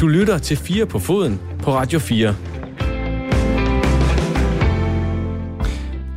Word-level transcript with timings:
Du 0.00 0.06
lytter 0.08 0.38
til 0.38 0.56
4 0.56 0.86
på 0.86 0.98
foden 0.98 1.40
på 1.62 1.70
Radio 1.70 1.98
4. 1.98 2.28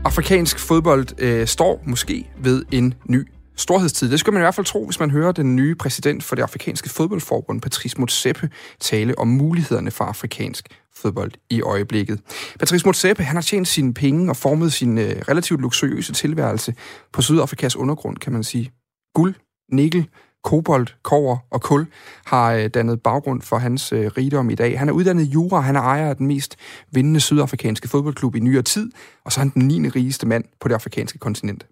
Afrikansk 0.06 0.60
fodbold 0.60 1.08
øh, 1.18 1.48
står 1.48 1.84
måske 1.88 2.30
ved 2.38 2.66
en 2.72 2.94
ny 3.06 3.28
storhedstid. 3.56 4.12
Det 4.12 4.20
skal 4.20 4.34
man 4.34 4.42
i 4.42 4.44
hvert 4.44 4.56
fald 4.56 4.66
tro, 4.66 4.86
hvis 4.86 5.00
man 5.00 5.12
hører 5.12 5.32
den 5.32 5.56
nye 5.56 5.76
præsident 5.76 6.24
for 6.24 6.36
det 6.36 6.44
afrikanske 6.44 6.90
fodboldforbund, 6.90 7.62
Patrice 7.62 8.00
Motsepe, 8.00 8.50
tale 8.80 9.20
om 9.20 9.28
mulighederne 9.28 9.92
for 9.92 10.04
afrikansk 10.04 10.68
fodbold 10.96 11.32
i 11.50 11.62
øjeblikket. 11.62 12.20
Patrice 12.60 12.86
Motsepe, 12.86 13.24
han 13.24 13.36
har 13.36 13.42
tjent 13.42 13.68
sine 13.68 13.94
penge 13.94 14.30
og 14.32 14.38
formet 14.38 14.74
sin 14.74 14.98
øh, 14.98 15.16
relativt 15.30 15.62
luksuriøse 15.62 16.14
tilværelse 16.14 16.74
på 17.14 17.22
Sydafrikas 17.22 17.76
undergrund, 17.76 18.18
kan 18.18 18.34
man 18.34 18.44
sige. 18.44 18.72
Guld, 19.14 19.34
nikkel, 19.72 20.08
kobolt, 20.44 20.96
kover 21.04 21.38
og 21.50 21.62
kul 21.62 21.88
har 22.26 22.52
øh, 22.52 22.68
dannet 22.68 23.02
baggrund 23.02 23.42
for 23.42 23.58
hans 23.58 23.94
øh, 23.94 24.12
rigdom 24.18 24.50
i 24.50 24.56
dag. 24.56 24.80
Han 24.80 24.90
er 24.90 24.94
uddannet 24.94 25.24
jura, 25.24 25.60
han 25.60 25.76
er 25.76 25.82
ejer 25.82 26.10
af 26.10 26.16
den 26.16 26.28
mest 26.28 26.56
vindende 26.92 27.20
sydafrikanske 27.20 27.88
fodboldklub 27.88 28.36
i 28.36 28.40
nyere 28.40 28.62
tid, 28.62 28.92
og 29.24 29.32
så 29.32 29.40
er 29.40 29.44
han 29.44 29.50
den 29.50 29.68
9. 29.68 29.90
rigeste 29.90 30.28
mand 30.28 30.44
på 30.60 30.68
det 30.68 30.74
afrikanske 30.74 31.20
kontinent. 31.20 31.66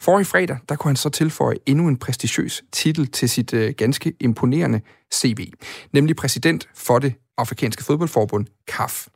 For 0.00 0.20
i 0.20 0.24
fredag, 0.24 0.58
der 0.68 0.76
kunne 0.76 0.88
han 0.88 0.96
så 0.96 1.08
tilføje 1.08 1.56
endnu 1.66 1.88
en 1.88 1.96
prestigiøs 1.96 2.62
titel 2.72 3.06
til 3.06 3.28
sit 3.28 3.54
øh, 3.54 3.74
ganske 3.76 4.12
imponerende 4.20 4.80
CV, 5.14 5.52
nemlig 5.92 6.16
præsident 6.16 6.68
for 6.74 6.98
det 6.98 7.14
afrikanske 7.38 7.84
fodboldforbund, 7.84 8.46
CAF. 8.70 9.06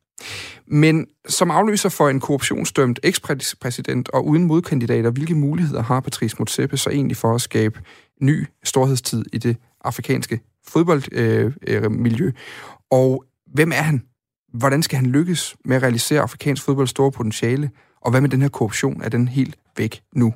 Men 0.66 1.06
som 1.28 1.50
afløser 1.50 1.88
for 1.88 2.08
en 2.08 2.20
korruptionsdømt 2.20 3.00
ekspræsident 3.02 4.08
og 4.08 4.26
uden 4.26 4.44
modkandidater, 4.44 5.10
hvilke 5.10 5.34
muligheder 5.34 5.82
har 5.82 6.00
Patrice 6.00 6.36
Motsepe 6.38 6.76
så 6.76 6.90
egentlig 6.90 7.16
for 7.16 7.34
at 7.34 7.40
skabe 7.40 7.80
ny 8.20 8.46
storhedstid 8.64 9.24
i 9.32 9.38
det 9.38 9.56
afrikanske 9.84 10.40
fodboldmiljø? 10.66 12.26
Øh, 12.26 12.26
øh 12.26 12.32
og 12.90 13.24
hvem 13.54 13.72
er 13.72 13.82
han? 13.82 14.02
Hvordan 14.54 14.82
skal 14.82 14.96
han 14.96 15.06
lykkes 15.06 15.56
med 15.64 15.76
at 15.76 15.82
realisere 15.82 16.20
afrikansk 16.20 16.64
fodbolds 16.64 16.90
store 16.90 17.12
potentiale? 17.12 17.70
Og 18.00 18.10
hvad 18.10 18.20
med 18.20 18.28
den 18.28 18.42
her 18.42 18.48
korruption? 18.48 19.02
Er 19.02 19.08
den 19.08 19.28
helt 19.28 19.56
væk 19.76 20.02
nu? 20.14 20.34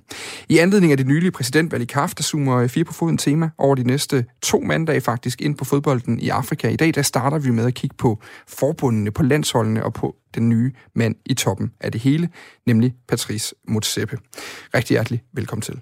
I 0.48 0.58
anledning 0.58 0.92
af 0.92 0.96
det 0.96 1.06
nylige 1.06 1.30
præsidentvalg 1.30 1.82
i 1.82 1.86
KAF, 1.86 2.14
der 2.14 2.22
zoomer 2.22 2.66
fire 2.66 2.84
på 2.84 2.92
foden 2.92 3.18
tema 3.18 3.50
over 3.58 3.74
de 3.74 3.84
næste 3.84 4.24
to 4.42 4.60
mandage 4.60 5.00
faktisk 5.00 5.40
ind 5.40 5.56
på 5.56 5.64
fodbolden 5.64 6.20
i 6.20 6.28
Afrika. 6.28 6.68
I 6.68 6.76
dag 6.76 6.94
der 6.94 7.02
starter 7.02 7.38
vi 7.38 7.50
med 7.50 7.64
at 7.64 7.74
kigge 7.74 7.96
på 7.96 8.22
forbundene, 8.48 9.10
på 9.10 9.22
landsholdene 9.22 9.84
og 9.84 9.94
på 9.94 10.16
den 10.34 10.48
nye 10.48 10.72
mand 10.94 11.14
i 11.26 11.34
toppen 11.34 11.72
af 11.80 11.92
det 11.92 12.00
hele, 12.00 12.28
nemlig 12.66 12.94
Patrice 13.08 13.54
Motsepe. 13.68 14.18
Rigtig 14.74 14.94
hjertelig 14.94 15.22
velkommen 15.32 15.62
til. 15.62 15.80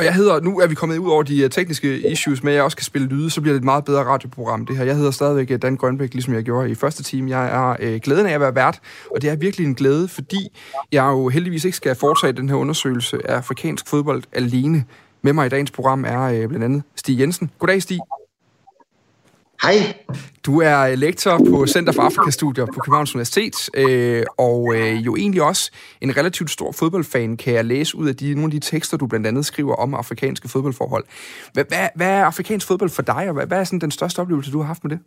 Og 0.00 0.06
jeg 0.06 0.14
hedder, 0.14 0.40
nu 0.40 0.60
er 0.60 0.66
vi 0.66 0.74
kommet 0.74 0.98
ud 0.98 1.10
over 1.10 1.22
de 1.22 1.42
øh, 1.42 1.50
tekniske 1.50 2.10
issues 2.10 2.42
med, 2.42 2.52
at 2.52 2.56
jeg 2.56 2.64
også 2.64 2.76
kan 2.76 2.84
spille 2.84 3.08
lyde, 3.08 3.30
så 3.30 3.40
bliver 3.40 3.54
det 3.54 3.58
et 3.58 3.64
meget 3.64 3.84
bedre 3.84 4.04
radioprogram, 4.04 4.66
det 4.66 4.76
her. 4.76 4.84
Jeg 4.84 4.96
hedder 4.96 5.10
stadigvæk 5.10 5.50
øh, 5.50 5.62
Dan 5.62 5.76
Grønbæk, 5.76 6.14
ligesom 6.14 6.34
jeg 6.34 6.42
gjorde 6.42 6.70
i 6.70 6.74
første 6.74 7.02
time. 7.02 7.30
Jeg 7.30 7.46
er 7.46 7.76
øh, 7.80 8.00
glæden 8.00 8.26
af 8.26 8.32
at 8.32 8.40
være 8.40 8.54
vært, 8.54 8.80
og 9.14 9.22
det 9.22 9.30
er 9.30 9.36
virkelig 9.36 9.66
en 9.66 9.74
glæde, 9.74 10.08
fordi 10.08 10.58
jeg 10.92 11.04
jo 11.04 11.28
heldigvis 11.28 11.64
ikke 11.64 11.76
skal 11.76 11.94
foretage 11.94 12.32
den 12.32 12.48
her 12.48 12.56
undersøgelse 12.56 13.30
af 13.30 13.36
afrikansk 13.36 13.88
fodbold 13.88 14.22
alene. 14.32 14.84
Med 15.22 15.32
mig 15.32 15.46
i 15.46 15.48
dagens 15.48 15.70
program 15.70 16.04
er 16.04 16.22
øh, 16.22 16.48
blandt 16.48 16.64
andet 16.64 16.82
Stig 16.96 17.20
Jensen. 17.20 17.50
Goddag, 17.58 17.82
Stig. 17.82 17.98
Hej. 19.62 19.94
Du 20.46 20.60
er 20.60 20.94
lektor 20.94 21.38
på 21.50 21.66
Center 21.66 21.92
for 21.92 22.02
Afrikastudier 22.02 22.66
på 22.66 22.80
Københavns 22.84 23.14
Universitet, 23.14 23.70
øh, 23.74 24.24
og 24.38 24.74
øh, 24.76 25.06
jo 25.06 25.16
egentlig 25.16 25.42
også 25.42 25.70
en 26.00 26.16
relativt 26.16 26.50
stor 26.50 26.72
fodboldfan, 26.72 27.36
kan 27.36 27.54
jeg 27.54 27.64
læse 27.64 27.96
ud 27.96 28.08
af 28.08 28.16
de, 28.16 28.34
nogle 28.34 28.54
af 28.54 28.60
de 28.60 28.66
tekster, 28.66 28.96
du 28.96 29.06
blandt 29.06 29.26
andet 29.26 29.46
skriver 29.46 29.74
om 29.74 29.94
afrikanske 29.94 30.48
fodboldforhold. 30.48 31.04
Hvad, 31.52 31.64
hvad, 31.68 31.88
hvad 31.94 32.08
er 32.08 32.24
afrikansk 32.24 32.66
fodbold 32.66 32.90
for 32.90 33.02
dig, 33.02 33.28
og 33.28 33.34
hvad, 33.34 33.46
hvad 33.46 33.58
er 33.58 33.64
sådan 33.64 33.78
den 33.78 33.90
største 33.90 34.20
oplevelse, 34.20 34.52
du 34.52 34.58
har 34.58 34.66
haft 34.66 34.84
med 34.84 34.90
det? 34.90 34.98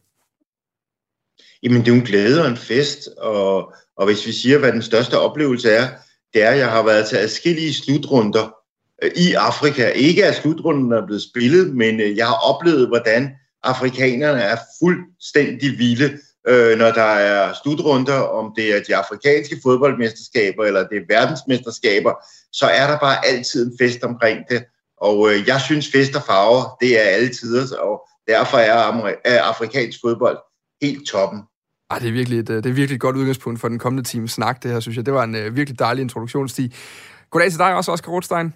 Jamen, 1.64 1.82
det 1.82 1.88
er 1.88 1.92
jo 1.92 2.00
en 2.00 2.06
glæde 2.06 2.42
og 2.42 2.50
en 2.50 2.58
fest, 2.58 3.00
og, 3.18 3.74
og 3.98 4.06
hvis 4.06 4.28
vi 4.28 4.32
siger, 4.32 4.58
hvad 4.58 4.72
den 4.72 4.82
største 4.82 5.20
oplevelse 5.20 5.70
er, 5.70 5.88
det 6.34 6.44
er, 6.44 6.50
at 6.50 6.58
jeg 6.58 6.70
har 6.70 6.84
været 6.84 7.08
til 7.10 7.16
adskillige 7.16 7.74
slutrunder 7.74 8.54
øh, 9.04 9.12
i 9.16 9.34
Afrika. 9.34 9.90
Ikke 9.90 10.26
at 10.26 10.36
slutrunden 10.36 10.92
er 10.92 11.06
blevet 11.06 11.22
spillet, 11.22 11.76
men 11.76 12.00
øh, 12.00 12.18
jeg 12.18 12.28
har 12.28 12.54
oplevet, 12.54 12.88
hvordan 12.88 13.32
afrikanerne 13.64 14.42
er 14.42 14.58
fuldstændig 14.80 15.78
vilde, 15.78 16.20
øh, 16.48 16.78
når 16.78 16.92
der 16.92 17.12
er 17.30 17.54
slutrunder, 17.64 18.20
om 18.20 18.54
det 18.56 18.76
er 18.76 18.84
de 18.88 18.96
afrikanske 18.96 19.60
fodboldmesterskaber 19.64 20.66
eller 20.66 20.88
det 20.88 20.98
er 20.98 21.06
verdensmesterskaber, 21.10 22.14
så 22.52 22.66
er 22.66 22.88
der 22.88 23.00
bare 23.00 23.26
altid 23.26 23.66
en 23.66 23.78
fest 23.82 24.04
omkring 24.04 24.40
det. 24.50 24.66
Og 24.98 25.32
øh, 25.32 25.48
jeg 25.48 25.62
synes, 25.62 25.92
fest 25.92 26.16
og 26.16 26.24
farver, 26.24 26.78
det 26.82 27.00
er 27.00 27.04
alle 27.04 27.30
tider, 27.30 27.78
og 27.78 28.08
derfor 28.28 28.58
er, 28.58 29.14
er 29.26 29.42
afrikansk 29.42 30.00
fodbold 30.02 30.38
helt 30.82 31.08
toppen. 31.08 31.42
Ej, 31.90 32.00
det 32.00 32.08
er 32.08 32.12
virkelig 32.12 32.40
et, 32.40 32.48
det 32.48 32.66
er 32.66 32.74
virkelig 32.74 32.96
et 32.96 33.02
godt 33.02 33.16
udgangspunkt 33.16 33.60
for 33.60 33.68
den 33.68 33.80
kommende 33.80 34.04
time 34.04 34.28
snak, 34.28 34.64
det 34.64 34.72
her, 34.72 34.80
synes 34.80 34.98
jeg. 34.98 35.06
Det 35.06 35.14
var 35.14 35.24
en 35.24 35.36
uh, 35.36 35.56
virkelig 35.56 35.80
dejlig 35.80 36.02
introduktionsstig. 36.02 36.74
Goddag 37.30 37.50
til 37.50 37.60
dig 37.60 37.76
også, 37.76 37.92
Oscar 37.92 38.12
Rothstein. 38.12 38.54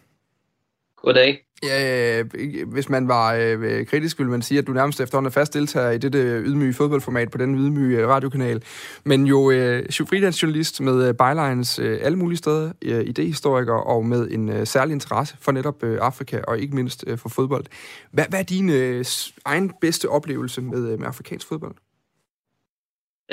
Goddag. 0.97 1.46
Ja, 1.63 2.23
hvis 2.67 2.89
man 2.89 3.07
var 3.07 3.33
øh, 3.33 3.85
kritisk, 3.85 4.19
ville 4.19 4.31
man 4.31 4.41
sige, 4.41 4.57
at 4.57 4.67
du 4.67 4.73
nærmest 4.73 5.01
efterhånden 5.01 5.27
er 5.27 5.31
fast 5.31 5.53
deltager 5.53 5.91
i 5.91 5.97
dette 5.97 6.19
øh, 6.19 6.45
ydmyge 6.45 6.73
fodboldformat 6.73 7.31
på 7.31 7.37
den 7.37 7.55
ydmyge 7.55 7.97
øh, 7.97 8.07
radiokanal. 8.07 8.63
Men 9.03 9.25
jo 9.25 9.51
øh, 9.51 9.85
freelance-journalist 9.89 10.81
med 10.81 11.07
øh, 11.07 11.13
bylines 11.13 11.79
øh, 11.79 11.99
alle 12.01 12.17
mulige 12.17 12.37
steder, 12.37 12.71
øh, 12.81 13.05
idehistoriker 13.05 13.73
og 13.73 14.05
med 14.05 14.27
en 14.31 14.49
øh, 14.49 14.67
særlig 14.67 14.93
interesse 14.93 15.35
for 15.39 15.51
netop 15.51 15.83
øh, 15.83 15.97
Afrika 16.01 16.41
og 16.47 16.59
ikke 16.59 16.75
mindst 16.75 17.03
øh, 17.07 17.17
for 17.17 17.29
fodbold. 17.29 17.65
Hvad, 18.11 18.25
hvad 18.29 18.39
er 18.39 18.43
din 18.43 18.69
øh, 18.69 19.05
egen 19.45 19.73
bedste 19.81 20.09
oplevelse 20.09 20.61
med, 20.61 20.91
øh, 20.91 20.99
med 20.99 21.07
afrikansk 21.07 21.47
fodbold? 21.47 21.75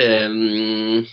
Øhm, 0.00 1.04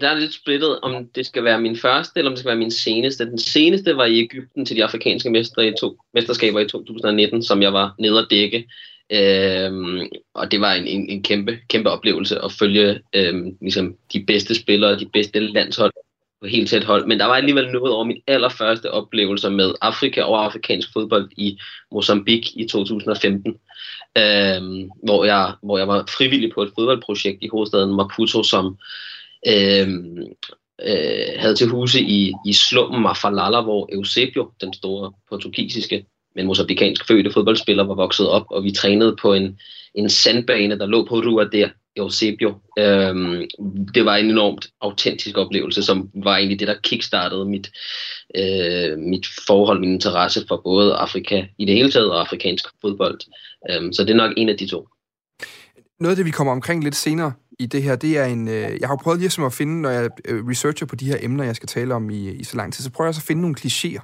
der 0.00 0.08
er 0.08 0.18
lidt 0.18 0.34
splittet, 0.34 0.80
om 0.80 1.08
det 1.14 1.26
skal 1.26 1.44
være 1.44 1.60
min 1.60 1.76
første, 1.76 2.18
eller 2.18 2.30
om 2.30 2.32
det 2.32 2.38
skal 2.38 2.48
være 2.48 2.58
min 2.58 2.70
seneste. 2.70 3.24
Den 3.24 3.38
seneste 3.38 3.96
var 3.96 4.04
i 4.04 4.18
Ægypten 4.18 4.66
til 4.66 4.76
de 4.76 4.84
afrikanske 4.84 5.30
mestre 5.30 5.68
i 5.68 5.72
to, 5.80 5.98
mesterskaber 6.14 6.60
i 6.60 6.68
2019, 6.68 7.42
som 7.42 7.62
jeg 7.62 7.72
var 7.72 7.94
nede 7.98 8.18
at 8.18 8.26
dække. 8.30 8.68
Øhm, 9.12 10.00
og 10.34 10.50
det 10.50 10.60
var 10.60 10.72
en, 10.72 10.86
en, 10.86 11.08
en 11.08 11.22
kæmpe, 11.22 11.58
kæmpe 11.68 11.90
oplevelse 11.90 12.38
at 12.44 12.52
følge 12.52 13.00
øhm, 13.14 13.56
ligesom 13.60 13.96
de 14.12 14.24
bedste 14.26 14.54
spillere, 14.54 14.98
de 14.98 15.08
bedste 15.12 15.40
landshold 15.40 15.92
på 16.40 16.46
helt 16.46 16.70
tæt 16.70 16.84
hold. 16.84 17.06
Men 17.06 17.18
der 17.18 17.26
var 17.26 17.34
alligevel 17.34 17.70
noget 17.70 17.92
over 17.92 18.04
min 18.04 18.22
allerførste 18.26 18.90
oplevelse 18.90 19.50
med 19.50 19.74
Afrika 19.80 20.22
og 20.22 20.44
afrikansk 20.44 20.88
fodbold 20.92 21.30
i 21.36 21.58
Mozambique 21.92 22.52
i 22.54 22.68
2015. 22.68 23.56
Øhm, 24.18 24.90
hvor, 25.04 25.24
jeg, 25.24 25.52
hvor 25.62 25.78
jeg 25.78 25.88
var 25.88 26.04
frivillig 26.16 26.52
på 26.54 26.62
et 26.62 26.72
fodboldprojekt 26.74 27.42
i 27.42 27.48
hovedstaden 27.48 27.96
Maputo, 27.96 28.42
som 28.42 28.76
øh, 29.48 29.88
øh, 30.82 31.26
havde 31.38 31.54
til 31.54 31.66
huse 31.66 32.00
i, 32.00 32.32
i 32.46 32.52
slummen 32.52 33.02
Mafalala, 33.02 33.60
hvor 33.60 33.88
Eusebio, 33.92 34.50
den 34.60 34.72
store 34.72 35.12
portugisiske, 35.28 36.06
men 36.34 36.46
mosambikansk 36.46 37.06
fødte 37.06 37.32
fodboldspiller, 37.32 37.84
var 37.84 37.94
vokset 37.94 38.28
op, 38.28 38.46
og 38.50 38.64
vi 38.64 38.70
trænede 38.70 39.16
på 39.22 39.34
en, 39.34 39.58
en 39.94 40.08
sandbane, 40.08 40.78
der 40.78 40.86
lå 40.86 41.06
på 41.06 41.14
Rua 41.14 41.44
der, 41.44 41.68
Eusebio. 41.96 42.54
Øhm, 42.78 43.48
det 43.94 44.04
var 44.04 44.16
en 44.16 44.30
enormt 44.30 44.66
autentisk 44.80 45.38
oplevelse, 45.38 45.82
som 45.82 46.10
var 46.14 46.36
egentlig 46.36 46.60
det, 46.60 46.68
der 46.68 46.74
kickstartede 46.82 47.44
mit, 47.44 47.70
øh, 48.34 48.98
mit 48.98 49.26
forhold, 49.46 49.80
min 49.80 49.92
interesse 49.92 50.44
for 50.48 50.60
både 50.64 50.94
Afrika 50.94 51.46
i 51.58 51.64
det 51.64 51.74
hele 51.74 51.90
taget 51.90 52.10
og 52.10 52.20
afrikansk 52.20 52.64
fodbold. 52.80 53.20
Øhm, 53.70 53.92
så 53.92 54.04
det 54.04 54.10
er 54.10 54.14
nok 54.14 54.32
en 54.36 54.48
af 54.48 54.56
de 54.56 54.66
to. 54.66 54.88
Noget 56.02 56.12
af 56.12 56.16
det, 56.16 56.26
vi 56.26 56.30
kommer 56.30 56.52
omkring 56.52 56.84
lidt 56.84 56.96
senere 56.96 57.32
i 57.58 57.66
det 57.66 57.82
her, 57.82 57.96
det 57.96 58.18
er 58.18 58.24
en... 58.24 58.48
Øh, 58.48 58.80
jeg 58.80 58.88
har 58.88 58.96
prøvet 58.96 59.20
ligesom 59.20 59.44
at 59.44 59.52
finde, 59.52 59.80
når 59.80 59.90
jeg 59.90 60.10
øh, 60.24 60.48
researcher 60.48 60.86
på 60.86 60.96
de 60.96 61.06
her 61.06 61.16
emner, 61.20 61.44
jeg 61.44 61.56
skal 61.56 61.66
tale 61.66 61.94
om 61.94 62.10
i, 62.10 62.30
i 62.30 62.44
så 62.44 62.56
lang 62.56 62.72
tid, 62.72 62.84
så 62.84 62.90
prøver 62.90 63.08
jeg 63.08 63.14
så 63.14 63.18
at 63.18 63.22
finde 63.22 63.42
nogle 63.42 63.56
klichéer. 63.60 64.00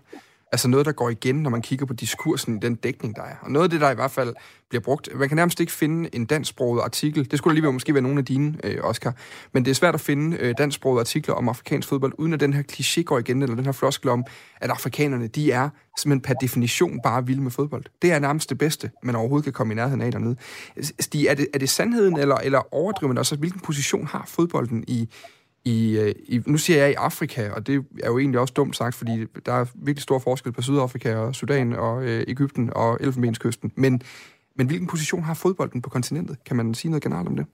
Altså 0.53 0.69
noget, 0.69 0.87
der 0.87 0.93
går 0.93 1.11
igen, 1.11 1.35
når 1.35 1.51
man 1.51 1.63
kigger 1.63 1.87
på 1.87 1.93
diskursen 1.93 2.57
i 2.57 2.61
den 2.61 2.75
dækning, 2.75 3.17
der 3.17 3.23
er. 3.23 3.35
Og 3.43 3.51
noget 3.51 3.65
af 3.65 3.71
det, 3.71 3.81
der 3.81 3.91
i 3.91 3.95
hvert 3.95 4.11
fald 4.11 4.35
bliver 4.69 4.83
brugt, 4.83 5.09
man 5.15 5.29
kan 5.29 5.37
nærmest 5.37 5.61
ikke 5.61 5.73
finde 5.73 6.15
en 6.15 6.25
dansksproget 6.25 6.83
artikel. 6.83 7.31
Det 7.31 7.39
skulle 7.39 7.53
alligevel 7.53 7.73
måske 7.73 7.95
være 7.95 8.03
nogle 8.03 8.19
af 8.19 8.25
dine, 8.25 8.55
øh, 8.65 8.79
Oscar. 8.83 9.15
Men 9.53 9.65
det 9.65 9.71
er 9.71 9.75
svært 9.75 9.95
at 9.95 10.01
finde 10.01 10.37
øh, 10.37 10.55
dansksproget 10.59 11.01
artikler 11.01 11.35
om 11.35 11.49
afrikansk 11.49 11.89
fodbold, 11.89 12.13
uden 12.19 12.33
at 12.33 12.41
den 12.41 12.53
her 12.53 12.63
kliché 12.73 13.03
går 13.03 13.19
igen, 13.19 13.43
eller 13.43 13.57
den 13.57 13.65
her 13.65 13.73
floskel 13.73 14.11
om, 14.11 14.25
at 14.61 14.71
afrikanerne, 14.71 15.27
de 15.27 15.53
er 15.53 15.69
simpelthen 15.99 16.21
per 16.21 16.35
definition 16.35 17.01
bare 17.03 17.27
vilde 17.27 17.43
med 17.43 17.51
fodbold. 17.51 17.85
Det 18.03 18.13
er 18.13 18.19
nærmest 18.19 18.51
det 18.51 18.59
bedste, 18.59 18.91
man 19.03 19.17
overhovedet 19.17 19.45
kan 19.45 19.53
komme 19.53 19.73
i 19.73 19.77
nærheden 19.77 20.01
af 20.01 20.13
dernede. 20.13 20.37
Stig, 21.01 21.27
er 21.27 21.35
det, 21.35 21.49
er 21.55 21.59
det 21.59 21.69
sandheden, 21.69 22.19
eller, 22.19 22.37
eller 22.37 22.75
overdriver 22.75 23.09
man 23.09 23.19
også, 23.19 23.35
altså, 23.35 23.41
hvilken 23.41 23.61
position 23.61 24.07
har 24.07 24.25
fodbolden 24.27 24.85
i, 24.89 25.09
i, 25.69 25.99
øh, 25.99 26.15
i, 26.25 26.41
nu 26.47 26.59
siger 26.59 26.79
jeg 26.79 26.91
i 26.91 26.95
Afrika, 26.95 27.51
og 27.51 27.67
det 27.67 27.85
er 28.03 28.07
jo 28.07 28.19
egentlig 28.19 28.41
også 28.41 28.55
dumt 28.57 28.77
sagt, 28.77 28.95
fordi 28.95 29.25
der 29.47 29.53
er 29.53 29.65
virkelig 29.75 30.03
stor 30.03 30.19
forskel 30.19 30.53
på 30.53 30.63
Sydafrika 30.63 31.15
og 31.15 31.35
Sudan 31.35 31.73
og 31.73 32.05
øh, 32.05 32.25
Ægypten 32.29 32.71
og 32.73 32.99
Elfenbenskysten. 33.01 33.73
Men, 33.77 34.03
men 34.57 34.67
hvilken 34.67 34.89
position 34.89 35.23
har 35.23 35.35
fodbolden 35.35 35.83
på 35.83 35.91
kontinentet? 35.91 36.37
Kan 36.47 36.57
man 36.57 36.75
sige 36.75 36.91
noget 36.91 37.03
generelt 37.03 37.29
om 37.29 37.37
det? 37.37 37.47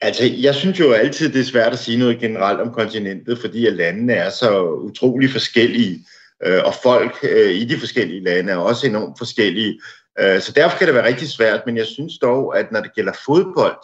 Altså, 0.00 0.24
jeg 0.24 0.54
synes 0.54 0.80
jo 0.80 0.92
altid, 0.92 1.32
det 1.32 1.40
er 1.40 1.44
svært 1.44 1.72
at 1.72 1.78
sige 1.78 1.98
noget 1.98 2.18
generelt 2.18 2.60
om 2.60 2.72
kontinentet, 2.72 3.38
fordi 3.38 3.66
at 3.66 3.72
landene 3.72 4.12
er 4.12 4.30
så 4.30 4.62
utrolig 4.70 5.30
forskellige. 5.30 6.04
øh, 6.46 6.60
og 6.64 6.74
folk 6.82 7.16
øh, 7.22 7.50
i 7.50 7.64
de 7.64 7.78
forskellige 7.78 8.24
lande 8.24 8.52
er 8.52 8.56
også 8.56 8.86
enormt 8.86 9.18
forskellige. 9.18 9.80
Øh, 10.20 10.40
så 10.40 10.52
derfor 10.52 10.78
kan 10.78 10.86
det 10.86 10.94
være 10.94 11.06
rigtig 11.06 11.28
svært, 11.28 11.60
men 11.66 11.76
jeg 11.76 11.86
synes 11.86 12.18
dog, 12.18 12.58
at 12.58 12.72
når 12.72 12.80
det 12.80 12.94
gælder 12.94 13.12
fodbold, 13.26 13.76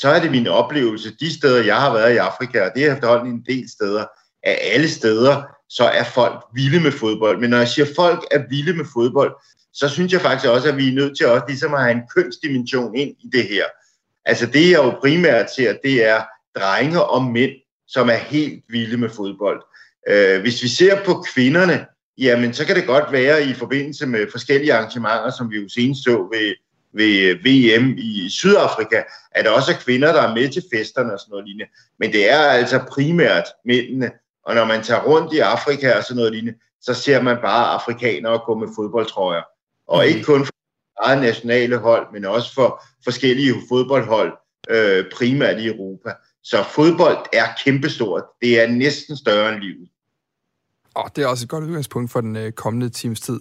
så 0.00 0.08
er 0.08 0.20
det 0.20 0.30
min 0.30 0.46
oplevelse, 0.46 1.16
de 1.20 1.34
steder, 1.38 1.64
jeg 1.64 1.76
har 1.76 1.92
været 1.92 2.14
i 2.14 2.16
Afrika, 2.16 2.62
og 2.62 2.70
det 2.74 2.84
er 2.84 2.94
efterhånden 2.94 3.32
en 3.32 3.44
del 3.48 3.70
steder, 3.70 4.06
af 4.42 4.58
alle 4.62 4.88
steder, 4.88 5.42
så 5.68 5.84
er 5.84 6.04
folk 6.04 6.44
vilde 6.54 6.80
med 6.80 6.92
fodbold. 6.92 7.40
Men 7.40 7.50
når 7.50 7.58
jeg 7.58 7.68
siger, 7.68 7.86
at 7.86 7.92
folk 7.96 8.24
er 8.30 8.42
vilde 8.48 8.72
med 8.72 8.84
fodbold, 8.92 9.34
så 9.72 9.88
synes 9.88 10.12
jeg 10.12 10.20
faktisk 10.20 10.50
også, 10.50 10.68
at 10.68 10.76
vi 10.76 10.88
er 10.88 10.94
nødt 10.94 11.16
til 11.16 11.26
også 11.26 11.44
ligesom 11.48 11.74
at 11.74 11.82
have 11.82 11.92
en 11.92 12.08
kønsdimension 12.16 12.94
ind 12.94 13.10
i 13.20 13.28
det 13.32 13.44
her. 13.44 13.64
Altså 14.24 14.46
det, 14.46 14.70
jeg 14.70 14.78
jo 14.78 14.90
primært 14.90 15.54
ser, 15.54 15.76
det 15.84 16.04
er 16.04 16.20
drenge 16.58 17.02
og 17.04 17.24
mænd, 17.24 17.52
som 17.88 18.08
er 18.08 18.14
helt 18.14 18.64
vilde 18.68 18.96
med 18.96 19.08
fodbold. 19.08 19.62
Øh, 20.08 20.40
hvis 20.40 20.62
vi 20.62 20.68
ser 20.68 21.04
på 21.04 21.24
kvinderne, 21.34 21.86
jamen 22.18 22.52
så 22.52 22.66
kan 22.66 22.76
det 22.76 22.86
godt 22.86 23.12
være 23.12 23.44
i 23.44 23.54
forbindelse 23.54 24.06
med 24.06 24.26
forskellige 24.30 24.74
arrangementer, 24.74 25.30
som 25.30 25.50
vi 25.50 25.56
jo 25.56 25.68
senest 25.68 26.04
så 26.04 26.28
ved, 26.32 26.54
ved 26.96 27.34
VM 27.46 27.94
i 27.98 28.28
Sydafrika, 28.30 29.02
at 29.30 29.44
der 29.44 29.50
også 29.50 29.72
er 29.72 29.76
kvinder, 29.76 30.12
der 30.12 30.22
er 30.22 30.34
med 30.34 30.48
til 30.48 30.62
festerne 30.74 31.12
og 31.12 31.20
sådan 31.20 31.30
noget 31.30 31.46
lignende. 31.46 31.72
Men 31.98 32.12
det 32.12 32.30
er 32.30 32.38
altså 32.38 32.80
primært 32.88 33.44
mændene. 33.64 34.10
Og 34.44 34.54
når 34.54 34.64
man 34.64 34.82
tager 34.82 35.02
rundt 35.02 35.32
i 35.32 35.38
Afrika 35.38 35.96
og 35.96 36.04
sådan 36.04 36.16
noget 36.16 36.32
lignende, 36.32 36.58
så 36.80 36.94
ser 36.94 37.22
man 37.22 37.36
bare 37.36 37.66
afrikanere 37.66 38.38
gå 38.46 38.54
med 38.54 38.68
fodboldtrøjer. 38.76 39.42
Og 39.88 39.98
mm. 39.98 40.08
ikke 40.08 40.22
kun 40.22 40.44
for 40.44 40.52
eget 41.02 41.20
nationale 41.22 41.78
hold, 41.78 42.06
men 42.12 42.24
også 42.24 42.54
for 42.54 42.82
forskellige 43.04 43.54
fodboldhold, 43.68 44.32
øh, 44.70 45.04
primært 45.16 45.60
i 45.60 45.66
Europa. 45.66 46.12
Så 46.42 46.64
fodbold 46.74 47.16
er 47.32 47.46
kæmpestort. 47.64 48.22
Det 48.42 48.60
er 48.60 48.66
næsten 48.68 49.16
større 49.16 49.52
end 49.52 49.62
livet. 49.62 49.88
Og 50.94 51.16
det 51.16 51.24
er 51.24 51.28
også 51.28 51.44
et 51.44 51.48
godt 51.48 51.64
udgangspunkt 51.64 52.12
for 52.12 52.20
den 52.20 52.36
øh, 52.36 52.52
kommende 52.52 52.88
times 52.88 53.20
tid. 53.20 53.40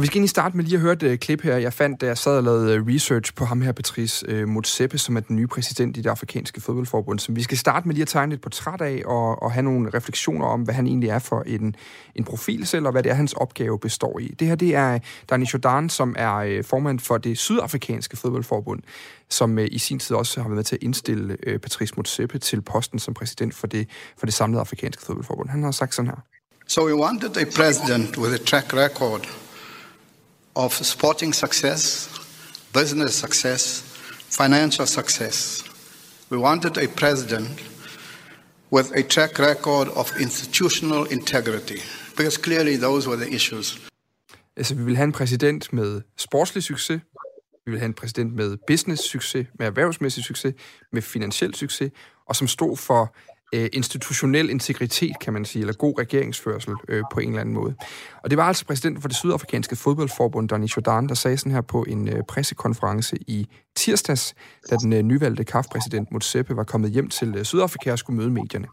Og 0.00 0.02
vi 0.02 0.06
skal 0.06 0.18
egentlig 0.18 0.30
starte 0.30 0.56
med 0.56 0.64
lige 0.64 0.74
at 0.74 0.80
høre 0.80 0.92
et 0.92 1.02
øh, 1.02 1.18
klip 1.18 1.42
her, 1.42 1.56
jeg 1.56 1.72
fandt, 1.72 2.00
da 2.00 2.06
jeg 2.06 2.18
sad 2.18 2.36
og 2.36 2.42
lavede 2.42 2.74
øh, 2.74 2.86
research 2.86 3.34
på 3.34 3.44
ham 3.44 3.62
her, 3.62 3.72
Patrice 3.72 4.26
øh, 4.28 4.48
Motsepe, 4.48 4.98
som 4.98 5.16
er 5.16 5.20
den 5.20 5.36
nye 5.36 5.46
præsident 5.46 5.96
i 5.96 6.00
det 6.00 6.10
afrikanske 6.10 6.60
fodboldforbund, 6.60 7.18
som 7.18 7.36
vi 7.36 7.42
skal 7.42 7.58
starte 7.58 7.88
med 7.88 7.94
lige 7.94 8.02
at 8.02 8.08
tegne 8.08 8.34
et 8.34 8.40
portræt 8.40 8.80
af 8.80 9.02
og, 9.06 9.42
og 9.42 9.52
have 9.52 9.62
nogle 9.62 9.90
refleksioner 9.94 10.46
om, 10.46 10.62
hvad 10.62 10.74
han 10.74 10.86
egentlig 10.86 11.08
er 11.08 11.18
for 11.18 11.42
en, 11.46 11.74
en 12.14 12.24
profil 12.24 12.66
selv, 12.66 12.86
og 12.86 12.92
hvad 12.92 13.02
det 13.02 13.10
er, 13.10 13.14
hans 13.14 13.32
opgave 13.32 13.78
består 13.78 14.18
i. 14.18 14.34
Det 14.38 14.48
her, 14.48 14.54
det 14.54 14.74
er 14.74 14.98
Dani 15.30 15.46
Jordan, 15.52 15.88
som 15.88 16.14
er 16.18 16.36
øh, 16.36 16.64
formand 16.64 17.00
for 17.00 17.18
det 17.18 17.38
sydafrikanske 17.38 18.16
fodboldforbund, 18.16 18.82
som 19.28 19.58
øh, 19.58 19.68
i 19.70 19.78
sin 19.78 19.98
tid 19.98 20.16
også 20.16 20.40
har 20.40 20.48
været 20.48 20.56
med 20.56 20.64
til 20.64 20.76
at 20.76 20.82
indstille 20.82 21.36
øh, 21.46 21.58
Patrice 21.58 21.94
Motsepe 21.96 22.38
til 22.38 22.62
posten 22.62 22.98
som 22.98 23.14
præsident 23.14 23.54
for 23.54 23.66
det, 23.66 23.88
for 24.18 24.26
det 24.26 24.34
samlede 24.34 24.60
afrikanske 24.60 25.02
fodboldforbund. 25.02 25.48
Han 25.48 25.62
har 25.62 25.70
sagt 25.70 25.94
sådan 25.94 26.08
her. 26.08 26.24
So 26.66 26.86
we 26.86 26.94
wanted 26.94 27.36
a 27.36 27.44
president 27.56 28.18
with 28.18 28.34
a 28.34 28.44
track 28.44 28.74
record 28.74 29.49
of 30.54 30.72
sporting 30.72 31.34
success, 31.34 32.08
business 32.72 33.14
success, 33.14 33.82
financial 34.30 34.86
success. 34.86 35.64
We 36.30 36.38
wanted 36.38 36.76
a 36.78 36.86
president 36.96 37.48
with 38.72 38.92
a 38.94 39.02
track 39.02 39.38
record 39.38 39.88
of 39.88 40.12
institutional 40.20 41.04
integrity, 41.04 41.80
because 42.16 42.36
clearly 42.36 42.76
those 42.76 43.08
were 43.08 43.16
the 43.16 43.34
issues. 43.34 43.80
Altså, 44.56 44.74
vi 44.74 44.84
vil 44.84 44.96
have 44.96 45.04
en 45.04 45.12
præsident 45.12 45.72
med 45.72 46.00
sportslig 46.16 46.62
succes, 46.62 47.00
vi 47.64 47.70
vil 47.70 47.78
have 47.78 47.86
en 47.86 47.94
præsident 47.94 48.34
med 48.34 48.56
business-succes, 48.66 49.46
med 49.58 49.66
erhvervsmæssig 49.66 50.24
succes, 50.24 50.54
med 50.92 51.02
finansiel 51.02 51.54
succes, 51.54 51.90
og 52.28 52.36
som 52.36 52.48
stod 52.48 52.76
for 52.76 53.14
øh, 53.54 53.68
institutionel 53.72 54.50
integritet, 54.50 55.18
kan 55.20 55.32
man 55.32 55.44
sige, 55.44 55.60
eller 55.60 55.74
god 55.74 55.98
regeringsførsel 55.98 56.74
øh, 56.88 57.02
på 57.12 57.20
en 57.20 57.28
eller 57.28 57.40
anden 57.40 57.54
måde. 57.54 57.74
Og 58.22 58.30
det 58.30 58.38
var 58.38 58.44
altså 58.44 58.66
præsidenten 58.66 59.00
for 59.00 59.08
det 59.08 59.16
sydafrikanske 59.16 59.76
fodboldforbund, 59.76 60.48
Donny 60.48 60.66
Jordan, 60.66 61.08
der 61.08 61.14
sagde 61.14 61.36
sådan 61.36 61.52
her 61.52 61.60
på 61.60 61.84
en 61.88 62.08
øh, 62.08 62.22
pressekonference 62.28 63.16
i 63.26 63.48
tirsdags, 63.76 64.34
da 64.70 64.76
den 64.76 64.92
øh, 64.92 65.02
nyvalgte 65.02 65.44
KAF-præsident 65.44 66.12
Motsepe 66.12 66.56
var 66.56 66.64
kommet 66.64 66.90
hjem 66.90 67.08
til 67.08 67.34
øh, 67.36 67.44
Sydafrika 67.44 67.92
og 67.92 67.98
skulle 67.98 68.16
møde 68.16 68.30
medierne. 68.30 68.66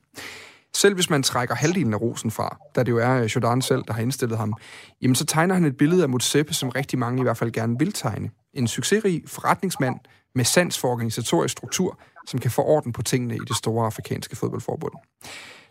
Selv 0.75 0.94
hvis 0.94 1.10
man 1.10 1.24
trækker 1.24 1.56
halvdelen 1.56 1.94
af 1.94 2.02
rosen 2.02 2.31
fra, 2.31 2.58
da 2.75 2.84
det 2.84 2.92
jo 2.92 2.98
er 2.98 3.22
øh, 3.22 3.25
Jordan 3.25 3.62
selv, 3.62 3.84
der 3.88 3.94
har 3.94 4.02
indstillet 4.02 4.38
ham, 4.38 4.54
jamen 5.02 5.16
så 5.16 5.25
tegner 5.25 5.54
han 5.54 5.66
et 5.66 5.78
billede 5.78 6.04
af 6.04 6.10
Motsepe, 6.10 6.54
som 6.54 6.69
rigtig 6.69 7.00
mange 7.00 7.19
i 7.19 7.24
hvert 7.24 7.38
fald 7.38 7.52
gerne 7.52 7.80
vil 7.80 7.94
tegne. 7.94 8.30
En 8.54 8.68
succesrig 8.68 9.24
forretningsmand 9.28 9.96
med 10.36 10.46
sans 10.46 10.80
for 10.80 10.88
organisatorisk 10.88 11.52
struktur, 11.52 12.00
som 12.28 12.40
kan 12.40 12.52
få 12.52 12.62
orden 12.62 12.94
på 12.94 13.04
tingene 13.04 13.36
i 13.36 13.40
det 13.48 13.56
store 13.56 13.86
afrikanske 13.86 14.36
fodboldforbund. 14.36 14.94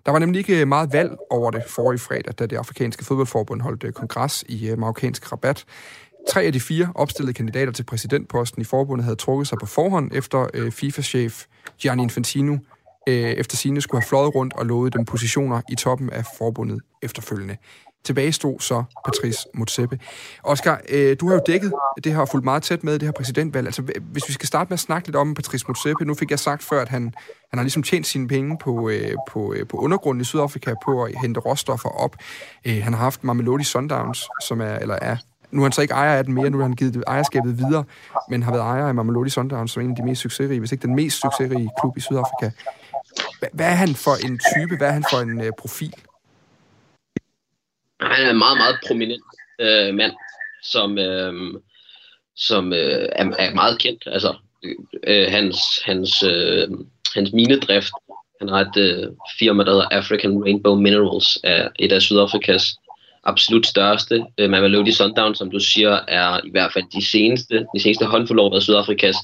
Der 0.06 0.12
var 0.12 0.18
nemlig 0.18 0.38
ikke 0.38 0.60
øh, 0.60 0.68
meget 0.68 0.92
valg 0.92 1.16
over 1.30 1.50
det 1.50 1.62
forrige 1.68 1.98
fredag, 1.98 2.34
da 2.38 2.46
det 2.46 2.56
afrikanske 2.56 3.04
fodboldforbund 3.04 3.62
holdt 3.62 3.84
øh, 3.84 3.92
kongres 3.92 4.44
i 4.48 4.74
marokkansk 4.78 5.32
rabat. 5.32 5.64
Tre 6.28 6.42
af 6.42 6.52
de 6.52 6.60
fire 6.60 6.92
opstillede 6.94 7.34
kandidater 7.34 7.72
til 7.72 7.82
præsidentposten 7.84 8.62
i 8.62 8.64
forbundet 8.64 9.04
havde 9.04 9.16
trukket 9.16 9.48
sig 9.48 9.58
på 9.60 9.66
forhånd, 9.66 10.10
efter 10.14 10.70
FIFA-chef 10.70 11.44
Gianni 11.78 12.02
Infantino 12.02 12.56
Øh, 13.06 13.14
efter 13.14 13.56
sine 13.56 13.80
skulle 13.80 14.02
have 14.02 14.08
fløjet 14.08 14.34
rundt 14.34 14.54
og 14.54 14.66
lovet 14.66 14.94
dem 14.94 15.04
positioner 15.04 15.60
i 15.72 15.74
toppen 15.74 16.10
af 16.10 16.24
forbundet 16.38 16.80
efterfølgende. 17.02 17.56
Tilbage 18.04 18.32
stod 18.32 18.60
så 18.60 18.84
Patrice 19.04 19.38
Motsepe. 19.54 19.98
Oscar, 20.42 20.80
øh, 20.88 21.16
du 21.20 21.28
har 21.28 21.34
jo 21.34 21.40
dækket 21.46 21.72
det 22.04 22.14
her 22.14 22.24
fulgt 22.24 22.44
meget 22.44 22.62
tæt 22.62 22.84
med 22.84 22.92
det 22.92 23.02
her 23.02 23.12
præsidentvalg. 23.12 23.66
Altså, 23.66 23.82
hvis 24.00 24.28
vi 24.28 24.32
skal 24.32 24.46
starte 24.46 24.68
med 24.68 24.74
at 24.74 24.80
snakke 24.80 25.08
lidt 25.08 25.16
om 25.16 25.34
Patrice 25.34 25.64
Motsepe. 25.68 26.04
Nu 26.04 26.14
fik 26.14 26.30
jeg 26.30 26.38
sagt 26.38 26.62
før, 26.62 26.82
at 26.82 26.88
han, 26.88 27.02
han 27.50 27.58
har 27.58 27.62
ligesom 27.62 27.82
tjent 27.82 28.06
sine 28.06 28.28
penge 28.28 28.58
på, 28.58 28.88
øh, 28.88 29.12
på, 29.28 29.52
øh, 29.52 29.66
på 29.66 29.76
undergrunden 29.76 30.20
i 30.20 30.24
Sydafrika 30.24 30.74
på 30.84 31.04
at 31.04 31.20
hente 31.20 31.40
råstoffer 31.40 31.88
op. 31.88 32.16
Øh, 32.66 32.82
han 32.82 32.92
har 32.92 33.00
haft 33.00 33.24
Mamelodi 33.24 33.64
Sundowns, 33.64 34.28
som 34.42 34.60
er, 34.60 34.74
eller 34.74 34.98
er 35.02 35.16
nu 35.50 35.60
er 35.62 35.64
han 35.64 35.72
så 35.72 35.82
ikke 35.82 35.94
ejer 35.94 36.18
af 36.18 36.24
den 36.24 36.34
mere, 36.34 36.50
nu 36.50 36.58
har 36.58 36.64
han 36.64 36.72
givet 36.72 37.04
ejerskabet 37.06 37.58
videre, 37.58 37.84
men 38.30 38.42
har 38.42 38.50
været 38.52 38.62
ejer 38.62 38.86
af 38.86 38.94
Mamelodi 38.94 39.30
Sundowns 39.30 39.70
som 39.70 39.80
er 39.80 39.84
en 39.84 39.90
af 39.90 39.96
de 39.96 40.02
mest 40.02 40.22
succesrige, 40.22 40.58
hvis 40.58 40.72
ikke 40.72 40.86
den 40.86 40.94
mest 40.94 41.20
succesrige 41.20 41.70
klub 41.80 41.96
i 41.96 42.00
Sydafrika. 42.00 42.50
Hvad 43.40 43.66
er 43.66 43.78
han 43.84 43.94
for 43.94 44.26
en 44.26 44.40
type? 44.52 44.76
Hvad 44.76 44.88
er 44.88 44.92
han 44.92 45.04
for 45.12 45.20
en 45.20 45.40
øh, 45.40 45.52
profil? 45.58 45.94
Han 48.00 48.26
er 48.26 48.30
en 48.30 48.38
meget, 48.38 48.58
meget 48.58 48.78
prominent 48.86 49.24
øh, 49.60 49.94
mand, 49.94 50.12
som, 50.62 50.98
øh, 50.98 51.54
som 52.36 52.72
øh, 52.72 53.08
er, 53.12 53.24
er 53.38 53.54
meget 53.54 53.78
kendt. 53.78 54.02
Altså, 54.06 54.34
øh, 54.64 54.74
øh 55.06 55.30
hans, 55.30 55.56
hans, 55.84 56.22
øh, 56.22 56.68
hans 57.14 57.32
minedrift, 57.32 57.92
han 58.40 58.48
har 58.48 58.60
et 58.60 58.76
øh, 58.76 59.08
firma, 59.38 59.64
der 59.64 59.70
hedder 59.70 59.88
African 59.90 60.42
Rainbow 60.42 60.74
Minerals, 60.74 61.38
er 61.44 61.68
et 61.78 61.92
af 61.92 62.02
Sydafrikas 62.02 62.76
absolut 63.24 63.66
største. 63.66 64.24
Øh, 64.38 64.50
Mamelodi 64.50 64.92
Sundown, 64.92 65.34
som 65.34 65.50
du 65.50 65.60
siger, 65.60 66.00
er 66.08 66.40
i 66.44 66.50
hvert 66.50 66.72
fald 66.72 66.84
de 66.94 67.06
seneste, 67.06 67.66
de 67.74 67.82
seneste 67.82 68.04
håndfuld 68.04 68.40
år 68.40 68.56
af 68.56 68.62
Sydafrikas 68.62 69.16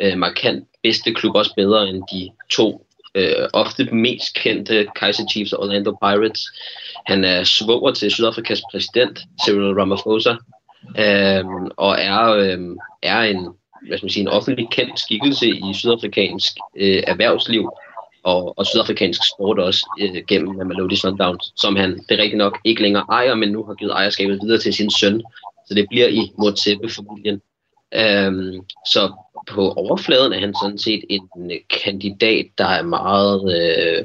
øh, 0.00 0.18
markant 0.18 0.68
bedste 0.82 1.14
klub, 1.14 1.34
også 1.34 1.54
bedre 1.56 1.88
end 1.88 2.02
de 2.12 2.30
to 2.50 2.87
øh, 3.14 3.48
ofte 3.52 3.84
mest 3.84 4.34
kendte 4.34 4.86
Kaiser 4.96 5.24
Chiefs 5.30 5.52
og 5.52 5.62
Orlando 5.62 5.96
Pirates. 6.02 6.42
Han 7.06 7.24
er 7.24 7.44
svoger 7.44 7.92
til 7.92 8.10
Sydafrikas 8.10 8.62
præsident, 8.72 9.20
Cyril 9.44 9.74
Ramaphosa, 9.74 10.34
øh, 10.98 11.44
og 11.76 11.96
er, 11.98 12.24
øh, 12.28 12.58
er 13.02 13.20
en, 13.20 13.48
hvad 13.86 13.98
skal 13.98 14.04
man 14.04 14.10
sige, 14.10 14.22
en 14.22 14.28
offentlig 14.28 14.68
kendt 14.70 15.00
skikkelse 15.00 15.48
i 15.48 15.74
sydafrikansk 15.74 16.52
øh, 16.76 17.02
erhvervsliv 17.06 17.70
og, 18.24 18.58
og 18.58 18.66
sydafrikansk 18.66 19.20
sport 19.34 19.58
også 19.58 19.86
øh, 20.00 20.22
gennem 20.28 20.56
Mamelodi 20.56 20.96
Sundowns, 20.96 21.52
som 21.56 21.76
han 21.76 21.90
det 22.08 22.18
er 22.18 22.22
rigtigt 22.22 22.38
nok 22.38 22.58
ikke 22.64 22.82
længere 22.82 23.04
ejer, 23.10 23.34
men 23.34 23.48
nu 23.52 23.64
har 23.64 23.74
givet 23.74 23.92
ejerskabet 23.92 24.40
videre 24.42 24.58
til 24.58 24.74
sin 24.74 24.90
søn. 24.90 25.22
Så 25.66 25.74
det 25.74 25.86
bliver 25.88 26.08
i 26.08 26.32
Motsepe-familien. 26.38 27.40
Øhm, 27.94 28.60
så 28.86 29.12
på 29.50 29.72
overfladen 29.72 30.32
er 30.32 30.40
han 30.40 30.54
sådan 30.62 30.78
set 30.78 31.04
en 31.08 31.50
øh, 31.50 31.58
kandidat, 31.84 32.46
der 32.58 32.66
er 32.66 32.82
meget, 32.82 33.40
øh, 33.56 34.04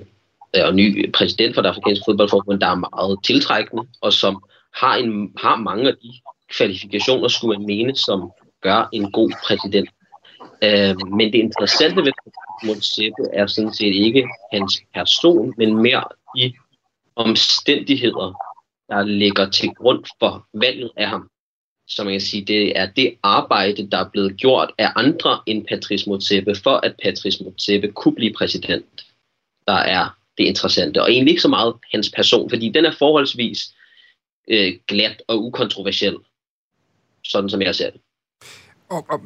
og 0.66 0.76
ny 0.76 1.12
præsident 1.12 1.56
for 1.56 1.62
det 1.62 1.70
afrikanske 1.70 2.04
fodboldforbund, 2.08 2.60
der 2.60 2.68
er 2.68 2.76
meget 2.96 3.20
tiltrækkende, 3.26 3.84
og 4.02 4.14
som 4.14 4.44
har, 4.76 4.96
en, 4.96 5.34
har 5.38 5.56
mange 5.56 5.88
af 5.88 5.94
de 6.04 6.14
kvalifikationer, 6.58 7.28
skulle 7.28 7.58
man 7.58 7.68
mene, 7.68 7.96
som 7.96 8.32
gør 8.62 8.90
en 8.94 9.12
god 9.12 9.32
præsident. 9.48 9.90
Øh, 10.64 10.96
men 11.18 11.34
det 11.34 11.40
interessante 11.40 12.02
ved 12.02 12.12
Motsepe 12.66 13.24
er 13.34 13.48
sådan 13.48 13.74
set 13.74 13.94
ikke 13.94 14.28
hans 14.54 14.82
person, 14.94 15.54
men 15.58 15.78
mere 15.78 16.04
de 16.38 16.54
omstændigheder, 17.16 18.34
der 18.90 19.04
ligger 19.04 19.50
til 19.50 19.70
grund 19.70 20.04
for 20.20 20.48
valget 20.54 20.92
af 20.98 21.08
ham 21.08 21.30
så 21.88 22.04
man 22.04 22.14
kan 22.14 22.22
sige, 22.22 22.46
det 22.46 22.80
er 22.80 22.86
det 22.86 23.16
arbejde, 23.24 23.90
der 23.92 23.98
er 23.98 24.10
blevet 24.10 24.38
gjort 24.38 24.72
af 24.78 24.92
andre 24.96 25.40
end 25.46 25.66
Patrice 25.70 26.10
Motsepe, 26.10 26.56
for 26.56 26.80
at 26.84 26.96
Patrice 27.04 27.44
Motsepe 27.44 27.92
kunne 27.92 28.16
blive 28.16 28.34
præsident, 28.34 29.06
der 29.68 29.74
er 29.74 30.18
det 30.38 30.44
interessante. 30.44 31.02
Og 31.02 31.12
egentlig 31.12 31.32
ikke 31.32 31.42
så 31.42 31.48
meget 31.48 31.74
hans 31.92 32.12
person, 32.16 32.50
fordi 32.50 32.70
den 32.70 32.86
er 32.86 32.92
forholdsvis 33.00 33.74
øh, 34.48 34.74
glat 34.88 35.24
og 35.28 35.46
ukontroversiel, 35.46 36.18
sådan 37.24 37.50
som 37.50 37.62
jeg 37.62 37.76
ser 37.76 37.90
det. 37.90 38.02
Og, 38.90 39.06
og 39.10 39.22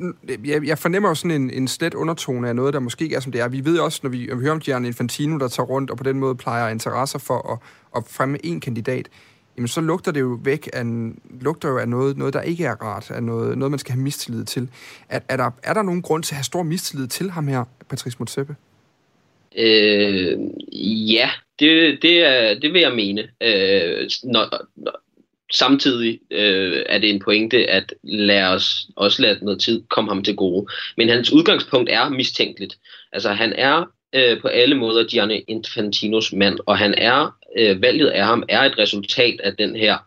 jeg, 0.45 0.67
jeg 0.67 0.77
fornemmer 0.77 1.09
jo 1.09 1.15
sådan 1.15 1.41
en, 1.41 1.49
en 1.49 1.67
slet 1.67 1.93
undertone 1.93 2.49
af 2.49 2.55
noget, 2.55 2.73
der 2.73 2.79
måske 2.79 3.03
ikke 3.03 3.15
er, 3.15 3.19
som 3.19 3.31
det 3.31 3.41
er. 3.41 3.47
Vi 3.47 3.65
ved 3.65 3.79
også, 3.79 3.99
når 4.03 4.09
vi, 4.09 4.25
når 4.25 4.35
vi 4.35 4.41
hører 4.41 4.53
om 4.53 4.59
Gianni 4.59 4.87
Infantino, 4.87 5.37
der 5.37 5.47
tager 5.47 5.67
rundt 5.67 5.91
og 5.91 5.97
på 5.97 6.03
den 6.03 6.19
måde 6.19 6.35
plejer 6.35 6.69
interesser 6.69 7.19
for 7.19 7.51
at, 7.53 7.59
at 7.95 8.03
fremme 8.09 8.45
en 8.45 8.59
kandidat, 8.61 9.09
jamen 9.57 9.67
så 9.67 9.81
lugter 9.81 10.11
det 10.11 10.19
jo 10.19 10.39
væk 10.43 10.69
af, 10.73 10.81
en, 10.81 11.19
lugter 11.41 11.69
jo 11.69 11.77
af 11.77 11.89
noget, 11.89 12.17
noget, 12.17 12.33
der 12.33 12.41
ikke 12.41 12.65
er 12.65 12.75
rart, 12.75 13.11
af 13.11 13.23
noget, 13.23 13.57
noget 13.57 13.71
man 13.71 13.79
skal 13.79 13.93
have 13.93 14.03
mistillid 14.03 14.45
til. 14.45 14.69
Er, 15.09 15.19
er, 15.29 15.37
der, 15.37 15.51
er 15.63 15.73
der 15.73 15.81
nogen 15.81 16.01
grund 16.01 16.23
til 16.23 16.33
at 16.33 16.37
have 16.37 16.43
stor 16.43 16.63
mistillid 16.63 17.07
til 17.07 17.29
ham 17.29 17.47
her, 17.47 17.63
Patrice 17.89 18.17
Motsepe? 18.19 18.55
Øh, 19.57 20.37
ja, 21.13 21.29
det, 21.59 22.01
det, 22.01 22.23
er, 22.25 22.59
det 22.59 22.73
vil 22.73 22.81
jeg 22.81 22.95
mene. 22.95 23.21
Øh, 23.41 24.09
når, 24.23 24.65
når, 24.75 25.01
samtidig 25.53 26.19
øh, 26.31 26.83
er 26.85 26.97
det 26.97 27.09
en 27.09 27.19
pointe 27.19 27.69
at 27.69 27.93
lade 28.03 28.47
os 28.47 28.87
også 28.95 29.21
lade 29.21 29.45
noget 29.45 29.61
tid 29.61 29.83
komme 29.89 30.11
ham 30.11 30.23
til 30.23 30.35
gode. 30.35 30.67
Men 30.97 31.09
hans 31.09 31.33
udgangspunkt 31.33 31.89
er 31.89 32.09
mistænkeligt. 32.09 32.77
Altså 33.11 33.31
han 33.31 33.53
er 33.53 33.85
øh, 34.13 34.41
på 34.41 34.47
alle 34.47 34.75
måder 34.75 35.03
Gianni 35.03 35.43
Infantinos 35.47 36.33
mand, 36.33 36.59
og 36.65 36.77
han 36.77 36.93
er 36.97 37.35
øh, 37.57 37.81
valget 37.81 38.07
af 38.07 38.25
ham 38.25 38.43
er 38.49 38.61
et 38.61 38.77
resultat 38.77 39.41
af 39.43 39.55
den 39.55 39.75
her 39.75 39.97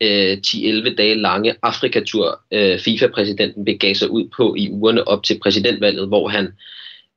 øh, 0.00 0.38
10-11 0.46 0.94
dage 0.94 1.14
lange 1.14 1.54
Afrikatur, 1.62 2.40
øh, 2.50 2.78
FIFA-præsidenten 2.78 3.64
begav 3.64 3.94
sig 3.94 4.10
ud 4.10 4.28
på 4.36 4.54
i 4.58 4.70
ugerne 4.70 5.08
op 5.08 5.22
til 5.24 5.38
præsidentvalget, 5.38 6.08
hvor 6.08 6.28
han 6.28 6.46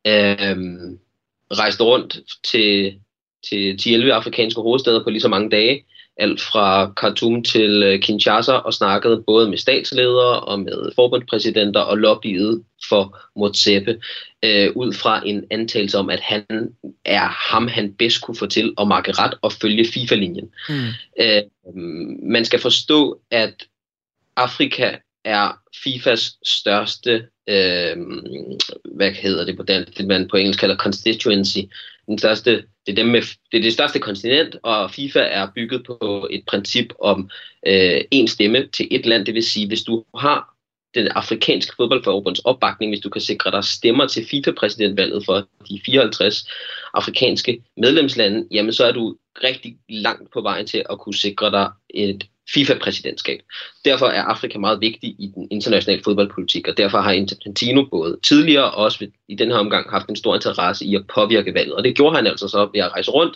øh, 0.07 0.57
rejste 1.51 1.83
rundt 1.83 2.19
til, 2.43 2.93
til 3.49 3.77
10-11 3.81 4.09
afrikanske 4.09 4.61
hovedsteder 4.61 5.03
på 5.03 5.09
lige 5.09 5.21
så 5.21 5.27
mange 5.27 5.49
dage, 5.49 5.85
alt 6.17 6.41
fra 6.41 6.93
Khartoum 6.97 7.43
til 7.43 7.83
øh, 7.83 7.99
Kinshasa 7.99 8.51
og 8.51 8.73
snakkede 8.73 9.23
både 9.27 9.49
med 9.49 9.57
statsledere 9.57 10.39
og 10.39 10.59
med 10.59 10.91
forbundspræsidenter 10.95 11.79
og 11.79 11.97
lobbyede 11.97 12.63
for 12.89 13.19
Motsepe 13.35 13.99
øh, 14.43 14.71
ud 14.75 14.93
fra 14.93 15.21
en 15.25 15.45
antagelse 15.51 15.97
om, 15.97 16.09
at 16.09 16.19
han 16.19 16.45
er 17.05 17.27
ham, 17.27 17.67
han 17.67 17.93
bedst 17.93 18.21
kunne 18.21 18.37
få 18.37 18.45
til 18.45 18.73
at 18.77 18.87
markere 18.87 19.15
ret 19.17 19.33
og 19.41 19.51
følge 19.51 19.85
FIFA-linjen. 19.85 20.49
Mm. 20.69 20.87
Øh, 21.19 21.41
man 22.23 22.45
skal 22.45 22.59
forstå, 22.59 23.19
at 23.31 23.67
Afrika 24.35 24.95
er 25.25 25.59
FIFAs 25.83 26.37
største, 26.43 27.27
øh, 27.49 27.97
hvad 28.95 29.11
hedder 29.11 29.45
det 29.45 29.57
på 29.57 29.63
dansk, 29.63 29.97
det 29.97 30.07
man 30.07 30.27
på 30.27 30.37
engelsk 30.37 30.59
kalder 30.59 30.75
constituency, 30.75 31.59
den 32.07 32.17
største, 32.17 32.51
det 32.85 32.91
er, 32.91 32.95
dem 32.95 33.05
med, 33.05 33.21
det 33.21 33.57
er 33.57 33.61
det 33.61 33.73
største 33.73 33.99
kontinent, 33.99 34.55
og 34.63 34.91
FIFA 34.91 35.19
er 35.19 35.47
bygget 35.55 35.83
på 35.85 36.27
et 36.31 36.43
princip 36.47 36.93
om 36.99 37.29
øh, 37.67 38.01
en 38.11 38.27
stemme 38.27 38.67
til 38.67 38.87
et 38.91 39.05
land. 39.05 39.25
Det 39.25 39.33
vil 39.33 39.43
sige, 39.43 39.67
hvis 39.67 39.83
du 39.83 40.03
har 40.17 40.53
den 40.95 41.07
afrikanske 41.07 41.73
fodboldforbunds 41.75 42.39
opbakning, 42.39 42.91
hvis 42.91 43.03
du 43.03 43.09
kan 43.09 43.21
sikre 43.21 43.51
dig 43.51 43.63
stemmer 43.63 44.07
til 44.07 44.25
FIFA-præsidentvalget 44.25 45.25
for 45.25 45.47
de 45.69 45.81
54 45.85 46.47
afrikanske 46.93 47.63
medlemslande, 47.77 48.47
jamen 48.51 48.73
så 48.73 48.85
er 48.85 48.91
du 48.91 49.15
rigtig 49.43 49.77
langt 49.89 50.33
på 50.33 50.41
vejen 50.41 50.67
til 50.67 50.83
at 50.89 50.99
kunne 50.99 51.15
sikre 51.15 51.51
dig 51.51 51.71
et 51.89 52.27
FIFA-præsidentskab. 52.53 53.39
Derfor 53.85 54.05
er 54.05 54.21
Afrika 54.21 54.57
meget 54.57 54.81
vigtig 54.81 55.09
i 55.09 55.31
den 55.35 55.47
internationale 55.51 56.03
fodboldpolitik, 56.03 56.67
og 56.67 56.77
derfor 56.77 56.97
har 56.97 57.11
Infantino 57.11 57.85
både 57.91 58.17
tidligere 58.23 58.71
og 58.71 58.83
også 58.83 59.07
i 59.29 59.35
den 59.35 59.51
her 59.51 59.57
omgang 59.57 59.89
haft 59.89 60.09
en 60.09 60.15
stor 60.15 60.35
interesse 60.35 60.85
i 60.85 60.95
at 60.95 61.07
påvirke 61.15 61.53
valget. 61.53 61.75
Og 61.75 61.83
det 61.83 61.95
gjorde 61.95 62.15
han 62.15 62.27
altså 62.27 62.47
så 62.47 62.69
ved 62.73 62.81
at 62.81 62.91
rejse 62.91 63.11
rundt 63.11 63.35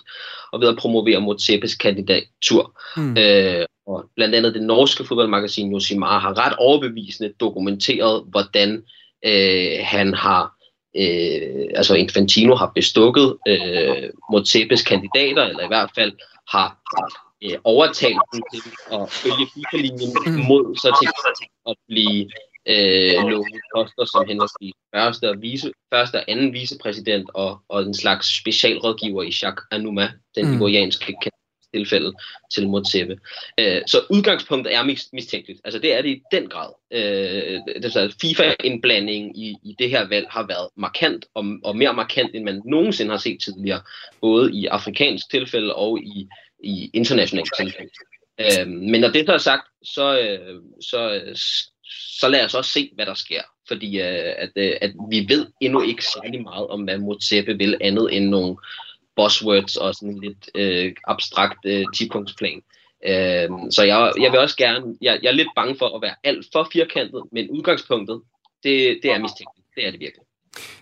og 0.51 0.61
ved 0.61 0.67
at 0.67 0.77
promovere 0.77 1.21
Motsepes 1.21 1.75
kandidatur. 1.75 2.79
Mm. 2.97 3.17
Øh, 3.17 3.65
og 3.87 4.05
blandt 4.15 4.35
andet 4.35 4.53
det 4.53 4.63
norske 4.63 5.03
fodboldmagasin 5.03 5.71
Josimar 5.71 6.19
har 6.19 6.45
ret 6.45 6.53
overbevisende 6.57 7.33
dokumenteret, 7.39 8.23
hvordan 8.27 8.83
øh, 9.25 9.79
han 9.81 10.13
har 10.13 10.53
øh, 10.97 11.65
altså 11.75 11.95
Infantino 11.95 12.55
har 12.55 12.71
bestukket 12.75 13.37
øh, 13.47 14.09
Motsepes 14.31 14.81
kandidater, 14.81 15.43
eller 15.43 15.63
i 15.63 15.67
hvert 15.67 15.89
fald 15.95 16.11
har 16.51 16.77
øh, 17.43 17.57
overtalt 17.63 18.21
dem 18.33 18.41
til 18.53 18.61
at 18.91 19.11
følge 19.11 19.45
FIFA-linjen 19.53 20.11
mm. 20.25 20.45
mod 20.47 20.75
så 20.75 20.89
til 21.01 21.09
at 21.69 21.75
blive 21.87 22.21
øh, 22.71 23.29
lovet 23.31 23.61
poster 23.75 24.05
som 24.05 24.27
henholdsvis 24.27 24.73
første 24.95 25.29
og, 25.29 25.41
vice, 25.41 25.71
første 25.93 26.15
og 26.15 26.23
anden 26.27 26.53
vicepræsident 26.53 27.29
og, 27.33 27.59
og 27.69 27.81
en 27.83 27.93
slags 27.93 28.39
specialrådgiver 28.39 29.23
i 29.23 29.33
Jacques 29.41 29.67
Anouma, 29.71 30.11
den 30.35 30.47
mm. 30.47 30.55
ivorianske 30.55 31.15
tilfælde 31.73 32.13
til 32.53 32.69
Motsepe. 32.69 33.17
Øh, 33.59 33.81
så 33.87 33.97
udgangspunktet 34.09 34.75
er 34.75 34.83
mis- 34.83 35.09
mistænkeligt. 35.13 35.61
Altså 35.63 35.79
det 35.79 35.93
er 35.93 36.01
det 36.01 36.09
i 36.09 36.21
den 36.31 36.49
grad. 36.49 36.69
Øh, 36.91 37.59
det 37.83 38.15
FIFA-indblanding 38.21 39.39
i, 39.39 39.55
i 39.63 39.75
det 39.79 39.89
her 39.89 40.07
valg 40.07 40.27
har 40.29 40.47
været 40.47 40.69
markant, 40.75 41.25
og, 41.33 41.45
og 41.63 41.77
mere 41.77 41.93
markant, 41.93 42.35
end 42.35 42.43
man 42.43 42.61
nogensinde 42.65 43.11
har 43.11 43.17
set 43.17 43.39
tidligere, 43.43 43.81
både 44.21 44.53
i 44.53 44.65
afrikansk 44.65 45.31
tilfælde 45.31 45.75
og 45.75 45.99
i 45.99 46.27
i 46.63 46.89
internationalt 46.93 47.51
tilfælde. 47.57 47.91
Øh, 48.39 48.67
men 48.67 49.01
når 49.01 49.09
det 49.09 49.25
så 49.25 49.33
er 49.33 49.37
sagt, 49.37 49.67
så, 49.83 50.19
øh, 50.19 50.61
så, 50.81 51.21
så 52.19 52.27
lad 52.29 52.45
os 52.45 52.53
også 52.53 52.71
se, 52.71 52.91
hvad 52.95 53.05
der 53.05 53.13
sker. 53.13 53.41
Fordi 53.67 54.01
øh, 54.01 54.33
at, 54.37 54.51
øh, 54.55 54.73
at 54.81 54.91
vi 55.09 55.25
ved 55.29 55.47
endnu 55.61 55.81
ikke 55.81 56.03
særlig 56.03 56.41
meget 56.41 56.67
om, 56.67 56.81
hvad 56.81 56.97
Motsepe 56.97 57.57
vil 57.57 57.77
andet 57.81 58.15
end 58.17 58.29
nogle 58.29 58.57
buzzwords 59.15 59.75
og 59.75 59.95
sådan 59.95 60.19
lidt 60.19 60.49
øh, 60.55 60.93
abstrakt 61.03 61.65
øh, 61.65 61.85
10-punktsplan. 61.95 62.61
Øh, 63.05 63.49
så 63.71 63.83
jeg, 63.83 64.13
jeg 64.21 64.31
vil 64.31 64.39
også 64.39 64.57
gerne, 64.57 64.97
jeg, 65.01 65.19
jeg 65.23 65.29
er 65.29 65.33
lidt 65.33 65.55
bange 65.55 65.75
for 65.77 65.95
at 65.95 66.01
være 66.01 66.15
alt 66.23 66.45
for 66.51 66.69
firkantet, 66.73 67.23
men 67.31 67.49
udgangspunktet, 67.49 68.21
det, 68.63 68.99
det 69.03 69.11
er 69.11 69.17
mistænkeligt. 69.17 69.67
Det 69.75 69.87
er 69.87 69.91
det 69.91 69.99
virkelig. 69.99 70.26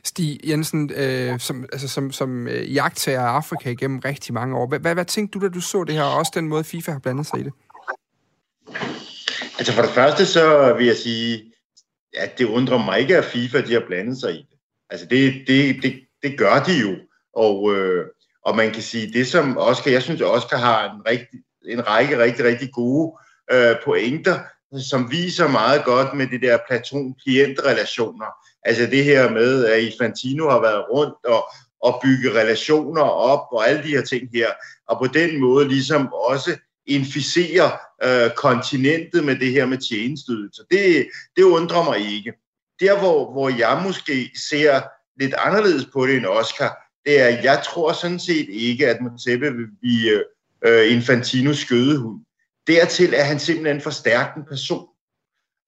Stig 0.03 0.39
Jensen, 0.43 0.91
øh, 0.95 1.39
som, 1.39 1.65
altså, 1.71 1.87
som, 1.87 2.11
som 2.11 2.47
øh, 2.47 2.73
jagttager 2.73 3.21
af 3.21 3.35
Afrika 3.35 3.69
igennem 3.69 3.99
rigtig 3.99 4.33
mange 4.33 4.57
år. 4.57 4.67
Hvad, 4.67 4.79
hvad, 4.79 4.93
hvad 4.93 5.05
tænkte 5.05 5.39
du, 5.39 5.45
da 5.45 5.49
du 5.49 5.61
så 5.61 5.83
det 5.83 5.95
her, 5.95 6.03
og 6.03 6.17
også 6.17 6.31
den 6.35 6.47
måde, 6.47 6.63
FIFA 6.63 6.91
har 6.91 6.99
blandet 6.99 7.27
sig 7.27 7.39
i 7.39 7.43
det? 7.43 7.53
Altså 9.57 9.73
for 9.73 9.81
det 9.81 9.91
første, 9.91 10.25
så 10.25 10.73
vil 10.77 10.85
jeg 10.85 10.95
sige, 10.95 11.51
at 12.13 12.37
det 12.37 12.45
undrer 12.45 12.77
mig 12.77 12.99
ikke, 12.99 13.17
at 13.17 13.25
FIFA 13.25 13.61
de 13.61 13.73
har 13.73 13.83
blandet 13.87 14.17
sig 14.17 14.33
i 14.33 14.37
det. 14.37 14.59
Altså 14.89 15.05
det, 15.05 15.43
det, 15.47 15.83
det, 15.83 15.93
det 16.23 16.37
gør 16.37 16.63
de 16.63 16.73
jo. 16.73 16.95
Og, 17.33 17.75
øh, 17.75 18.05
og 18.45 18.55
man 18.55 18.71
kan 18.71 18.81
sige, 18.81 19.13
det 19.13 19.27
som 19.27 19.57
Oscar, 19.57 19.91
jeg 19.91 20.03
synes, 20.03 20.21
Oscar 20.21 20.57
har 20.57 20.93
en, 20.93 21.01
rigtig, 21.07 21.39
en 21.67 21.87
række 21.87 22.19
rigtig, 22.19 22.45
rigtig 22.45 22.69
gode 22.73 23.17
øh, 23.51 23.75
pointer, 23.85 24.39
som 24.89 25.11
viser 25.11 25.47
meget 25.47 25.85
godt 25.85 26.13
med 26.13 26.27
det 26.27 26.41
der 26.41 26.57
platon-klient-relationer. 26.67 28.25
Altså 28.65 28.85
det 28.85 29.03
her 29.03 29.29
med, 29.29 29.65
at 29.65 29.83
Infantino 29.83 30.49
har 30.49 30.61
været 30.61 30.85
rundt 30.89 31.25
og, 31.25 31.45
og 31.81 31.99
bygge 32.03 32.39
relationer 32.39 33.01
op 33.01 33.47
og 33.51 33.69
alle 33.69 33.83
de 33.83 33.87
her 33.87 34.01
ting 34.01 34.29
her, 34.33 34.47
og 34.87 34.97
på 34.99 35.07
den 35.13 35.39
måde 35.39 35.67
ligesom 35.67 36.13
også 36.13 36.57
inficere 36.87 37.71
øh, 38.03 38.31
kontinentet 38.35 39.23
med 39.23 39.35
det 39.35 39.51
her 39.51 39.65
med 39.65 39.77
tjenestydelse. 39.77 40.61
Det, 40.71 41.07
det 41.35 41.43
undrer 41.43 41.83
mig 41.83 42.15
ikke. 42.15 42.33
Der, 42.79 42.99
hvor, 42.99 43.31
hvor 43.31 43.49
jeg 43.49 43.81
måske 43.83 44.31
ser 44.49 44.81
lidt 45.19 45.33
anderledes 45.37 45.85
på 45.93 46.07
det 46.07 46.15
end 46.15 46.25
Oscar, 46.25 46.77
det 47.05 47.21
er, 47.21 47.27
at 47.27 47.43
jeg 47.43 47.63
tror 47.65 47.93
sådan 47.93 48.19
set 48.19 48.49
ikke, 48.49 48.87
at 48.87 49.01
Montebe 49.01 49.53
vil 49.53 49.67
blive 49.81 50.23
øh, 50.65 50.91
Infantinos 50.91 51.57
skødehund. 51.57 52.21
Dertil 52.67 53.13
er 53.13 53.23
han 53.23 53.39
simpelthen 53.39 53.81
for 53.81 53.89
stærk 53.89 54.37
en 54.37 54.45
person. 54.45 54.87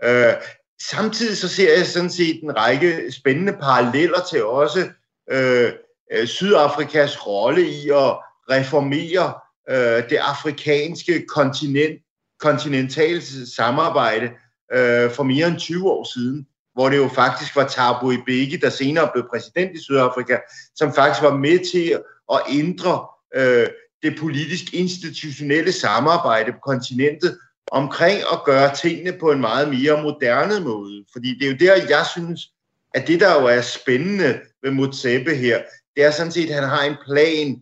Øh, 0.04 0.34
samtidig 0.82 1.38
så 1.38 1.48
ser 1.48 1.78
jeg 1.78 1.86
sådan 1.86 2.10
set 2.10 2.44
en 2.44 2.58
række 2.58 3.12
spændende 3.12 3.54
paralleller 3.54 4.20
til 4.30 4.44
også 4.46 4.90
øh, 5.32 5.72
øh 6.12 6.28
Sydafrikas 6.28 7.28
rolle 7.28 7.62
i 7.62 7.90
at 7.90 8.18
reformere 8.50 9.34
øh, 9.70 10.10
det 10.10 10.18
afrikanske 10.18 11.26
kontinent, 11.28 12.02
kontinentale 12.40 13.22
samarbejde 13.56 14.30
øh, 14.74 15.12
for 15.12 15.24
mere 15.24 15.48
end 15.48 15.60
20 15.60 15.92
år 15.92 16.14
siden, 16.14 16.48
hvor 16.74 16.90
det 16.90 16.98
jo 16.98 17.08
faktisk 17.08 17.56
var 17.56 17.68
Thabo 17.68 18.12
Mbeki, 18.12 18.56
der 18.56 18.70
senere 18.70 19.10
blev 19.14 19.26
præsident 19.30 19.72
i 19.78 19.84
Sydafrika, 19.84 20.38
som 20.76 20.94
faktisk 20.94 21.24
var 21.24 21.38
med 21.38 21.72
til 21.72 22.00
at 22.34 22.42
ændre 22.50 23.06
øh, 23.36 23.68
det 24.04 24.20
politisk 24.20 24.74
institutionelle 24.74 25.72
samarbejde 25.72 26.52
på 26.52 26.58
kontinentet 26.64 27.38
omkring 27.72 28.20
at 28.34 28.44
gøre 28.46 28.76
tingene 28.76 29.14
på 29.20 29.32
en 29.32 29.42
meget 29.42 29.70
mere 29.70 30.02
moderne 30.04 30.60
måde. 30.60 31.06
Fordi 31.12 31.40
det 31.40 31.48
er 31.48 31.52
jo 31.52 31.58
der, 31.60 31.88
jeg 31.90 32.06
synes, 32.12 32.52
at 32.94 33.08
det, 33.08 33.20
der 33.20 33.42
jo 33.42 33.48
er 33.48 33.62
spændende 33.62 34.40
ved 34.64 34.72
Mutsebe 34.72 35.36
her, 35.36 35.62
det 35.96 36.04
er 36.04 36.12
sådan 36.12 36.32
set, 36.32 36.50
at 36.50 36.56
han 36.56 36.70
har 36.70 36.84
en 36.84 36.98
plan, 37.06 37.62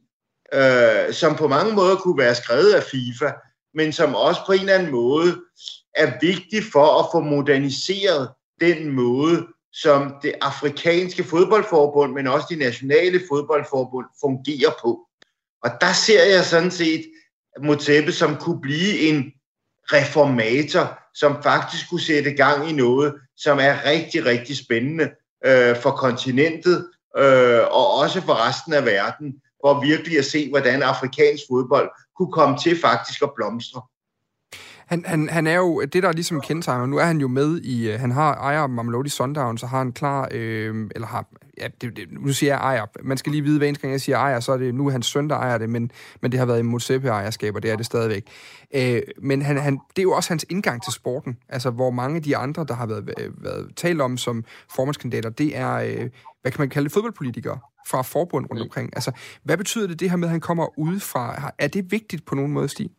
øh, 0.54 1.14
som 1.14 1.36
på 1.36 1.48
mange 1.48 1.74
måder 1.74 1.96
kunne 1.96 2.18
være 2.18 2.36
skrevet 2.36 2.74
af 2.74 2.84
FIFA, 2.84 3.32
men 3.74 3.92
som 3.94 4.16
også 4.16 4.42
på 4.46 4.52
en 4.52 4.60
eller 4.60 4.74
anden 4.74 4.92
måde 4.92 5.36
er 5.96 6.12
vigtig 6.22 6.64
for 6.72 7.00
at 7.00 7.06
få 7.14 7.20
moderniseret 7.20 8.30
den 8.62 8.90
måde, 8.90 9.48
som 9.74 10.16
det 10.24 10.34
afrikanske 10.42 11.24
fodboldforbund, 11.24 12.14
men 12.14 12.28
også 12.28 12.48
de 12.50 12.56
nationale 12.56 13.22
fodboldforbund 13.30 14.06
fungerer 14.22 14.72
på. 14.82 15.00
Og 15.64 15.72
der 15.82 15.94
ser 15.94 16.24
jeg 16.24 16.46
sådan 16.46 16.72
set 16.72 17.06
Motsepe 17.64 18.12
som 18.12 18.36
kunne 18.36 18.62
blive 18.62 19.00
en 19.00 19.32
reformator, 19.94 21.00
som 21.14 21.44
faktisk 21.44 21.90
kunne 21.90 22.02
sætte 22.02 22.32
gang 22.32 22.70
i 22.70 22.74
noget, 22.74 23.16
som 23.38 23.60
er 23.62 23.86
rigtig, 23.86 24.26
rigtig 24.26 24.58
spændende 24.58 25.10
øh, 25.46 25.76
for 25.76 25.92
kontinentet 25.92 26.88
øh, 27.18 27.62
og 27.72 27.94
også 27.94 28.22
for 28.22 28.48
resten 28.48 28.74
af 28.74 28.86
verden, 28.86 29.36
for 29.62 29.82
virkelig 29.82 30.18
at 30.18 30.26
se, 30.26 30.50
hvordan 30.50 30.82
afrikansk 30.82 31.44
fodbold 31.50 31.90
kunne 32.18 32.32
komme 32.32 32.58
til 32.58 32.82
faktisk 32.82 33.22
at 33.22 33.30
blomstre. 33.36 33.82
Han, 34.88 35.06
han, 35.06 35.30
han 35.30 35.48
er 35.48 35.56
jo, 35.56 35.82
det 35.82 36.04
der 36.04 36.12
ligesom 36.12 36.42
kendetegner, 36.42 36.86
nu 36.86 36.98
er 36.98 37.04
han 37.04 37.18
jo 37.18 37.28
med 37.28 37.62
i, 37.62 37.92
øh, 37.92 38.00
han 38.00 38.12
har 38.12 38.36
ejer 38.36 38.68
Mamelodi 38.68 39.10
Sundown, 39.10 39.58
så 39.58 39.66
har 39.66 39.78
han 39.78 39.92
klar, 39.92 40.28
øh, 40.32 40.90
eller 40.96 41.08
har, 41.08 41.26
ja, 41.58 41.68
det, 41.82 41.98
det, 41.98 42.12
nu 42.12 42.34
siger 42.34 42.54
jeg 42.54 42.60
ejer, 42.60 42.86
man 43.04 43.18
skal 43.18 43.32
lige 43.32 43.42
vide, 43.42 43.58
hver 43.58 43.68
eneste 43.68 43.82
gang 43.82 43.92
jeg 43.92 44.02
siger 44.02 44.18
ejer, 44.18 44.40
så 44.40 44.52
er 44.52 44.58
det 44.58 44.76
nu 44.76 44.90
hans 44.90 45.06
søn, 45.06 45.30
der 45.30 45.36
ejer 45.36 45.58
det, 45.58 45.70
men, 45.70 45.92
men 46.22 46.32
det 46.32 46.40
har 46.40 46.46
været 46.46 46.60
i 46.60 46.62
Motsepe-ejerskab, 46.62 47.56
og 47.56 47.64
det 47.64 47.72
er 47.72 47.76
det 47.76 47.86
stadigvæk. 47.86 48.24
Øh, 48.76 49.02
men 49.22 49.42
han, 49.42 49.58
han, 49.58 49.74
det 49.74 50.00
er 50.00 50.04
jo 50.04 50.12
også 50.12 50.30
hans 50.30 50.46
indgang 50.50 50.84
til 50.84 50.94
sporten, 50.94 51.38
altså 51.50 51.70
hvor 51.70 51.90
mange 51.90 52.16
af 52.16 52.24
de 52.24 52.38
andre, 52.38 52.66
der 52.68 52.74
har 52.74 52.86
været, 52.86 53.34
været 53.38 53.72
talt 53.76 54.02
om 54.02 54.18
som 54.18 54.44
formandskandidater, 54.76 55.30
det 55.30 55.58
er, 55.58 55.74
øh, 55.74 56.10
hvad 56.42 56.52
kan 56.52 56.62
man 56.62 56.70
kalde 56.70 56.84
det, 56.84 56.94
fodboldpolitikere 56.94 57.60
fra 57.88 58.02
forbund 58.02 58.46
rundt 58.50 58.62
omkring. 58.62 58.90
Altså, 58.96 59.12
hvad 59.44 59.58
betyder 59.58 59.88
det, 59.88 60.00
det 60.00 60.10
her 60.10 60.18
med, 60.18 60.28
at 60.28 60.32
han 60.32 60.42
kommer 60.42 60.80
udefra? 60.80 61.52
Er 61.60 61.68
det 61.68 61.92
vigtigt 61.92 62.26
på 62.26 62.36
nogen 62.36 62.52
måde, 62.52 62.70
Stig? 62.70 62.90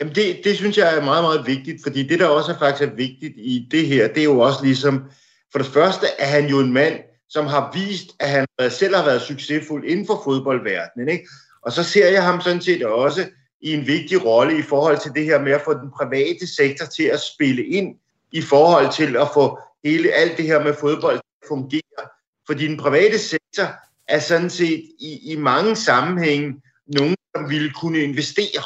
Jamen 0.00 0.14
det, 0.14 0.40
det 0.44 0.56
synes 0.56 0.78
jeg 0.78 0.96
er 0.96 1.04
meget, 1.04 1.24
meget 1.24 1.46
vigtigt, 1.46 1.82
fordi 1.82 2.08
det, 2.08 2.18
der 2.18 2.26
også 2.26 2.52
er 2.52 2.58
faktisk 2.58 2.90
er 2.90 2.94
vigtigt 2.94 3.34
i 3.36 3.68
det 3.70 3.86
her, 3.86 4.08
det 4.08 4.18
er 4.18 4.24
jo 4.24 4.38
også 4.38 4.64
ligesom, 4.64 5.04
for 5.52 5.58
det 5.58 5.66
første 5.66 6.06
er 6.18 6.26
han 6.26 6.48
jo 6.48 6.60
en 6.60 6.72
mand, 6.72 6.94
som 7.28 7.46
har 7.46 7.70
vist, 7.74 8.06
at 8.20 8.28
han 8.28 8.46
selv 8.70 8.96
har 8.96 9.04
været 9.04 9.22
succesfuld 9.22 9.84
inden 9.84 10.06
for 10.06 10.20
fodboldverdenen. 10.24 11.08
Ikke? 11.08 11.28
Og 11.62 11.72
så 11.72 11.82
ser 11.82 12.08
jeg 12.08 12.24
ham 12.24 12.40
sådan 12.40 12.60
set 12.60 12.84
også 12.84 13.26
i 13.60 13.74
en 13.74 13.86
vigtig 13.86 14.24
rolle 14.24 14.58
i 14.58 14.62
forhold 14.62 14.98
til 14.98 15.12
det 15.14 15.24
her 15.24 15.40
med 15.40 15.52
at 15.52 15.62
få 15.64 15.74
den 15.74 15.90
private 15.90 16.54
sektor 16.56 16.86
til 16.86 17.02
at 17.02 17.20
spille 17.20 17.64
ind 17.64 17.96
i 18.32 18.42
forhold 18.42 18.92
til 18.92 19.16
at 19.16 19.28
få 19.34 19.58
hele 19.84 20.12
alt 20.12 20.36
det 20.36 20.44
her 20.44 20.64
med 20.64 20.74
fodbold 20.80 21.16
til 21.16 21.42
at 21.42 21.48
fungere. 21.48 22.08
Fordi 22.46 22.66
den 22.68 22.76
private 22.76 23.18
sektor 23.18 23.66
er 24.08 24.18
sådan 24.18 24.50
set 24.50 24.84
i, 24.98 25.32
i 25.32 25.36
mange 25.36 25.76
sammenhænge 25.76 26.62
nogen, 26.86 27.16
som 27.36 27.50
ville 27.50 27.70
kunne 27.70 27.98
investere 27.98 28.62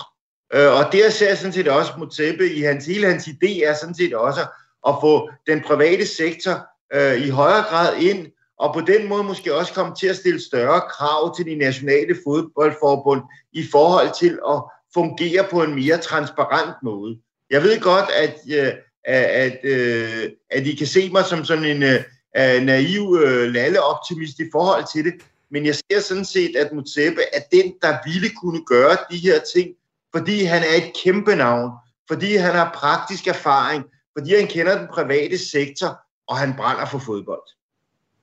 Øh, 0.55 0.73
og 0.73 0.93
der 0.93 1.11
ser 1.11 1.29
jeg 1.29 1.39
sådan 1.39 1.53
set 1.53 1.69
også 1.69 1.93
Motsepe 1.99 2.53
i 2.53 2.61
hans, 2.61 2.87
hele 2.87 3.07
hans 3.07 3.29
idé 3.29 3.65
er 3.65 3.75
sådan 3.75 3.95
set 3.95 4.15
også 4.15 4.41
at 4.89 4.95
få 5.01 5.31
den 5.47 5.61
private 5.61 6.07
sektor 6.07 6.67
øh, 6.95 7.27
i 7.27 7.29
højere 7.29 7.63
grad 7.63 7.97
ind, 7.97 8.27
og 8.61 8.75
på 8.75 8.81
den 8.81 9.09
måde 9.09 9.25
måske 9.25 9.55
også 9.55 9.73
komme 9.73 9.95
til 9.95 10.07
at 10.07 10.17
stille 10.17 10.41
større 10.41 10.81
krav 10.91 11.37
til 11.37 11.47
de 11.47 11.55
nationale 11.55 12.17
fodboldforbund 12.27 13.23
i 13.53 13.65
forhold 13.73 14.19
til 14.19 14.39
at 14.49 14.63
fungere 14.95 15.47
på 15.51 15.63
en 15.63 15.75
mere 15.75 15.99
transparent 15.99 16.77
måde. 16.83 17.19
Jeg 17.51 17.63
ved 17.63 17.81
godt, 17.81 18.11
at, 18.11 18.37
øh, 18.59 18.73
at, 19.05 19.25
at, 19.25 19.59
øh, 19.65 20.31
at 20.51 20.67
I 20.67 20.75
kan 20.75 20.87
se 20.87 21.11
mig 21.11 21.25
som 21.25 21.45
sådan 21.45 21.65
en 21.65 21.83
øh, 21.83 22.63
naiv 22.63 23.17
lalleoptimist 23.53 24.39
i 24.39 24.49
forhold 24.53 24.85
til 24.93 25.05
det, 25.05 25.15
men 25.51 25.67
jeg 25.67 25.75
ser 25.75 26.01
sådan 26.01 26.25
set, 26.25 26.57
at 26.57 26.73
Mutsepe 26.73 27.23
er 27.33 27.41
den, 27.53 27.73
der 27.83 27.99
ville 28.13 28.31
kunne 28.43 28.65
gøre 28.65 28.97
de 29.11 29.17
her 29.17 29.41
ting 29.55 29.69
fordi 30.15 30.45
han 30.45 30.63
er 30.63 30.75
et 30.87 30.93
kæmpe 31.05 31.37
navn, 31.37 31.71
fordi 32.09 32.37
han 32.37 32.55
har 32.55 32.73
praktisk 32.75 33.27
erfaring, 33.27 33.85
fordi 34.19 34.35
han 34.35 34.47
kender 34.47 34.79
den 34.79 34.89
private 34.93 35.39
sektor, 35.39 36.01
og 36.27 36.37
han 36.37 36.55
brænder 36.57 36.87
for 36.87 36.99
fodbold. 36.99 37.43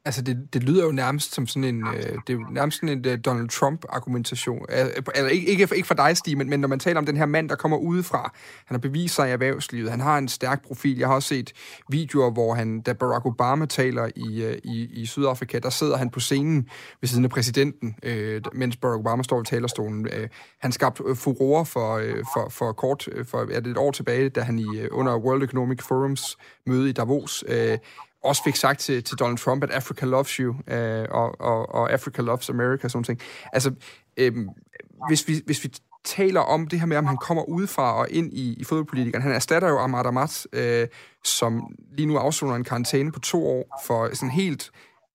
Altså, 0.08 0.22
det, 0.22 0.54
det 0.54 0.64
lyder 0.64 0.86
jo 0.86 0.92
nærmest 0.92 1.36
som 1.36 1.48
sådan 1.48 1.64
en, 1.64 1.88
øh, 1.88 2.04
det 2.28 2.30
er 2.30 2.34
jo 2.34 2.46
nærmest 2.52 2.80
sådan 2.80 2.98
en 2.98 3.06
uh, 3.06 3.20
Donald 3.26 3.50
Trump-argumentation. 3.50 4.66
Altså, 4.70 5.28
ikke, 5.32 5.48
ikke, 5.48 5.68
ikke 5.76 5.88
for 5.88 5.94
dig, 5.94 6.18
Stig, 6.18 6.38
men, 6.38 6.50
men 6.50 6.60
når 6.60 6.68
man 6.68 6.80
taler 6.80 7.00
om 7.00 7.06
den 7.06 7.18
her 7.18 7.26
mand, 7.26 7.50
der 7.50 7.56
kommer 7.56 7.78
udefra, 7.78 8.34
han 8.66 8.76
har 8.76 8.80
bevist 8.80 9.16
sig 9.16 9.30
i 9.30 9.32
erhvervslivet, 9.32 9.92
han 9.92 10.00
har 10.00 10.18
en 10.18 10.28
stærk 10.28 10.64
profil. 10.68 10.98
Jeg 10.98 11.08
har 11.08 11.16
også 11.16 11.28
set 11.28 11.54
videoer, 11.90 12.32
hvor 12.32 12.54
han, 12.54 12.82
da 12.82 12.94
Barack 12.94 13.26
Obama 13.26 13.66
taler 13.66 14.10
i, 14.16 14.46
uh, 14.46 14.54
i, 14.64 15.02
i 15.02 15.06
Sydafrika, 15.06 15.60
der 15.60 15.70
sidder 15.70 15.98
han 15.98 16.10
på 16.10 16.20
scenen 16.20 16.70
ved 17.02 17.08
siden 17.08 17.24
af 17.24 17.30
præsidenten, 17.30 17.96
øh, 18.04 18.42
mens 18.54 18.78
Barack 18.78 19.00
Obama 19.00 19.24
står 19.24 19.38
ved 19.38 19.46
talerstolen. 19.46 20.08
Øh, 20.14 20.28
han 20.62 20.72
skabte 20.72 21.04
furore 21.16 21.66
for, 21.66 21.96
øh, 21.96 22.24
for, 22.34 22.50
for 22.50 22.72
kort, 22.72 23.08
for 23.24 23.38
er 23.52 23.60
det 23.60 23.72
et 23.72 23.78
år 23.78 23.92
tilbage, 23.92 24.30
da 24.30 24.42
han 24.42 24.60
i, 24.60 24.88
under 24.92 25.18
World 25.18 25.44
Economic 25.44 25.82
Forums 25.82 26.38
møde 26.66 26.90
i 26.90 26.94
Davos, 26.94 27.44
øh, 27.48 27.78
også 28.24 28.42
fik 28.44 28.56
sagt 28.56 28.80
til, 28.80 29.04
til 29.04 29.18
Donald 29.18 29.38
Trump, 29.38 29.64
at 29.64 29.72
Africa 29.72 30.06
loves 30.06 30.32
you, 30.32 30.56
øh, 30.68 31.06
og, 31.10 31.42
og, 31.42 31.76
og 31.76 31.92
Africa 31.92 32.22
loves 32.22 32.50
America, 32.50 32.88
sådan 32.88 33.04
ting. 33.04 33.20
Altså, 33.54 33.72
øh, 34.18 34.34
hvis, 35.08 35.28
vi, 35.28 35.42
hvis 35.46 35.64
vi 35.64 35.72
taler 36.06 36.42
om 36.42 36.68
det 36.68 36.80
her 36.80 36.88
med, 36.88 36.98
om 36.98 37.06
han 37.06 37.18
kommer 37.18 37.44
udefra 37.44 37.94
og 37.94 38.08
ind 38.10 38.34
i, 38.34 38.54
i 38.60 38.64
fodboldpolitikeren. 38.64 39.24
Han 39.24 39.32
erstatter 39.32 39.70
jo 39.70 39.80
Ahmad 39.80 40.06
Ahmad, 40.06 40.48
øh, 40.54 40.88
som 41.24 41.62
lige 41.92 42.06
nu 42.06 42.18
afsoner 42.18 42.56
en 42.56 42.64
karantæne 42.64 43.12
på 43.12 43.20
to 43.20 43.48
år 43.48 43.82
for 43.86 44.16
sådan 44.16 44.30
helt... 44.30 44.72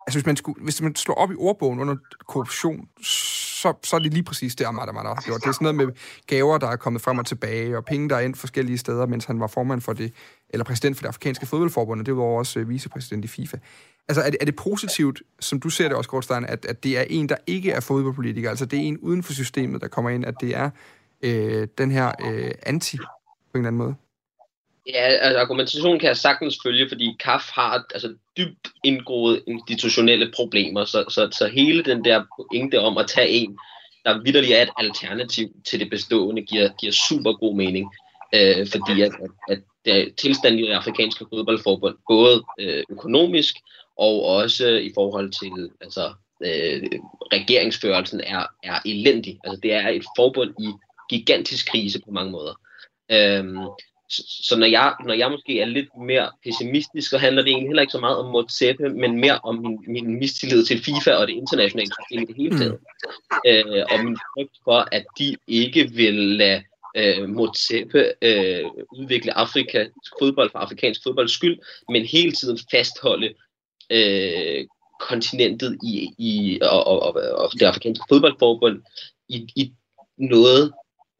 Altså, 0.07 0.19
hvis 0.19 0.27
man, 0.27 0.37
skulle, 0.37 0.65
hvis 0.65 0.83
man 0.83 0.97
slår 0.97 1.15
op 1.15 1.31
i 1.31 1.35
ordbogen 1.39 1.81
under 1.81 1.97
korruption, 2.29 2.89
så, 3.03 3.75
så 3.83 3.97
er 3.97 4.01
det 4.01 4.13
lige 4.13 4.23
præcis 4.23 4.55
det, 4.55 4.65
Amada 4.65 4.89
Amada 4.89 5.09
har 5.09 5.23
gjort. 5.25 5.41
Det 5.41 5.49
er 5.49 5.53
sådan 5.53 5.75
noget 5.75 5.77
med 5.89 5.95
gaver, 6.27 6.59
der 6.59 6.69
er 6.69 6.77
kommet 6.77 7.03
frem 7.03 7.19
og 7.19 7.27
tilbage, 7.27 7.77
og 7.77 7.85
penge, 7.85 8.09
der 8.09 8.17
er 8.17 8.21
ind 8.21 8.35
forskellige 8.35 8.79
steder, 8.79 9.07
mens 9.07 9.25
han 9.25 9.41
var 9.41 9.47
formand 9.47 9.81
for 9.81 9.93
det 9.93 10.13
eller 10.51 10.65
præsident 10.65 10.97
for 10.97 11.03
det 11.03 11.09
afrikanske 11.09 11.47
fodboldforbund, 11.47 12.01
og 12.01 12.07
det 12.07 12.17
var 12.17 12.23
også 12.23 12.61
øh, 12.61 12.69
vicepræsident 12.69 13.25
i 13.25 13.29
FIFA. 13.29 13.57
Altså, 14.09 14.23
er 14.23 14.31
det, 14.31 14.37
er 14.41 14.45
det 14.45 14.57
positivt, 14.57 15.23
som 15.41 15.61
du 15.61 15.71
ser 15.71 15.89
det 15.89 15.97
også, 15.97 16.11
Gårdstein, 16.11 16.45
at, 16.45 16.65
at 16.65 16.85
det 16.85 16.99
er 16.99 17.05
en, 17.11 17.29
der 17.29 17.37
ikke 17.47 17.71
er 17.71 17.81
fodboldpolitiker, 17.81 18.51
altså 18.51 18.67
det 18.67 18.79
er 18.79 18.83
en 18.83 18.99
uden 18.99 19.23
for 19.23 19.33
systemet, 19.33 19.81
der 19.81 19.89
kommer 19.89 20.11
ind, 20.11 20.25
at 20.25 20.35
det 20.41 20.57
er 20.57 20.71
øh, 21.23 21.69
den 21.79 21.91
her 21.91 22.13
øh, 22.25 22.51
anti 22.63 22.97
på 22.97 23.05
en 23.55 23.61
eller 23.61 23.69
anden 23.69 23.79
måde? 23.79 23.95
Ja, 24.87 25.03
altså 25.03 25.41
argumentationen 25.41 25.99
kan 25.99 26.09
jeg 26.09 26.17
sagtens 26.17 26.59
følge, 26.65 26.89
fordi 26.89 27.17
KAF 27.21 27.51
har 27.55 27.85
altså, 27.95 28.15
dybt 28.37 28.69
indgroet 28.85 29.43
institutionelle 29.47 30.33
problemer, 30.37 30.85
så, 30.85 31.05
så, 31.09 31.29
så 31.33 31.47
hele 31.47 31.83
den 31.83 32.05
der 32.05 32.25
pointe 32.37 32.81
om 32.81 32.99
at 32.99 33.07
tage 33.09 33.29
en, 33.29 33.59
der 34.05 34.23
vidderligt 34.23 34.53
er 34.53 34.63
et 34.63 34.71
alternativ 34.77 35.49
til 35.65 35.81
det 35.81 35.91
bestående, 35.91 36.43
giver, 36.43 36.69
giver 36.81 36.93
super 36.93 37.33
god 37.33 37.57
mening. 37.57 37.91
Øh, 38.35 38.67
fordi 38.67 39.03
at, 39.03 39.13
at, 39.49 39.61
at 39.87 40.15
tilstanden 40.17 40.61
i 40.61 40.67
det 40.67 40.73
afrikanske 40.73 41.27
fodboldforbund, 41.31 41.97
både 42.09 42.45
øh, 42.59 42.85
økonomisk 42.91 43.57
og 43.97 44.25
også 44.25 44.69
i 44.69 44.93
forhold 44.95 45.31
til 45.31 45.71
altså, 45.81 46.13
øh, 46.45 46.83
regeringsførelsen, 47.33 48.21
er, 48.21 48.47
er 48.63 48.79
elendig. 48.87 49.41
Altså, 49.45 49.61
det 49.63 49.73
er 49.73 49.89
et 49.89 50.05
forbund 50.17 50.55
i 50.61 50.69
gigantisk 51.11 51.67
krise 51.67 52.01
på 52.05 52.11
mange 52.11 52.31
måder. 52.31 52.55
Øhm, 53.11 53.59
så, 54.13 54.23
så 54.43 54.57
når 54.59 54.67
jeg, 54.67 54.95
når 55.05 55.15
jeg 55.15 55.31
måske 55.31 55.61
er 55.61 55.65
lidt 55.65 55.89
mere 56.07 56.31
pessimistisk, 56.45 57.11
så 57.11 57.19
handler 57.19 57.43
det 57.43 57.51
egentlig 57.51 57.69
heller 57.69 57.83
ikke 57.83 57.93
så 57.93 58.01
meget 58.01 58.17
om 58.17 58.31
Motsepe, 58.31 58.89
men 58.89 59.21
mere 59.21 59.39
om 59.39 59.55
min, 59.59 59.79
min 59.87 60.19
mistillid 60.19 60.65
til 60.65 60.85
FIFA 60.85 61.13
og 61.13 61.27
det 61.29 61.35
internationale 61.35 61.91
system 62.01 62.23
i 62.23 62.27
det 62.27 62.37
hele 62.37 62.59
taget. 62.59 62.73
Mm. 62.73 63.37
Øh, 63.47 63.87
og 63.91 64.05
min 64.05 64.19
frygt 64.35 64.57
for, 64.65 64.89
at 64.93 65.05
de 65.19 65.37
ikke 65.47 65.91
vil 65.91 66.15
lade 66.15 66.63
øh, 66.97 67.29
Motsepe 67.29 68.13
øh, 68.23 68.65
udvikle 68.93 69.39
Afrika, 69.39 69.87
fodbold 70.21 70.51
for 70.51 70.59
afrikansk 70.59 71.03
fodbolds 71.03 71.33
skyld, 71.33 71.59
men 71.89 72.05
hele 72.05 72.33
tiden 72.33 72.59
fastholde 72.71 73.35
øh, 73.91 74.67
kontinentet 75.01 75.79
i, 75.85 76.11
i, 76.19 76.59
og, 76.63 76.87
og, 76.87 77.03
og, 77.03 77.13
og 77.15 77.53
det 77.53 77.63
afrikanske 77.63 78.05
fodboldforbund 78.09 78.83
i, 79.29 79.49
i 79.57 79.73
noget, 80.17 80.73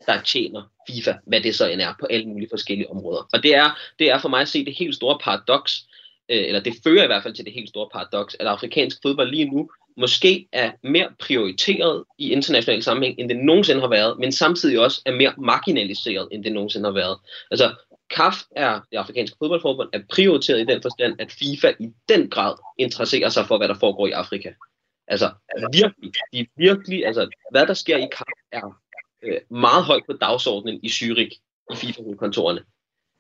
der 0.07 0.23
tjener 0.23 0.63
FIFA, 0.91 1.15
hvad 1.27 1.41
det 1.41 1.55
så 1.55 1.69
end 1.69 1.81
er 1.81 1.95
på 2.01 2.07
alle 2.11 2.27
mulige 2.27 2.49
forskellige 2.51 2.91
områder. 2.91 3.29
Og 3.33 3.43
det 3.43 3.55
er, 3.55 3.79
det 3.99 4.11
er 4.11 4.19
for 4.19 4.29
mig 4.29 4.41
at 4.41 4.49
se 4.49 4.65
det 4.65 4.75
helt 4.79 4.95
store 4.95 5.19
paradoks, 5.25 5.87
øh, 6.29 6.45
eller 6.47 6.61
det 6.61 6.75
fører 6.85 7.05
i 7.05 7.07
hvert 7.07 7.23
fald 7.23 7.35
til 7.35 7.45
det 7.45 7.53
helt 7.53 7.69
store 7.69 7.89
paradoks, 7.93 8.37
at 8.41 8.47
afrikansk 8.47 8.97
fodbold 9.03 9.31
lige 9.31 9.51
nu 9.51 9.71
måske 9.97 10.49
er 10.53 10.73
mere 10.83 11.09
prioriteret 11.19 12.05
i 12.19 12.33
international 12.33 12.83
sammenhæng, 12.83 13.19
end 13.19 13.29
det 13.29 13.37
nogensinde 13.37 13.81
har 13.81 13.89
været, 13.89 14.19
men 14.19 14.33
samtidig 14.33 14.81
også 14.81 15.03
er 15.07 15.13
mere 15.13 15.35
marginaliseret, 15.39 16.29
end 16.33 16.45
det 16.45 16.53
nogensinde 16.53 16.87
har 16.87 16.95
været. 16.95 17.19
Altså, 17.51 17.75
CAF 18.17 18.35
er, 18.57 18.81
det 18.91 18.97
afrikanske 18.97 19.37
fodboldforbund, 19.39 19.89
er 19.93 20.01
prioriteret 20.11 20.61
i 20.61 20.65
den 20.65 20.83
forstand, 20.83 21.21
at 21.21 21.33
FIFA 21.33 21.73
i 21.81 21.89
den 22.09 22.31
grad 22.31 22.55
interesserer 22.79 23.29
sig 23.29 23.47
for, 23.47 23.59
hvad 23.59 23.69
der 23.69 23.75
foregår 23.75 24.07
i 24.07 24.11
Afrika. 24.11 24.53
Altså, 25.09 25.31
virkelig, 25.73 26.13
de 26.33 26.47
virkelig, 26.57 27.07
altså, 27.07 27.29
hvad 27.51 27.67
der 27.67 27.75
sker 27.75 27.97
i 27.97 28.09
CAF 28.13 28.29
er 28.53 28.82
øh, 29.23 29.41
meget 29.51 29.85
højt 29.85 30.03
på 30.07 30.13
dagsordenen 30.13 30.81
i 30.83 30.89
Zürich, 30.89 31.35
i 31.73 31.77
FIFA-kontorerne. 31.77 32.65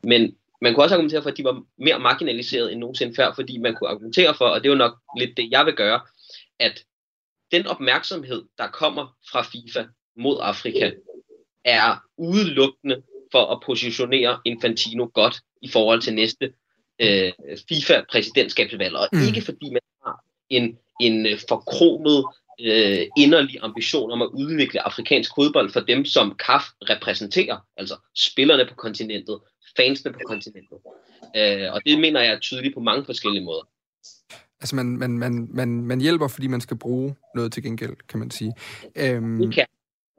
Men 0.02 0.36
man 0.60 0.74
kunne 0.74 0.84
også 0.84 0.94
argumentere 0.94 1.22
for, 1.22 1.30
at 1.30 1.36
de 1.36 1.44
var 1.44 1.62
mere 1.78 1.98
marginaliseret 1.98 2.72
end 2.72 2.80
nogensinde 2.80 3.14
før, 3.14 3.34
fordi 3.34 3.58
man 3.58 3.74
kunne 3.74 3.90
argumentere 3.90 4.34
for, 4.34 4.44
og 4.44 4.60
det 4.60 4.68
er 4.68 4.72
jo 4.72 4.78
nok 4.78 4.98
lidt 5.18 5.36
det, 5.36 5.48
jeg 5.50 5.66
vil 5.66 5.74
gøre, 5.74 6.00
at 6.58 6.84
den 7.52 7.66
opmærksomhed, 7.66 8.44
der 8.58 8.66
kommer 8.66 9.16
fra 9.30 9.42
FIFA 9.42 9.84
mod 10.16 10.38
Afrika, 10.40 10.92
er 11.64 12.04
udelukkende 12.16 13.02
for 13.32 13.44
at 13.52 13.62
positionere 13.66 14.40
Infantino 14.44 15.10
godt 15.14 15.40
i 15.62 15.68
forhold 15.68 16.00
til 16.00 16.14
næste 16.14 16.52
øh, 16.98 17.32
FIFA-præsidentskabsvalg, 17.68 18.96
og 18.96 19.08
mm. 19.12 19.18
ikke 19.26 19.42
fordi 19.42 19.70
man 19.70 19.80
har 20.04 20.24
en, 20.48 20.78
en 21.00 21.26
øh, 21.26 21.38
forkromet 21.48 22.24
øh, 22.62 23.06
inderlig 23.16 23.58
ambition 23.62 24.10
om 24.10 24.22
at 24.22 24.28
udvikle 24.32 24.86
afrikansk 24.86 25.30
fodbold 25.34 25.72
for 25.72 25.80
dem, 25.80 26.04
som 26.04 26.36
KAF 26.46 26.62
repræsenterer, 26.90 27.58
altså 27.76 27.94
spillerne 28.16 28.66
på 28.68 28.74
kontinentet, 28.74 29.38
fansene 29.76 30.12
på 30.12 30.18
kontinentet. 30.26 30.78
Øh, 31.36 31.72
og 31.72 31.80
det 31.86 32.00
mener 32.00 32.20
jeg 32.20 32.32
er 32.32 32.38
tydeligt 32.38 32.74
på 32.74 32.80
mange 32.80 33.04
forskellige 33.04 33.44
måder. 33.44 33.68
Altså 34.60 34.76
man, 34.76 34.86
man, 34.86 35.18
man, 35.18 35.48
man, 35.50 35.68
man 35.68 36.00
hjælper, 36.00 36.28
fordi 36.28 36.46
man 36.46 36.60
skal 36.60 36.76
bruge 36.78 37.14
noget 37.34 37.52
til 37.52 37.62
gengæld, 37.62 37.96
kan 38.08 38.18
man 38.18 38.30
sige. 38.30 38.52
Øhm, 38.96 39.38
det, 39.38 39.54
kan. 39.54 39.66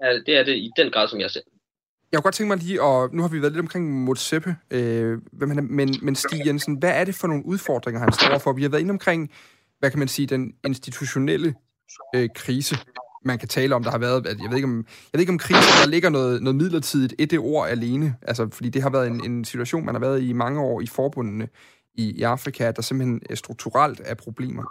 Ja, 0.04 0.14
det 0.26 0.38
er 0.38 0.44
det 0.44 0.56
i 0.56 0.72
den 0.78 0.92
grad, 0.92 1.08
som 1.08 1.20
jeg 1.20 1.32
ser. 1.32 1.42
Jeg 2.12 2.18
kunne 2.18 2.24
godt 2.24 2.36
tænke 2.36 2.48
mig 2.48 2.58
lige, 2.58 2.82
og 2.82 3.16
nu 3.16 3.22
har 3.22 3.30
vi 3.30 3.42
været 3.42 3.54
lidt 3.54 3.62
omkring 3.62 4.04
Motseppe, 4.04 4.56
øh, 4.72 5.18
men, 5.32 5.96
men 6.02 6.16
Stig 6.16 6.46
Jensen, 6.46 6.76
hvad 6.76 6.92
er 7.02 7.04
det 7.06 7.16
for 7.16 7.28
nogle 7.28 7.46
udfordringer, 7.46 8.00
han 8.00 8.14
står 8.14 8.38
for? 8.38 8.54
Vi 8.54 8.62
har 8.62 8.70
været 8.70 8.82
inde 8.82 8.92
omkring, 8.92 9.32
hvad 9.80 9.90
kan 9.90 10.00
man 10.00 10.08
sige, 10.08 10.28
den 10.28 10.54
institutionelle 10.66 11.54
øh, 12.16 12.30
krise, 12.36 12.78
man 13.26 13.40
kan 13.40 13.48
tale 13.48 13.76
om, 13.76 13.84
der 13.84 13.92
har 13.92 13.98
været, 13.98 14.26
jeg 14.26 14.50
ved 14.50 14.56
ikke 14.56 14.68
om, 14.68 14.78
jeg 14.78 15.18
ved 15.18 15.20
ikke 15.20 15.32
om 15.32 15.38
krise, 15.38 15.82
der 15.82 15.88
ligger 15.88 16.10
noget, 16.10 16.44
noget 16.44 16.56
midlertidigt 16.56 17.14
et 17.20 17.32
det 17.32 17.40
ord 17.40 17.70
alene, 17.70 18.16
altså 18.22 18.50
fordi 18.52 18.70
det 18.70 18.82
har 18.82 18.90
været 18.90 19.08
en, 19.08 19.26
en 19.26 19.46
situation, 19.46 19.86
man 19.86 19.96
har 19.96 20.00
været 20.00 20.24
i 20.24 20.34
mange 20.34 20.62
år 20.62 20.82
i 20.82 20.88
forbundene 20.88 21.48
i, 21.94 22.12
i 22.12 22.22
Afrika, 22.22 22.64
at 22.64 22.76
der 22.76 22.82
simpelthen 22.82 23.22
øh, 23.30 23.38
strukturelt 23.38 24.02
er 24.06 24.16
problemer. 24.16 24.64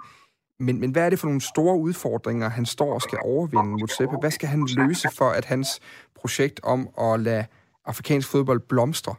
Men, 0.61 0.81
men 0.81 0.91
hvad 0.91 1.07
er 1.07 1.11
det 1.11 1.19
for 1.19 1.27
nogle 1.27 1.41
store 1.41 1.79
udfordringer, 1.79 2.49
han 2.49 2.67
står 2.67 2.95
og 2.95 3.03
skal 3.03 3.19
overvinde 3.25 3.71
Mutsepe? 3.71 4.17
Hvad 4.21 4.31
skal 4.31 4.49
han 4.49 4.69
løse 4.77 5.09
for, 5.17 5.31
at 5.31 5.45
hans 5.45 5.81
projekt 6.15 6.61
om 6.63 6.89
at 7.01 7.21
lade 7.21 7.45
afrikansk 7.85 8.29
fodbold 8.29 8.61
blomstre 8.61 9.15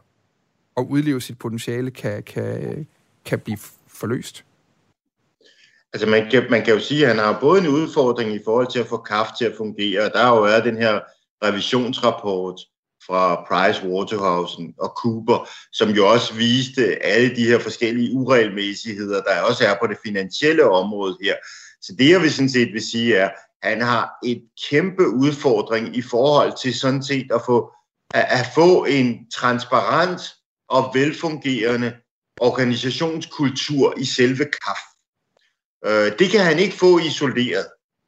og 0.76 0.90
udleve 0.90 1.20
sit 1.20 1.38
potentiale 1.38 1.90
kan, 1.90 2.22
kan, 2.22 2.86
kan 3.24 3.38
blive 3.38 3.58
forløst? 3.86 4.44
Altså 5.94 6.06
man 6.06 6.30
kan, 6.30 6.46
man 6.50 6.64
kan 6.64 6.74
jo 6.74 6.80
sige, 6.80 7.02
at 7.02 7.08
han 7.08 7.18
har 7.18 7.40
både 7.40 7.60
en 7.60 7.68
udfordring 7.68 8.34
i 8.34 8.40
forhold 8.44 8.70
til 8.70 8.78
at 8.78 8.86
få 8.86 8.96
KAF 8.96 9.28
til 9.38 9.44
at 9.44 9.54
fungere. 9.56 10.08
Der 10.08 10.22
har 10.22 10.34
jo 10.36 10.42
været 10.42 10.64
den 10.64 10.76
her 10.76 11.00
revisionsrapport 11.44 12.60
fra 13.06 13.44
Price 13.48 13.88
Waterhouse 13.88 14.56
og 14.78 14.88
Cooper, 14.88 15.48
som 15.72 15.90
jo 15.90 16.08
også 16.08 16.34
viste 16.34 17.02
alle 17.02 17.36
de 17.36 17.46
her 17.46 17.58
forskellige 17.58 18.12
uregelmæssigheder, 18.12 19.22
der 19.22 19.42
også 19.42 19.64
er 19.66 19.74
på 19.80 19.86
det 19.86 19.98
finansielle 20.04 20.70
område 20.70 21.16
her. 21.22 21.34
Så 21.82 21.94
det 21.98 22.10
jeg 22.10 22.20
vil 22.20 22.32
sådan 22.32 22.50
set 22.50 22.72
vil 22.72 22.90
sige 22.90 23.16
er, 23.16 23.30
at 23.62 23.70
han 23.70 23.82
har 23.82 24.10
et 24.24 24.42
kæmpe 24.70 25.08
udfordring 25.08 25.96
i 25.96 26.02
forhold 26.02 26.52
til 26.62 26.74
sådan 26.74 27.02
set 27.02 27.32
at 27.32 27.40
få, 27.46 27.72
at, 28.14 28.26
at 28.28 28.46
få 28.54 28.84
en 28.84 29.30
transparent 29.30 30.20
og 30.68 30.90
velfungerende 30.94 31.92
organisationskultur 32.40 33.94
i 33.98 34.04
selve 34.04 34.44
KAF. 34.44 34.93
Øh, 35.86 36.12
det 36.18 36.30
kan 36.30 36.40
han 36.40 36.58
ikke 36.58 36.76
få 36.76 36.98
isoleret. 36.98 37.66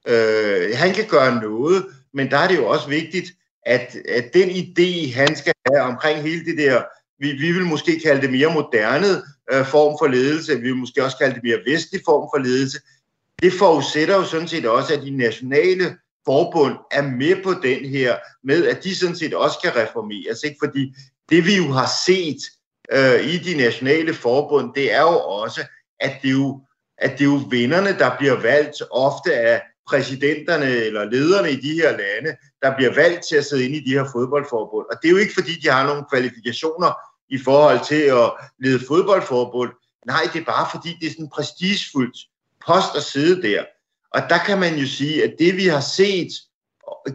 Øh, 0.09 0.77
han 0.77 0.95
kan 0.95 1.07
gøre 1.09 1.41
noget, 1.43 1.87
men 2.15 2.31
der 2.31 2.37
er 2.37 2.49
det 2.49 2.57
jo 2.57 2.67
også 2.67 2.89
vigtigt, 2.89 3.33
at, 3.67 3.97
at 4.09 4.35
den 4.35 4.51
idé, 4.51 5.15
han 5.15 5.37
skal 5.37 5.53
have 5.73 5.83
omkring 5.83 6.23
hele 6.23 6.45
det 6.45 6.59
der, 6.59 6.83
vi, 7.19 7.33
vi 7.33 7.53
vil 7.53 7.67
måske 7.67 8.01
kalde 8.05 8.21
det 8.21 8.31
mere 8.31 8.55
moderne 8.55 9.23
øh, 9.53 9.67
form 9.67 9.97
for 10.01 10.07
ledelse, 10.07 10.57
vi 10.57 10.69
vil 10.69 10.77
måske 10.77 11.05
også 11.05 11.19
kalde 11.19 11.35
det 11.35 11.43
mere 11.43 11.61
vestlig 11.67 12.01
form 12.05 12.29
for 12.35 12.39
ledelse, 12.39 12.79
det 13.43 13.53
forudsætter 13.53 14.15
jo 14.15 14.25
sådan 14.25 14.49
set 14.49 14.67
også, 14.67 14.95
at 14.95 15.03
de 15.03 15.11
nationale 15.11 15.97
forbund 16.25 16.75
er 16.91 17.03
med 17.03 17.43
på 17.43 17.53
den 17.53 17.85
her, 17.85 18.17
med 18.45 18.67
at 18.67 18.85
de 18.85 18.95
sådan 18.95 19.17
set 19.17 19.35
også 19.35 19.59
kan 19.63 19.77
reformeres. 19.77 20.43
Ikke? 20.43 20.57
Fordi 20.65 20.95
det 21.31 21.47
vi 21.47 21.57
jo 21.57 21.73
har 21.73 21.91
set 22.07 22.43
øh, 22.93 23.35
i 23.35 23.39
de 23.39 23.57
nationale 23.57 24.15
forbund, 24.15 24.75
det 24.75 24.93
er 24.93 25.01
jo 25.01 25.19
også, 25.19 25.61
at 26.01 26.13
det 26.23 26.33
jo 26.33 26.61
at 26.99 27.11
det 27.11 27.21
er 27.21 27.25
jo 27.25 27.41
vinderne, 27.51 27.99
der 27.99 28.17
bliver 28.19 28.41
valgt 28.41 28.83
ofte 28.91 29.35
af 29.35 29.63
præsidenterne 29.89 30.67
eller 30.67 31.05
lederne 31.05 31.51
i 31.51 31.57
de 31.57 31.73
her 31.73 31.91
lande, 31.91 32.37
der 32.63 32.77
bliver 32.77 32.95
valgt 32.95 33.25
til 33.29 33.37
at 33.37 33.45
sidde 33.45 33.65
inde 33.65 33.77
i 33.77 33.85
de 33.85 33.91
her 33.91 34.09
fodboldforbund. 34.13 34.87
Og 34.91 34.97
det 35.03 35.09
er 35.09 35.13
jo 35.13 35.17
ikke, 35.17 35.35
fordi 35.35 35.53
de 35.63 35.69
har 35.69 35.87
nogle 35.87 36.05
kvalifikationer 36.13 36.93
i 37.29 37.39
forhold 37.39 37.81
til 37.85 38.03
at 38.03 38.33
lede 38.59 38.87
fodboldforbund. 38.89 39.71
Nej, 40.07 40.23
det 40.33 40.41
er 40.41 40.45
bare, 40.45 40.69
fordi 40.71 40.97
det 41.01 41.07
er 41.07 41.11
sådan 41.11 41.29
prestigefuldt 41.29 42.19
post 42.67 42.97
at 42.97 43.03
sidde 43.03 43.43
der. 43.43 43.65
Og 44.15 44.21
der 44.29 44.39
kan 44.39 44.59
man 44.59 44.75
jo 44.79 44.87
sige, 44.87 45.25
at 45.25 45.35
det 45.39 45.57
vi 45.57 45.67
har 45.67 45.81
set 45.81 46.29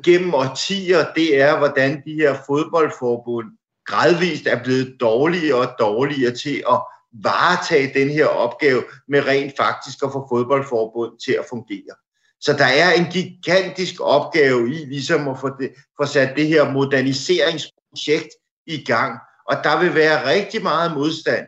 gennem 0.03 0.33
årtier, 0.33 1.13
det 1.15 1.41
er, 1.41 1.57
hvordan 1.57 2.01
de 2.05 2.13
her 2.13 2.37
fodboldforbund 2.47 3.47
gradvist 3.85 4.47
er 4.47 4.63
blevet 4.63 4.95
dårligere 4.99 5.59
og 5.59 5.75
dårligere 5.79 6.35
til 6.35 6.63
at 6.69 6.81
varetage 7.23 7.99
den 7.99 8.09
her 8.09 8.25
opgave 8.25 8.83
med 9.07 9.27
rent 9.27 9.53
faktisk 9.57 10.03
at 10.03 10.11
få 10.11 10.27
fodboldforbund 10.29 11.19
til 11.25 11.31
at 11.31 11.45
fungere. 11.49 11.95
Så 12.41 12.53
der 12.53 12.65
er 12.65 12.91
en 12.91 13.05
gigantisk 13.05 13.95
opgave 13.99 14.73
i 14.73 14.85
ligesom 14.85 15.27
at 15.27 15.39
få, 15.39 15.49
det, 15.59 15.71
få 16.01 16.05
sat 16.05 16.33
det 16.35 16.47
her 16.47 16.71
moderniseringsprojekt 16.71 18.29
i 18.67 18.83
gang. 18.83 19.19
Og 19.49 19.55
der 19.63 19.79
vil 19.79 19.95
være 19.95 20.29
rigtig 20.29 20.63
meget 20.63 20.93
modstand 20.93 21.45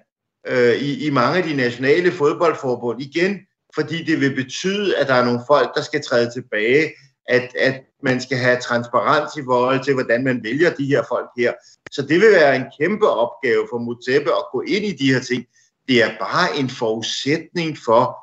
øh, 0.48 0.76
i, 0.76 1.06
i 1.06 1.10
mange 1.10 1.38
af 1.38 1.44
de 1.44 1.56
nationale 1.56 2.12
fodboldforbund. 2.12 3.02
Igen, 3.02 3.40
fordi 3.76 4.04
det 4.04 4.20
vil 4.20 4.36
betyde, 4.36 4.98
at 4.98 5.08
der 5.08 5.14
er 5.14 5.26
nogle 5.26 5.42
folk, 5.48 5.76
der 5.76 5.82
skal 5.82 6.04
træde 6.04 6.32
tilbage, 6.32 6.92
at, 7.28 7.56
at 7.56 7.82
man 8.04 8.22
skal 8.22 8.38
have 8.38 8.60
transparens 8.60 9.38
i 9.38 9.44
forhold 9.46 9.84
til, 9.84 9.94
hvordan 9.94 10.24
man 10.24 10.44
vælger 10.44 10.76
de 10.76 10.86
her 10.86 11.04
folk 11.10 11.30
her. 11.38 11.54
Så 11.92 12.02
det 12.02 12.22
vil 12.22 12.32
være 12.32 12.56
en 12.56 12.66
kæmpe 12.80 13.10
opgave 13.10 13.68
for 13.70 13.78
Mutepe 13.78 14.32
at 14.32 14.46
gå 14.52 14.62
ind 14.62 14.86
i 14.86 14.92
de 14.92 15.14
her 15.14 15.20
ting. 15.20 15.46
Det 15.88 16.04
er 16.04 16.18
bare 16.20 16.58
en 16.58 16.70
forudsætning 16.70 17.78
for, 17.86 18.18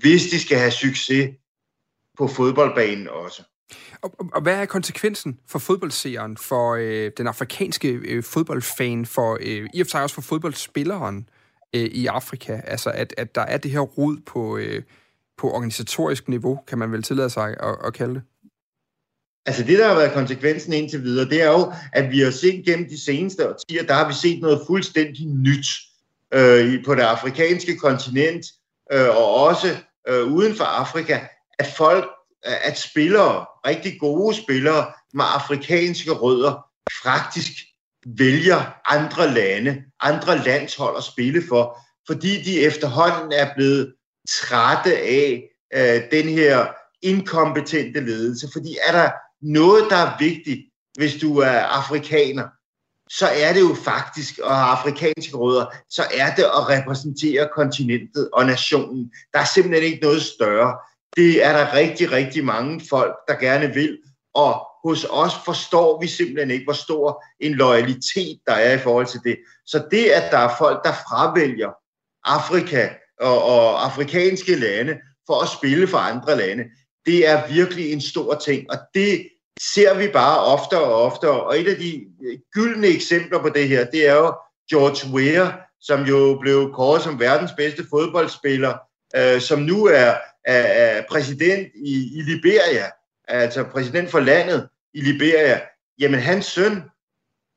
hvis 0.00 0.22
de 0.22 0.40
skal 0.40 0.58
have 0.58 0.70
succes 0.70 1.30
på 2.18 2.26
fodboldbanen 2.26 3.08
også. 3.08 3.42
Og, 4.02 4.14
og, 4.18 4.28
og 4.32 4.42
hvad 4.42 4.54
er 4.54 4.66
konsekvensen 4.66 5.38
for 5.48 5.58
fodboldseeren, 5.58 6.36
for 6.36 6.74
øh, 6.74 7.10
den 7.16 7.26
afrikanske 7.26 7.88
øh, 7.88 8.22
fodboldfan, 8.22 9.06
for 9.06 9.38
øh, 9.40 9.68
i 9.74 9.80
og 9.80 9.86
for 9.86 9.90
sig 9.90 10.02
også 10.02 10.14
for 10.14 10.22
fodboldspilleren 10.22 11.28
øh, 11.74 11.80
i 11.80 12.06
Afrika? 12.06 12.60
Altså, 12.64 12.90
at, 12.90 13.14
at 13.16 13.34
der 13.34 13.40
er 13.40 13.56
det 13.56 13.70
her 13.70 13.80
rod 13.80 14.16
på, 14.26 14.56
øh, 14.56 14.82
på 15.36 15.50
organisatorisk 15.50 16.28
niveau, 16.28 16.60
kan 16.66 16.78
man 16.78 16.92
vel 16.92 17.02
tillade 17.02 17.30
sig 17.30 17.56
at, 17.60 17.76
at 17.84 17.94
kalde 17.94 18.14
det? 18.14 18.22
Altså 19.46 19.62
det, 19.62 19.78
der 19.78 19.88
har 19.88 19.94
været 19.94 20.12
konsekvensen 20.12 20.72
indtil 20.72 21.02
videre, 21.02 21.28
det 21.28 21.42
er 21.42 21.50
jo, 21.50 21.72
at 21.92 22.10
vi 22.10 22.20
har 22.20 22.30
set 22.30 22.64
gennem 22.64 22.88
de 22.88 23.04
seneste 23.04 23.48
årtier, 23.48 23.82
der 23.82 23.94
har 23.94 24.08
vi 24.08 24.14
set 24.14 24.40
noget 24.40 24.62
fuldstændig 24.66 25.26
nyt 25.26 25.66
øh, 26.34 26.84
på 26.84 26.94
det 26.94 27.02
afrikanske 27.02 27.76
kontinent, 27.76 28.46
øh, 28.92 29.08
og 29.08 29.34
også 29.34 29.76
øh, 30.08 30.32
uden 30.32 30.56
for 30.56 30.64
Afrika, 30.64 31.20
at 31.58 31.66
folk, 31.76 32.04
øh, 32.46 32.68
at 32.68 32.78
spillere, 32.78 33.46
rigtig 33.66 34.00
gode 34.00 34.36
spillere 34.36 34.86
med 35.14 35.24
afrikanske 35.34 36.10
rødder, 36.10 36.66
faktisk 37.02 37.52
vælger 38.06 38.92
andre 38.92 39.34
lande, 39.34 39.82
andre 40.00 40.38
landshold 40.44 40.96
at 40.96 41.04
spille 41.04 41.42
for, 41.48 41.78
fordi 42.06 42.42
de 42.42 42.60
efterhånden 42.60 43.32
er 43.32 43.54
blevet 43.56 43.94
trætte 44.30 44.98
af 44.98 45.42
øh, 45.74 46.02
den 46.10 46.28
her 46.28 46.66
inkompetente 47.02 48.00
ledelse. 48.00 48.48
Fordi 48.52 48.76
er 48.88 48.92
der 48.92 49.10
noget, 49.42 49.84
der 49.90 49.96
er 49.96 50.18
vigtigt, 50.18 50.60
hvis 50.98 51.14
du 51.14 51.38
er 51.38 51.58
afrikaner, 51.60 52.48
så 53.10 53.26
er 53.26 53.52
det 53.52 53.60
jo 53.60 53.74
faktisk, 53.74 54.38
og 54.38 54.56
har 54.56 54.76
afrikanske 54.76 55.36
rødder, 55.36 55.66
så 55.90 56.02
er 56.14 56.34
det 56.34 56.42
at 56.42 56.68
repræsentere 56.68 57.48
kontinentet 57.54 58.30
og 58.32 58.46
nationen. 58.46 59.12
Der 59.32 59.38
er 59.38 59.44
simpelthen 59.44 59.92
ikke 59.92 60.02
noget 60.02 60.22
større. 60.22 60.76
Det 61.16 61.44
er 61.44 61.52
der 61.52 61.74
rigtig, 61.74 62.12
rigtig 62.12 62.44
mange 62.44 62.82
folk, 62.90 63.14
der 63.28 63.34
gerne 63.34 63.74
vil, 63.74 63.98
og 64.34 64.66
hos 64.84 65.06
os 65.10 65.32
forstår 65.44 66.00
vi 66.00 66.08
simpelthen 66.08 66.50
ikke, 66.50 66.64
hvor 66.64 66.72
stor 66.72 67.24
en 67.40 67.52
loyalitet 67.52 68.38
der 68.46 68.52
er 68.52 68.74
i 68.74 68.78
forhold 68.78 69.06
til 69.06 69.20
det. 69.24 69.36
Så 69.66 69.84
det, 69.90 70.04
at 70.04 70.32
der 70.32 70.38
er 70.38 70.54
folk, 70.58 70.84
der 70.84 70.92
fravælger 70.92 71.70
Afrika 72.24 72.88
og, 73.20 73.44
og 73.44 73.84
afrikanske 73.84 74.54
lande 74.54 74.96
for 75.26 75.42
at 75.42 75.48
spille 75.48 75.88
for 75.88 75.98
andre 75.98 76.36
lande, 76.36 76.64
det 77.06 77.28
er 77.28 77.48
virkelig 77.48 77.92
en 77.92 78.00
stor 78.00 78.34
ting, 78.34 78.70
og 78.70 78.78
det 78.94 79.28
ser 79.60 79.98
vi 79.98 80.08
bare 80.08 80.38
oftere 80.38 80.82
og 80.82 81.02
oftere. 81.02 81.42
Og 81.42 81.60
et 81.60 81.68
af 81.68 81.76
de 81.76 82.04
øh, 82.24 82.38
gyldne 82.52 82.86
eksempler 82.86 83.38
på 83.38 83.48
det 83.48 83.68
her, 83.68 83.84
det 83.84 84.08
er 84.08 84.14
jo 84.14 84.34
George 84.70 85.14
Weah, 85.14 85.52
som 85.80 86.02
jo 86.02 86.38
blev 86.40 86.72
kåret 86.74 87.02
som 87.02 87.20
verdens 87.20 87.52
bedste 87.56 87.86
fodboldspiller, 87.90 88.74
øh, 89.16 89.40
som 89.40 89.58
nu 89.58 89.86
er, 89.86 90.14
er, 90.44 90.62
er 90.62 91.02
præsident 91.10 91.68
i, 91.74 92.18
i 92.18 92.22
Liberia, 92.22 92.90
altså 93.28 93.64
præsident 93.64 94.10
for 94.10 94.20
landet 94.20 94.68
i 94.94 95.00
Liberia. 95.00 95.60
Jamen 95.98 96.20
hans 96.20 96.46
søn, 96.46 96.82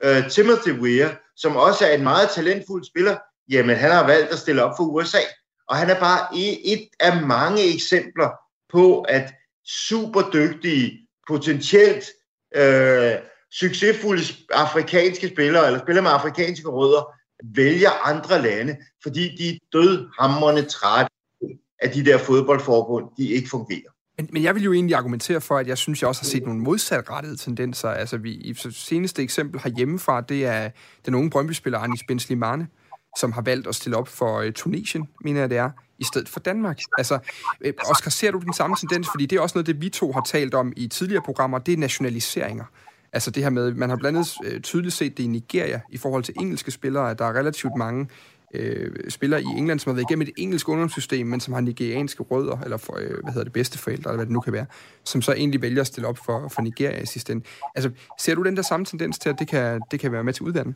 øh, 0.04 0.30
Timothy 0.30 0.72
Weah, 0.72 1.10
som 1.36 1.56
også 1.56 1.86
er 1.86 1.94
en 1.94 2.04
meget 2.04 2.30
talentfuld 2.30 2.84
spiller, 2.84 3.18
jamen 3.50 3.76
han 3.76 3.92
har 3.92 4.08
valgt 4.08 4.32
at 4.32 4.40
stille 4.40 4.64
op 4.64 4.74
for 4.78 4.84
USA. 4.84 5.20
Og 5.70 5.76
han 5.76 5.90
er 5.90 6.00
bare 6.00 6.28
e-, 6.28 6.62
et 6.74 6.90
af 7.00 7.22
mange 7.22 7.74
eksempler 7.74 8.30
på, 8.76 9.02
at 9.02 9.34
super 9.66 10.22
dygtige 10.34 11.08
potentielt 11.28 12.06
øh, 12.56 13.14
succesfulde 13.52 14.24
afrikanske 14.52 15.28
spillere, 15.28 15.66
eller 15.66 15.80
spillere 15.80 16.04
med 16.04 16.12
afrikanske 16.12 16.68
rødder, 16.68 17.04
vælger 17.44 18.08
andre 18.12 18.42
lande, 18.42 18.78
fordi 19.04 19.36
de 19.36 19.50
er 19.50 19.58
dødhammerne 19.74 20.62
trætte 20.62 21.12
af 21.80 21.92
de 21.92 22.06
der 22.06 22.18
fodboldforbund, 22.18 23.06
de 23.18 23.30
ikke 23.30 23.50
fungerer. 23.50 23.92
Men, 24.18 24.30
men 24.32 24.44
jeg 24.44 24.56
vil 24.56 24.64
jo 24.64 24.74
egentlig 24.74 24.96
argumentere 24.96 25.42
for, 25.42 25.58
at 25.58 25.68
jeg 25.68 25.78
synes, 25.78 26.02
jeg 26.02 26.08
også 26.08 26.22
har 26.22 26.26
set 26.26 26.46
nogle 26.46 26.60
modsatrettede 26.60 27.38
tendenser. 27.38 27.90
Altså, 27.90 28.18
vi, 28.18 28.32
i 28.32 28.54
seneste 28.72 29.22
eksempel 29.22 29.62
herhjemmefra, 29.62 30.22
det 30.22 30.46
er 30.46 30.70
den 31.06 31.16
unge 31.16 31.30
Brøndby-spiller 31.30 31.80
Anis 31.80 32.04
Benslimane, 32.08 32.68
som 33.18 33.32
har 33.32 33.42
valgt 33.42 33.68
at 33.68 33.76
stille 33.76 33.98
op 33.98 34.08
for 34.08 34.40
øh, 34.40 34.52
Tunesien, 34.52 35.08
mener 35.22 35.40
jeg 35.40 35.50
det 35.50 35.58
er, 35.58 35.70
i 36.00 36.04
stedet 36.04 36.30
for 36.30 36.40
Danmark. 36.40 36.80
Altså, 36.98 37.20
øh, 37.62 37.74
Oscar, 37.90 38.10
ser 38.10 38.32
du 38.32 38.40
den 38.40 38.54
samme 38.54 38.76
tendens? 38.76 39.08
Fordi 39.12 39.26
det 39.26 39.38
er 39.38 39.42
også 39.42 39.58
noget, 39.58 39.68
det 39.68 39.82
vi 39.82 39.90
to 39.90 40.12
har 40.12 40.22
talt 40.22 40.54
om 40.54 40.74
i 40.76 40.88
tidligere 40.88 41.22
programmer, 41.22 41.60
det 41.60 41.74
er 41.74 41.78
nationaliseringer. 41.78 42.66
Altså 43.14 43.32
det 43.32 43.44
her 43.44 43.50
med, 43.50 43.74
man 43.74 43.90
har 43.90 43.98
blandt 43.98 44.18
andet 44.18 44.54
øh, 44.54 44.62
tydeligt 44.62 44.94
set 44.94 45.18
det 45.18 45.24
i 45.24 45.28
Nigeria 45.28 45.82
i 45.90 45.98
forhold 45.98 46.24
til 46.24 46.34
engelske 46.40 46.72
spillere, 46.72 47.12
at 47.12 47.20
der 47.20 47.26
er 47.26 47.34
relativt 47.34 47.76
mange 47.78 48.08
øh, 48.54 48.92
spillere 49.10 49.42
i 49.42 49.46
England, 49.46 49.80
som 49.80 49.90
har 49.90 49.94
været 49.96 50.06
igennem 50.10 50.28
et 50.28 50.34
engelsk 50.38 50.70
ungdomssystem, 50.70 51.28
men 51.28 51.40
som 51.40 51.54
har 51.54 51.62
nigerianske 51.62 52.24
rødder, 52.24 52.58
eller 52.58 52.78
for, 52.78 52.98
øh, 52.98 53.24
hvad 53.24 53.34
hedder 53.34 53.44
det, 53.44 53.54
bedste 53.54 53.78
forældre, 53.78 54.12
eller 54.12 54.18
hvad 54.18 54.26
det 54.26 54.34
nu 54.34 54.40
kan 54.40 54.54
være, 54.54 54.66
som 55.04 55.22
så 55.22 55.34
egentlig 55.34 55.62
vælger 55.62 55.82
at 55.82 55.88
stille 55.88 56.08
op 56.08 56.18
for, 56.26 56.48
for 56.48 56.62
Nigeria 56.62 57.02
i 57.02 57.06
sidste 57.06 57.34
ende. 57.34 57.46
Altså, 57.76 57.92
ser 58.20 58.36
du 58.36 58.44
den 58.44 58.56
der 58.56 58.62
samme 58.62 58.86
tendens 58.86 59.20
til, 59.20 59.30
at 59.30 59.36
det 59.40 59.48
kan, 59.48 59.82
det 59.92 60.00
kan 60.00 60.12
være 60.12 60.24
med 60.24 60.34
til 60.34 60.44
uddannet? 60.44 60.76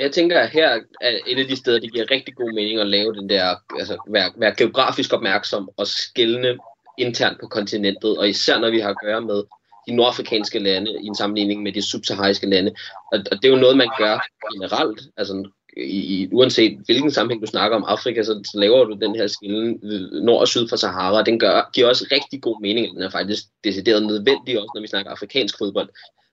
Jeg 0.00 0.12
tænker, 0.12 0.40
at 0.40 0.50
her 0.50 0.68
er 1.00 1.18
et 1.26 1.38
af 1.38 1.46
de 1.46 1.56
steder, 1.56 1.80
det 1.80 1.92
giver 1.92 2.10
rigtig 2.10 2.34
god 2.34 2.52
mening 2.52 2.80
at 2.80 2.86
lave 2.86 3.14
den 3.14 3.28
der, 3.28 3.56
altså 3.78 3.96
være, 4.08 4.32
være 4.36 4.54
geografisk 4.58 5.12
opmærksom 5.12 5.70
og 5.76 5.86
skælne 5.86 6.58
internt 6.98 7.40
på 7.40 7.46
kontinentet, 7.46 8.18
og 8.18 8.28
især 8.28 8.58
når 8.58 8.70
vi 8.70 8.80
har 8.80 8.90
at 8.90 9.00
gøre 9.04 9.20
med 9.20 9.42
de 9.86 9.94
nordafrikanske 9.94 10.58
lande 10.58 10.90
i 10.90 11.06
en 11.06 11.14
sammenligning 11.14 11.62
med 11.62 11.72
de 11.72 11.82
subsahariske 11.82 12.46
lande. 12.46 12.74
Og, 13.12 13.18
og 13.30 13.36
det 13.42 13.44
er 13.44 13.52
jo 13.52 13.60
noget, 13.60 13.76
man 13.76 13.90
gør 13.98 14.26
generelt. 14.52 15.00
Altså, 15.16 15.48
i, 15.76 15.98
i, 16.14 16.28
uanset 16.32 16.78
hvilken 16.84 17.10
sammenhæng 17.10 17.42
du 17.42 17.46
snakker 17.46 17.76
om 17.76 17.84
Afrika, 17.84 18.22
så, 18.22 18.40
så 18.52 18.58
laver 18.58 18.84
du 18.84 18.98
den 19.00 19.14
her 19.16 19.26
skillen 19.26 19.80
nord 20.12 20.40
og 20.40 20.48
syd 20.48 20.68
for 20.68 20.76
Sahara. 20.76 21.22
Den 21.22 21.38
gør, 21.38 21.70
giver 21.74 21.88
også 21.88 22.06
rigtig 22.12 22.42
god 22.42 22.60
mening. 22.60 22.94
Den 22.94 23.02
er 23.02 23.10
faktisk 23.10 23.42
decideret 23.64 24.06
nødvendig 24.06 24.58
også, 24.58 24.72
når 24.74 24.80
vi 24.80 24.86
snakker 24.86 25.10
afrikansk 25.10 25.58
fodbold. 25.58 25.88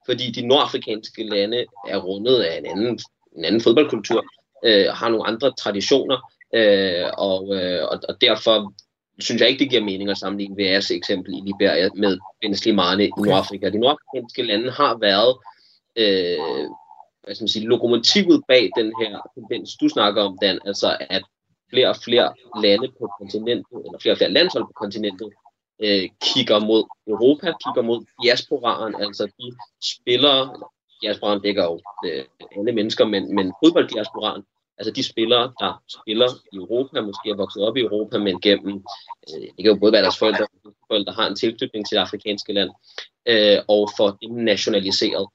Fordi 0.05 0.31
de 0.31 0.47
nordafrikanske 0.47 1.23
lande 1.23 1.65
er 1.87 1.97
rundet 1.97 2.35
af 2.35 2.57
en 2.57 2.65
anden, 2.65 2.99
en 3.37 3.45
anden 3.45 3.61
fodboldkultur, 3.61 4.25
øh, 4.65 4.85
har 4.93 5.09
nogle 5.09 5.27
andre 5.27 5.51
traditioner, 5.51 6.31
øh, 6.53 7.05
og, 7.17 7.55
øh, 7.55 7.87
og, 8.09 8.21
derfor 8.21 8.73
synes 9.19 9.41
jeg 9.41 9.49
ikke, 9.49 9.59
det 9.59 9.69
giver 9.69 9.83
mening 9.83 10.09
at 10.09 10.17
sammenligne 10.17 10.77
VR's 10.77 10.93
eksempel 10.93 11.33
i 11.33 11.41
Liberia 11.45 11.89
med 11.95 12.17
Ben 12.41 12.55
Slimane 12.55 13.05
i 13.05 13.11
Nordafrika. 13.17 13.69
De 13.69 13.79
nordafrikanske 13.79 14.43
lande 14.43 14.71
har 14.71 14.97
været 14.97 15.37
øh, 15.95 16.69
hvad 17.23 17.35
skal 17.35 17.43
man 17.43 17.55
sige, 17.55 17.67
lokomotivet 17.67 18.43
bag 18.47 18.69
den 18.77 18.93
her 19.01 19.31
tendens, 19.35 19.75
du 19.81 19.89
snakker 19.89 20.23
om, 20.23 20.37
Dan, 20.41 20.59
altså 20.65 20.97
at 21.09 21.23
flere 21.69 21.89
og 21.89 21.95
flere 21.95 22.33
lande 22.63 22.87
på 22.99 23.09
kontinentet, 23.19 23.77
eller 23.85 23.99
flere 24.01 24.13
og 24.13 24.17
flere 24.17 24.31
landshold 24.31 24.63
på 24.63 24.75
kontinentet, 24.75 25.29
øh, 25.79 26.09
kigger 26.21 26.59
mod 26.59 26.83
Europa, 27.07 27.47
kigger 27.63 27.81
mod 27.81 28.05
diasporaen, 28.23 28.95
altså 29.05 29.25
de 29.25 29.47
spillere, 29.93 30.43
diasporan 31.01 31.41
dækker 31.41 31.63
jo 31.63 31.79
øh, 32.05 32.23
alle 32.57 32.71
mennesker, 32.71 33.05
men, 33.05 33.35
men 33.35 33.53
fodbolddiasporan, 33.63 34.41
altså 34.77 34.91
de 34.91 35.03
spillere, 35.03 35.53
der 35.59 35.83
spiller 35.87 36.29
i 36.53 36.55
Europa, 36.55 37.01
måske 37.01 37.29
er 37.29 37.35
vokset 37.35 37.63
op 37.63 37.77
i 37.77 37.81
Europa, 37.81 38.17
men 38.17 38.41
gennem, 38.41 38.83
øh, 39.29 39.41
det 39.41 39.63
kan 39.63 39.73
jo 39.73 39.79
både 39.79 39.91
være 39.91 40.01
deres 40.01 40.19
forældre, 40.19 40.45
der 41.05 41.11
har 41.11 41.27
en 41.27 41.35
tilknytning 41.35 41.87
til 41.87 41.95
det 41.95 42.01
afrikanske 42.01 42.53
land, 42.53 42.69
øh, 43.25 43.57
og 43.67 43.89
får 43.97 44.17
dem 44.21 44.31
nationaliseret. 44.31 45.27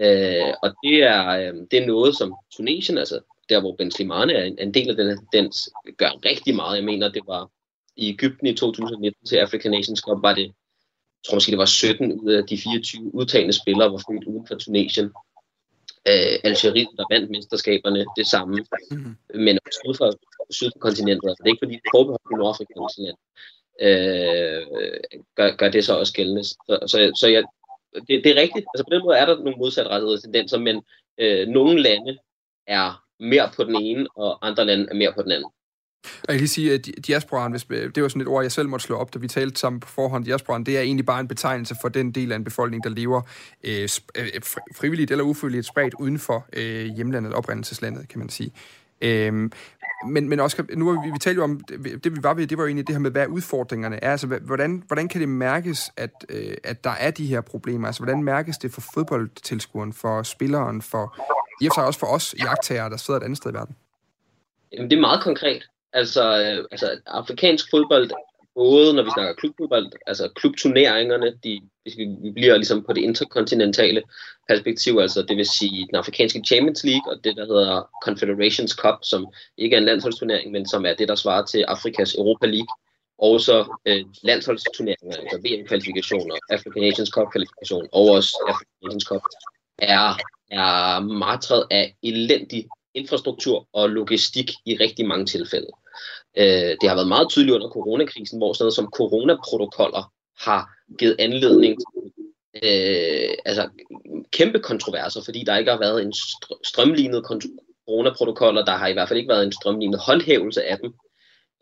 Øh, 0.00 0.52
og 0.62 0.68
det 0.82 1.02
er, 1.02 1.28
øh, 1.28 1.54
det 1.70 1.78
er 1.82 1.86
noget, 1.86 2.16
som 2.16 2.34
Tunesien, 2.56 2.98
altså 2.98 3.20
der 3.48 3.60
hvor 3.60 3.76
Ben 3.76 3.90
Slimane 3.90 4.32
er 4.32 4.44
en, 4.44 4.58
en 4.58 4.74
del 4.74 4.90
af 4.90 4.96
den, 4.96 5.18
den 5.32 5.52
gør 5.96 6.10
rigtig 6.24 6.54
meget. 6.56 6.76
Jeg 6.76 6.84
mener, 6.84 7.08
det 7.08 7.22
var 7.26 7.50
i 7.96 8.08
Ægypten 8.08 8.46
i 8.46 8.54
2019 8.54 9.26
til 9.26 9.36
African 9.36 9.70
Nations 9.70 10.00
Cup, 10.00 10.22
var 10.22 10.34
det, 10.34 10.52
jeg 11.24 11.28
tror 11.28 11.36
måske 11.36 11.50
det 11.50 11.58
var 11.58 11.64
17 11.64 12.12
ud 12.12 12.32
af 12.32 12.46
de 12.46 12.58
24 12.58 13.14
udtagende 13.14 13.52
spillere, 13.52 13.92
var 13.92 14.02
født 14.08 14.24
uden 14.24 14.46
for 14.46 14.54
Tunesien. 14.54 15.06
Øh, 16.08 16.36
Algeriet, 16.44 16.88
der 16.96 17.04
vandt 17.10 17.30
mesterskaberne, 17.30 18.04
det 18.16 18.26
samme. 18.26 18.66
Mm-hmm. 18.90 19.16
Men 19.34 19.58
også 19.66 19.78
syd 19.84 19.94
for, 19.98 20.12
syd 20.50 20.70
for 20.74 20.78
kontinentet. 20.78 21.28
Altså, 21.28 21.42
det 21.42 21.48
er 21.48 21.54
ikke 21.54 21.64
fordi, 21.64 21.74
det 21.74 21.88
er 21.88 21.96
forbeholdt 21.96 22.32
i 22.32 22.34
Nordafrikanske 22.34 23.02
land. 23.06 23.18
Øh, 23.86 24.62
gør, 25.36 25.56
gør 25.56 25.68
det 25.68 25.84
så 25.84 25.98
også 25.98 26.12
gældende. 26.12 26.44
Så, 26.44 26.74
så, 26.86 26.96
så 27.20 27.26
jeg, 27.28 27.42
det, 28.08 28.24
det 28.24 28.30
er 28.30 28.42
rigtigt. 28.44 28.66
Altså 28.72 28.84
på 28.84 28.94
den 28.94 29.02
måde 29.04 29.16
er 29.16 29.26
der 29.26 29.36
nogle 29.36 29.56
modsatrettede 29.58 30.20
tendenser, 30.20 30.58
men 30.58 30.82
øh, 31.18 31.48
nogle 31.48 31.82
lande 31.82 32.18
er 32.66 33.02
mere 33.20 33.50
på 33.56 33.64
den 33.64 33.76
ene, 33.76 34.06
og 34.16 34.46
andre 34.46 34.64
lande 34.64 34.86
er 34.90 34.94
mere 34.94 35.12
på 35.16 35.22
den 35.22 35.32
anden. 35.32 35.50
Og 36.04 36.28
jeg 36.28 36.34
kan 36.34 36.40
lige 36.40 36.48
sige, 36.48 36.72
at 36.74 36.88
diasporan, 37.06 37.50
hvis, 37.50 37.66
øh, 37.70 37.90
det 37.94 38.02
var 38.02 38.08
sådan 38.08 38.22
et 38.22 38.28
ord, 38.28 38.44
jeg 38.44 38.52
selv 38.52 38.68
måtte 38.68 38.86
slå 38.86 38.96
op, 38.96 39.14
da 39.14 39.18
vi 39.18 39.28
talte 39.28 39.60
sammen 39.60 39.80
på 39.80 39.88
forhånd. 39.88 40.24
Diasporan, 40.24 40.64
det 40.64 40.78
er 40.78 40.80
egentlig 40.80 41.06
bare 41.06 41.20
en 41.20 41.28
betegnelse 41.28 41.76
for 41.80 41.88
den 41.88 42.12
del 42.12 42.32
af 42.32 42.36
en 42.36 42.44
befolkning, 42.44 42.84
der 42.84 42.90
lever 42.90 43.22
øh, 43.64 43.88
øh, 44.18 44.24
øh 44.34 44.40
frivilligt 44.76 45.10
eller 45.10 45.24
ufrivilligt 45.24 45.66
spredt 45.66 45.94
uden 45.94 46.18
for 46.18 46.46
øh, 46.52 46.86
hjemlandet, 46.86 47.32
oprindelseslandet, 47.32 48.08
kan 48.08 48.18
man 48.18 48.28
sige. 48.28 48.52
Øhm, 49.02 49.52
men, 50.06 50.28
men 50.28 50.40
også, 50.40 50.64
nu 50.74 50.88
har 50.88 51.02
vi, 51.02 51.10
vi 51.10 51.18
talte 51.18 51.38
jo 51.38 51.44
om, 51.44 51.60
det, 51.60 52.04
det 52.04 52.16
vi 52.16 52.22
var 52.22 52.34
ved, 52.34 52.46
det 52.46 52.58
var 52.58 52.64
jo 52.64 52.68
egentlig 52.68 52.86
det 52.86 52.94
her 52.94 53.00
med, 53.00 53.10
hvad 53.10 53.26
udfordringerne 53.26 54.04
er. 54.04 54.10
Altså, 54.10 54.26
hvordan, 54.26 54.82
hvordan 54.86 55.08
kan 55.08 55.20
det 55.20 55.28
mærkes, 55.28 55.90
at, 55.96 56.10
øh, 56.28 56.56
at 56.64 56.84
der 56.84 56.90
er 56.90 57.10
de 57.10 57.26
her 57.26 57.40
problemer? 57.40 57.86
Altså, 57.86 58.02
hvordan 58.02 58.22
mærkes 58.22 58.58
det 58.58 58.72
for 58.72 58.82
fodboldtilskueren, 58.94 59.92
for 59.92 60.22
spilleren, 60.22 60.82
for 60.82 61.16
i 61.60 61.66
og 61.66 61.70
for 61.74 61.80
sig 61.80 61.86
også 61.86 61.98
for 61.98 62.06
os 62.06 62.34
jagttager, 62.38 62.88
der 62.88 62.96
sidder 62.96 63.20
et 63.20 63.24
andet 63.24 63.36
sted 63.36 63.50
i 63.50 63.54
verden? 63.54 63.76
Jamen, 64.72 64.90
det 64.90 64.96
er 64.96 65.00
meget 65.00 65.22
konkret. 65.22 65.70
Altså, 65.94 66.22
øh, 66.40 66.64
altså 66.70 67.00
afrikansk 67.06 67.70
fodbold 67.70 68.10
både 68.54 68.94
når 68.94 69.02
vi 69.02 69.10
snakker 69.14 69.34
klubfodbold, 69.34 69.92
altså 70.06 70.28
klubturneringerne, 70.36 71.38
de, 71.44 71.60
vi 72.22 72.30
bliver 72.34 72.56
ligesom 72.56 72.84
på 72.84 72.92
det 72.92 73.00
interkontinentale 73.00 74.02
perspektiv, 74.48 74.98
altså 75.00 75.22
det 75.22 75.36
vil 75.36 75.46
sige 75.46 75.86
den 75.86 75.96
afrikanske 75.96 76.42
Champions 76.46 76.84
League 76.84 77.12
og 77.12 77.24
det, 77.24 77.36
der 77.36 77.46
hedder 77.46 77.88
Confederations 78.04 78.72
Cup, 78.72 78.98
som 79.02 79.26
ikke 79.58 79.76
er 79.76 79.80
en 79.80 79.86
landsholdsturnering, 79.86 80.52
men 80.52 80.68
som 80.68 80.86
er 80.86 80.94
det, 80.94 81.08
der 81.08 81.14
svarer 81.14 81.44
til 81.44 81.62
Afrikas 81.62 82.14
Europa 82.14 82.46
League, 82.46 82.74
og 83.18 83.40
så 83.40 83.76
øh, 83.86 84.04
landsholdsturneringer, 84.22 85.16
altså 85.16 85.38
VM-kvalifikationer, 85.44 86.36
African 86.50 86.82
Nations 86.82 87.08
Cup-kvalifikation 87.08 87.88
og 87.92 88.04
også 88.08 88.36
African 88.48 88.76
Nations 88.82 89.04
Cup, 89.04 89.22
er, 89.78 90.16
er 90.50 91.00
martret 91.00 91.66
af 91.70 91.96
elendig 92.02 92.68
infrastruktur 92.94 93.68
og 93.72 93.90
logistik 93.90 94.50
i 94.66 94.76
rigtig 94.76 95.06
mange 95.06 95.26
tilfælde. 95.26 95.68
Øh, 96.38 96.76
det 96.80 96.88
har 96.88 96.94
været 96.94 97.08
meget 97.08 97.28
tydeligt 97.28 97.54
under 97.54 97.68
coronakrisen, 97.68 98.38
hvor 98.38 98.52
sådan 98.52 98.64
noget 98.64 98.74
som 98.74 98.90
coronaprotokoller 98.96 100.12
har 100.40 100.70
givet 100.98 101.16
anledning 101.18 101.78
til 101.80 102.12
øh, 102.62 103.34
altså, 103.44 103.68
kæmpe 104.32 104.60
kontroverser, 104.60 105.22
fordi 105.24 105.44
der 105.44 105.56
ikke 105.56 105.70
har 105.70 105.78
været 105.78 106.02
en 106.02 106.12
strømlignet 106.64 107.24
coronaprotokoller, 107.28 108.64
der 108.64 108.72
har 108.72 108.88
i 108.88 108.92
hvert 108.92 109.08
fald 109.08 109.18
ikke 109.18 109.28
været 109.28 109.44
en 109.44 109.52
strømlignet 109.52 110.00
håndhævelse 110.00 110.64
af 110.64 110.78
dem. 110.78 110.94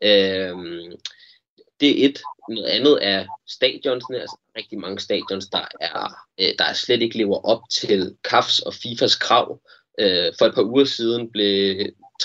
Øh, 0.03 0.93
det 1.81 1.91
er 1.91 2.09
et. 2.09 2.23
Noget 2.49 2.67
andet 2.67 2.99
er 3.03 3.27
stadionsene, 3.49 4.21
altså 4.21 4.37
rigtig 4.57 4.79
mange 4.79 5.01
stadions, 5.01 5.47
der 5.47 5.65
er, 5.81 6.15
øh, 6.41 6.55
der 6.59 6.65
er 6.65 6.73
slet 6.73 7.03
ikke 7.03 7.19
lever 7.19 7.41
op 7.45 7.61
til 7.71 8.17
CAFs 8.25 8.59
og 8.59 8.75
FIFAs 8.75 9.17
krav. 9.17 9.61
Øh, 9.99 10.33
for 10.39 10.47
et 10.47 10.55
par 10.55 10.63
uger 10.63 10.85
siden 10.85 11.31
blev 11.31 11.77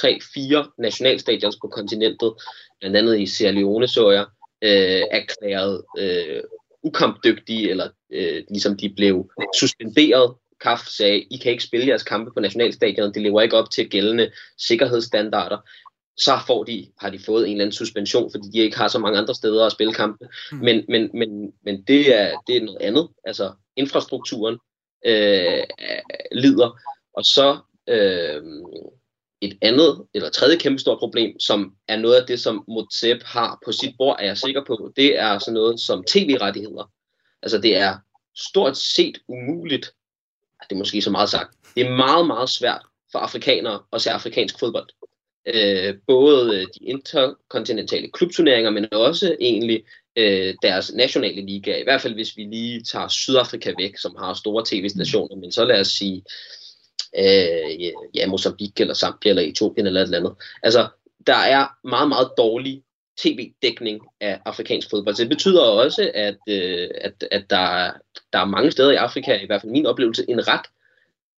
tre-fire 0.01 0.67
nationalstadions 0.77 1.57
på 1.61 1.67
kontinentet, 1.67 2.33
blandt 2.79 2.97
andet 2.97 3.19
i 3.19 3.25
Sierra 3.25 3.51
Leone 3.51 3.87
så 3.87 4.11
jeg, 4.11 4.25
øh, 4.61 5.03
erklæret 5.11 5.83
øh, 5.99 6.43
ukampdygtige, 6.83 7.69
eller 7.69 7.89
øh, 8.11 8.43
ligesom 8.49 8.77
de 8.77 8.89
blev 8.89 9.31
suspenderet. 9.59 10.35
KAF 10.61 10.79
sagde, 10.79 11.19
I 11.19 11.37
kan 11.37 11.51
ikke 11.51 11.63
spille 11.63 11.87
jeres 11.87 12.03
kampe 12.03 12.31
på 12.33 12.39
nationalstadion, 12.39 13.13
det 13.13 13.21
lever 13.21 13.41
ikke 13.41 13.57
op 13.57 13.71
til 13.71 13.89
gældende 13.89 14.31
sikkerhedsstandarder. 14.57 15.57
Så 16.17 16.39
får 16.47 16.63
de, 16.63 16.87
har 16.99 17.09
de 17.09 17.19
fået 17.19 17.45
en 17.45 17.51
eller 17.51 17.65
anden 17.65 17.73
suspension, 17.73 18.31
fordi 18.31 18.47
de 18.53 18.59
ikke 18.59 18.77
har 18.77 18.87
så 18.87 18.99
mange 18.99 19.17
andre 19.17 19.35
steder 19.35 19.65
at 19.65 19.71
spille 19.71 19.93
kampe. 19.93 20.27
Mm. 20.51 20.57
Men, 20.57 20.85
men, 20.89 21.09
men, 21.13 21.53
men 21.63 21.83
det, 21.83 22.15
er, 22.15 22.31
det 22.47 22.57
er 22.57 22.61
noget 22.61 22.81
andet. 22.81 23.07
Altså 23.25 23.51
infrastrukturen 23.75 24.57
øh, 25.05 25.63
lider. 26.31 26.79
Og 27.13 27.25
så 27.25 27.57
øh, 27.89 28.43
et 29.41 29.57
andet 29.61 30.05
eller 30.13 30.29
tredje 30.29 30.57
kæmpe 30.57 30.79
stort 30.79 30.99
problem, 30.99 31.39
som 31.39 31.73
er 31.87 31.97
noget 31.97 32.15
af 32.15 32.27
det, 32.27 32.39
som 32.39 32.63
Motsep 32.67 33.23
har 33.23 33.59
på 33.65 33.71
sit 33.71 33.95
bord, 33.97 34.15
er 34.19 34.25
jeg 34.25 34.37
sikker 34.37 34.63
på, 34.67 34.91
det 34.95 35.19
er 35.19 35.39
sådan 35.39 35.53
noget 35.53 35.79
som 35.79 36.03
tv-rettigheder. 36.07 36.91
Altså 37.41 37.57
det 37.57 37.77
er 37.77 37.97
stort 38.35 38.77
set 38.77 39.17
umuligt, 39.27 39.93
det 40.69 40.75
er 40.75 40.79
måske 40.79 41.01
så 41.01 41.11
meget 41.11 41.29
sagt, 41.29 41.57
det 41.75 41.85
er 41.85 41.95
meget, 41.95 42.27
meget 42.27 42.49
svært 42.49 42.81
for 43.11 43.19
afrikanere 43.19 43.83
at 43.93 44.01
se 44.01 44.11
afrikansk 44.11 44.59
fodbold. 44.59 44.89
Øh, 45.45 45.95
både 46.07 46.59
de 46.59 46.79
interkontinentale 46.81 48.11
klubturneringer, 48.11 48.71
men 48.71 48.93
også 48.93 49.35
egentlig 49.39 49.83
øh, 50.15 50.55
deres 50.61 50.93
nationale 50.93 51.41
liga. 51.41 51.79
I 51.79 51.83
hvert 51.83 52.01
fald 52.01 52.13
hvis 52.13 52.37
vi 52.37 52.43
lige 52.43 52.83
tager 52.83 53.07
Sydafrika 53.07 53.73
væk, 53.77 53.97
som 53.97 54.15
har 54.19 54.33
store 54.33 54.63
tv-stationer, 54.67 55.35
men 55.35 55.51
så 55.51 55.65
lad 55.65 55.79
os 55.79 55.87
sige 55.87 56.23
øh, 57.17 57.91
ja, 58.15 58.27
Mozambique 58.27 58.81
eller 58.81 58.93
Zambia 58.93 59.29
eller 59.29 59.43
Etiopien 59.43 59.87
eller 59.87 60.01
et 60.01 60.05
eller 60.05 60.19
andet. 60.19 60.35
Altså, 60.63 60.87
der 61.27 61.35
er 61.35 61.87
meget, 61.87 62.09
meget 62.09 62.31
dårlig 62.37 62.83
tv-dækning 63.17 64.01
af 64.21 64.41
afrikansk 64.45 64.89
fodbold. 64.89 65.15
Så 65.15 65.21
det 65.21 65.29
betyder 65.29 65.61
også, 65.61 66.11
at, 66.13 66.37
øh, 66.49 66.89
at, 67.01 67.23
at 67.31 67.49
der, 67.49 67.91
der 68.33 68.39
er 68.39 68.45
mange 68.45 68.71
steder 68.71 68.91
i 68.91 68.95
Afrika, 68.95 69.39
i 69.39 69.45
hvert 69.45 69.61
fald 69.61 69.71
min 69.71 69.85
oplevelse, 69.85 70.25
en 70.29 70.47
ret, 70.47 70.65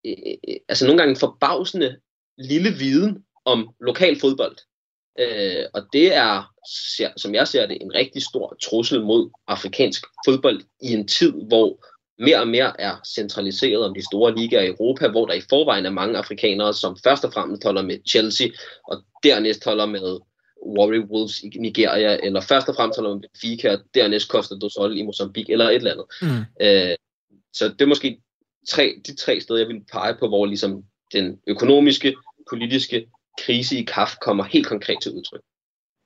øh, 0.05 0.13
øh 0.47 0.55
altså 0.69 0.85
nogle 0.85 1.01
gange 1.01 1.15
forbavsende 1.15 1.97
lille 2.37 2.69
viden 2.69 3.23
om 3.45 3.69
lokal 3.79 4.19
fodbold. 4.19 4.57
Øh, 5.19 5.65
og 5.73 5.81
det 5.93 6.15
er, 6.15 6.53
som 7.17 7.35
jeg 7.35 7.47
ser 7.47 7.65
det, 7.65 7.77
en 7.81 7.95
rigtig 7.95 8.23
stor 8.23 8.57
trussel 8.63 9.01
mod 9.01 9.29
afrikansk 9.47 10.05
fodbold 10.25 10.61
i 10.81 10.93
en 10.93 11.07
tid, 11.07 11.31
hvor 11.31 11.85
mere 12.19 12.39
og 12.39 12.47
mere 12.47 12.81
er 12.81 12.95
centraliseret 13.15 13.85
om 13.85 13.93
de 13.93 14.05
store 14.05 14.35
ligaer 14.35 14.61
i 14.61 14.67
Europa, 14.67 15.07
hvor 15.07 15.25
der 15.25 15.33
i 15.33 15.41
forvejen 15.49 15.85
er 15.85 15.89
mange 15.89 16.17
afrikanere, 16.17 16.73
som 16.73 16.97
først 17.03 17.25
og 17.25 17.33
fremmest 17.33 17.63
holder 17.63 17.81
med 17.81 17.97
Chelsea, 18.09 18.47
og 18.87 19.03
dernæst 19.23 19.65
holder 19.65 19.85
med 19.85 20.19
Warrior 20.77 21.05
Wolves 21.05 21.39
i 21.39 21.49
Nigeria, 21.59 22.17
eller 22.23 22.41
først 22.41 22.69
og 22.69 22.75
fremmest 22.75 22.99
holder 22.99 23.15
med 23.15 23.21
Benfica, 23.21 23.71
og 23.71 23.79
dernæst 23.93 24.27
Costa 24.27 24.55
do 24.55 24.69
Sol 24.69 24.97
i 24.97 25.01
Mozambique, 25.01 25.51
eller 25.51 25.69
et 25.69 25.75
eller 25.75 25.91
andet. 25.91 26.05
Mm. 26.21 26.65
Øh, 26.65 26.95
så 27.53 27.69
det 27.69 27.81
er 27.81 27.85
måske 27.85 28.21
tre, 28.69 29.01
de 29.07 29.15
tre 29.15 29.41
steder, 29.41 29.59
jeg 29.59 29.67
vil 29.67 29.81
pege 29.91 30.15
på, 30.19 30.27
hvor 30.27 30.45
ligesom 30.45 30.83
den 31.13 31.39
økonomiske, 31.47 32.15
politiske 32.49 33.07
krise 33.39 33.77
i 33.79 33.83
KAF 33.83 34.15
kommer 34.21 34.43
helt 34.43 34.67
konkret 34.67 34.97
til 35.01 35.11
udtryk. 35.11 35.41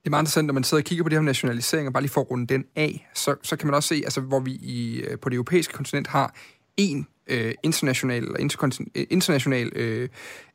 Det 0.03 0.07
er 0.07 0.09
meget 0.09 0.21
interessant, 0.21 0.47
når 0.47 0.53
man 0.53 0.63
sidder 0.63 0.81
og 0.81 0.85
kigger 0.85 1.03
på 1.03 1.09
det 1.09 1.17
her 1.17 1.23
nationalisering, 1.23 1.87
og 1.87 1.93
bare 1.93 2.03
lige 2.03 2.11
får 2.11 2.21
rundt 2.21 2.49
den 2.49 2.65
af, 2.75 3.09
så, 3.13 3.35
så 3.43 3.55
kan 3.55 3.67
man 3.67 3.75
også 3.75 3.89
se, 3.89 3.95
altså, 3.95 4.21
hvor 4.21 4.39
vi 4.39 4.51
i, 4.51 5.01
øh, 5.01 5.19
på 5.19 5.29
det 5.29 5.35
europæiske 5.35 5.73
kontinent 5.73 6.07
har 6.07 6.35
en 6.77 7.07
øh, 7.27 7.53
international, 7.63 8.23
øh, 8.23 9.05
international 9.09 9.71
øh, 9.75 10.09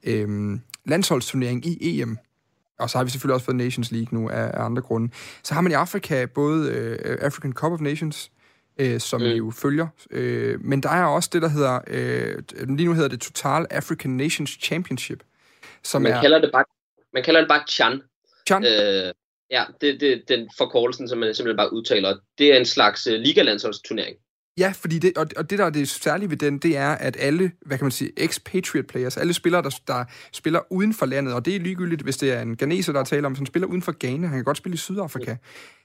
øh, 0.04 0.58
landsholdsturnering 0.86 1.66
i 1.66 2.00
EM, 2.00 2.18
og 2.78 2.90
så 2.90 2.98
har 2.98 3.04
vi 3.04 3.10
selvfølgelig 3.10 3.34
også 3.34 3.44
fået 3.44 3.56
Nations 3.56 3.92
League 3.92 4.20
nu 4.20 4.28
af, 4.30 4.50
af 4.54 4.64
andre 4.64 4.82
grunde. 4.82 5.12
Så 5.42 5.54
har 5.54 5.60
man 5.60 5.72
i 5.72 5.74
Afrika 5.74 6.26
både 6.26 6.70
øh, 6.70 7.18
African 7.20 7.52
Cup 7.52 7.72
of 7.72 7.80
Nations, 7.80 8.30
øh, 8.78 9.00
som 9.00 9.20
mm. 9.20 9.26
vi 9.26 9.32
jo 9.32 9.50
følger, 9.50 9.86
øh, 10.10 10.64
men 10.64 10.82
der 10.82 10.90
er 10.90 11.04
også 11.04 11.30
det, 11.32 11.42
der 11.42 11.48
hedder, 11.48 11.80
øh, 11.86 12.42
lige 12.76 12.86
nu 12.86 12.94
hedder 12.94 13.08
det 13.08 13.20
Total 13.20 13.66
African 13.70 14.10
Nations 14.10 14.58
Championship, 14.62 15.22
som 15.82 16.02
man 16.02 16.12
er... 16.12 16.20
Kalder 16.20 16.40
det 16.40 16.50
bare, 16.52 16.64
man 17.14 17.22
kalder 17.24 17.40
det 17.40 17.48
bare 17.48 17.62
Chan. 17.68 18.02
Chan? 18.46 18.64
Øh, 18.64 19.14
ja, 19.50 19.64
det, 19.80 20.00
det, 20.00 20.22
den 20.28 20.50
forkortelsen, 20.58 21.08
som 21.08 21.18
man 21.18 21.34
simpelthen 21.34 21.56
bare 21.56 21.72
udtaler. 21.72 22.16
Det 22.38 22.52
er 22.52 22.58
en 22.58 22.66
slags 22.66 23.06
uh, 23.06 23.14
ligalandsholdsturnering. 23.14 24.16
Ja, 24.58 24.72
fordi 24.76 24.98
det, 24.98 25.18
og, 25.18 25.26
og 25.36 25.50
det, 25.50 25.58
der 25.58 25.64
er 25.64 25.70
det 25.70 25.88
særlige 25.88 26.30
ved 26.30 26.36
den, 26.36 26.58
det 26.58 26.76
er, 26.76 26.90
at 26.90 27.16
alle, 27.20 27.52
hvad 27.66 27.78
kan 27.78 27.84
man 27.84 27.92
sige, 27.92 28.10
expatriate 28.16 28.88
players, 28.88 29.16
alle 29.16 29.34
spillere, 29.34 29.62
der, 29.62 29.80
der 29.86 30.04
spiller 30.32 30.60
uden 30.70 30.94
for 30.94 31.06
landet, 31.06 31.34
og 31.34 31.44
det 31.44 31.56
er 31.56 31.60
ligegyldigt, 31.60 32.02
hvis 32.02 32.16
det 32.16 32.32
er 32.32 32.42
en 32.42 32.56
ganeser, 32.56 32.92
der 32.92 33.04
taler 33.04 33.26
om, 33.26 33.36
som 33.36 33.46
spiller 33.46 33.66
uden 33.66 33.82
for 33.82 33.94
Ghana, 34.00 34.26
han 34.26 34.38
kan 34.38 34.44
godt 34.44 34.56
spille 34.56 34.74
i 34.74 34.78
Sydafrika, 34.78 35.36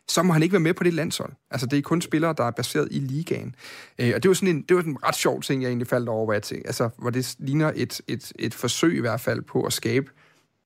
så 0.08 0.24
må 0.24 0.34
han 0.34 0.44
ikke 0.44 0.54
være 0.54 0.60
med 0.60 0.74
på 0.74 0.84
det 0.84 0.94
landshold. 0.94 1.34
Altså, 1.52 1.68
det 1.68 1.78
er 1.78 1.82
kun 1.82 2.02
spillere, 2.02 2.34
der 2.38 2.44
er 2.44 2.52
baseret 2.52 2.88
i 2.92 3.00
ligaen. 3.00 3.56
Øh, 4.00 4.12
og 4.16 4.24
det 4.24 4.30
var 4.30 4.36
sådan 4.36 4.56
en, 4.56 4.62
det 4.62 4.78
var 4.78 4.84
en 4.84 4.98
ret 5.04 5.16
sjov 5.16 5.42
ting, 5.42 5.62
jeg 5.62 5.68
egentlig 5.68 5.88
faldt 5.88 6.10
over, 6.10 6.26
hvad 6.26 6.36
jeg 6.36 6.44
tænkte. 6.44 6.68
Altså, 6.68 6.90
hvor 6.98 7.10
det 7.10 7.36
ligner 7.40 7.72
et, 7.76 8.02
et, 8.08 8.32
et 8.40 8.54
forsøg 8.54 8.98
i 8.98 9.00
hvert 9.00 9.22
fald 9.22 9.42
på 9.42 9.64
at 9.64 9.74
skabe 9.74 10.12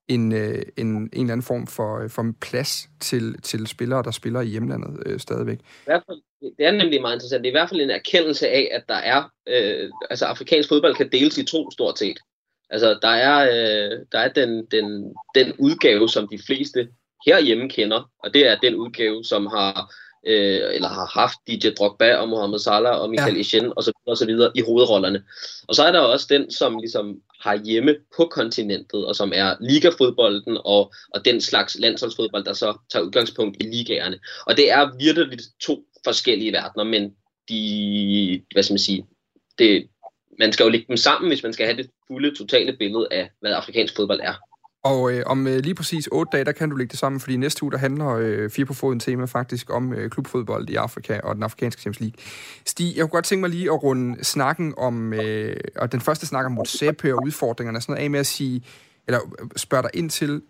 en, 0.08 0.32
øh, 0.32 0.62
en, 0.78 0.88
en 0.88 1.10
eller 1.14 1.32
anden 1.32 1.44
form 1.44 1.68
for, 1.68 2.00
øh, 2.00 2.10
for 2.10 2.22
en 2.22 2.34
plads 2.34 2.90
til, 3.00 3.42
til 3.42 3.68
spillere, 3.68 4.04
der 4.04 4.12
spiller 4.12 4.42
i 4.42 4.46
hjemlandet 4.46 5.04
øh, 5.06 5.20
stadigvæk. 5.20 5.60
I 5.60 5.86
hvert 5.86 6.04
fald, 6.08 6.22
det 6.58 6.66
er 6.66 6.72
nemlig 6.72 7.02
meget 7.02 7.16
interessant. 7.16 7.44
Det 7.44 7.48
er 7.48 7.52
i 7.52 7.60
hvert 7.60 7.70
fald 7.70 7.82
en 7.82 7.90
erkendelse 7.90 8.48
af, 8.48 8.70
at 8.72 8.84
der 8.90 8.96
er, 8.96 9.24
øh, 9.48 9.90
altså 10.10 10.26
afrikansk 10.26 10.70
fodbold 10.70 10.96
kan 10.96 11.12
deles 11.12 11.38
i 11.38 11.46
to 11.46 11.72
stort 11.72 12.00
set. 12.00 12.20
Altså 12.70 13.00
der 13.02 13.08
er, 13.08 13.40
øh, 13.40 14.00
der 14.12 14.20
er 14.20 14.28
den, 14.34 14.66
den, 14.66 15.14
den 15.36 15.54
udgave, 15.58 16.10
som 16.10 16.28
de 16.28 16.40
fleste 16.48 16.90
herhjemme 17.26 17.70
kender, 17.70 18.10
og 18.20 18.34
det 18.34 18.48
er 18.48 18.60
den 18.60 18.76
udgave, 18.76 19.24
som 19.24 19.46
har 19.46 19.94
øh, 20.28 20.76
eller 20.76 20.88
har 20.88 21.06
haft 21.06 21.38
DJ 21.48 21.70
Drogba 21.70 22.16
og 22.16 22.30
Mohamed 22.30 22.60
Salah 22.60 23.02
og 23.02 23.10
Michael 23.10 23.36
ja. 23.36 23.42
Essien 23.42 23.74
og 23.76 23.84
så, 23.84 23.92
og 24.06 24.18
så 24.18 24.26
videre 24.26 24.52
i 24.56 24.62
hovedrollerne. 24.62 25.24
Og 25.68 25.76
så 25.76 25.84
er 25.84 25.92
der 25.92 26.00
også 26.00 26.28
den, 26.30 26.52
som 26.52 26.78
ligesom 26.78 27.22
har 27.48 27.56
hjemme 27.66 27.96
på 28.18 28.26
kontinentet, 28.26 29.06
og 29.06 29.16
som 29.16 29.32
er 29.36 29.56
ligafodbolden 29.60 30.58
og, 30.66 30.94
og 31.14 31.26
den 31.26 31.42
slags 31.42 31.80
landsholdsfodbold, 31.80 32.44
der 32.44 32.54
så 32.54 32.78
tager 32.92 33.06
udgangspunkt 33.06 33.58
i 33.60 33.64
ligaerne. 33.64 34.20
Og 34.46 34.58
det 34.58 34.72
er 34.72 34.98
virkelig 34.98 35.40
to 35.62 35.86
forskellige 36.04 36.52
verdener, 36.52 36.84
men 36.84 37.16
de, 37.50 38.44
hvad 38.54 38.64
skal 38.64 38.74
man 38.74 38.80
sige, 38.80 39.06
det, 39.58 39.90
man 40.40 40.54
skal 40.54 40.64
jo 40.64 40.70
lægge 40.70 40.88
dem 40.88 40.98
sammen, 40.98 41.30
hvis 41.30 41.44
man 41.44 41.54
skal 41.54 41.66
have 41.66 41.78
det 41.78 41.90
fulde, 42.08 42.36
totale 42.36 42.78
billede 42.78 43.08
af, 43.12 43.30
hvad 43.40 43.54
afrikansk 43.54 43.96
fodbold 43.96 44.20
er. 44.24 44.47
Og 44.84 45.14
øh, 45.14 45.24
om 45.26 45.48
øh, 45.48 45.58
lige 45.58 45.76
præcis 45.76 46.08
otte 46.12 46.30
dage, 46.32 46.46
der 46.46 46.52
kan 46.52 46.70
du 46.70 46.76
lægge 46.76 46.92
det 46.92 47.00
sammen, 47.00 47.20
fordi 47.20 47.38
næste 47.38 47.64
uge, 47.64 47.72
der 47.72 47.78
handler 47.78 48.08
øh, 48.08 48.50
Fire 48.50 48.66
på 48.66 48.74
Foden 48.74 49.00
tema 49.00 49.26
faktisk 49.26 49.70
om 49.70 49.94
øh, 49.94 50.10
klubfodbold 50.10 50.70
i 50.70 50.76
Afrika 50.76 51.20
og 51.24 51.36
den 51.36 51.44
afrikanske 51.44 51.82
Champions 51.82 52.00
League. 52.00 52.24
Stig, 52.66 52.94
jeg 52.96 53.04
kunne 53.04 53.10
godt 53.10 53.26
tænke 53.26 53.42
mig 53.42 53.50
lige 53.50 53.72
at 53.72 53.84
runde 53.84 54.24
snakken 54.24 54.74
om, 54.78 55.14
øh, 55.14 55.56
og 55.76 55.92
den 55.92 56.02
første 56.02 56.26
snak 56.26 56.46
om 56.46 56.52
Motsepe 56.52 57.14
og 57.14 57.24
udfordringerne 57.24 57.78
og 57.78 57.82
sådan 57.82 57.94
noget 57.94 58.04
af 58.04 58.10
med 58.10 58.20
at 58.20 58.28
sige, 58.28 58.64
eller 59.08 59.20
øh, 59.42 59.48
spørge 59.56 59.84
dig 59.84 59.92
ind 59.94 60.10
til, 60.10 60.42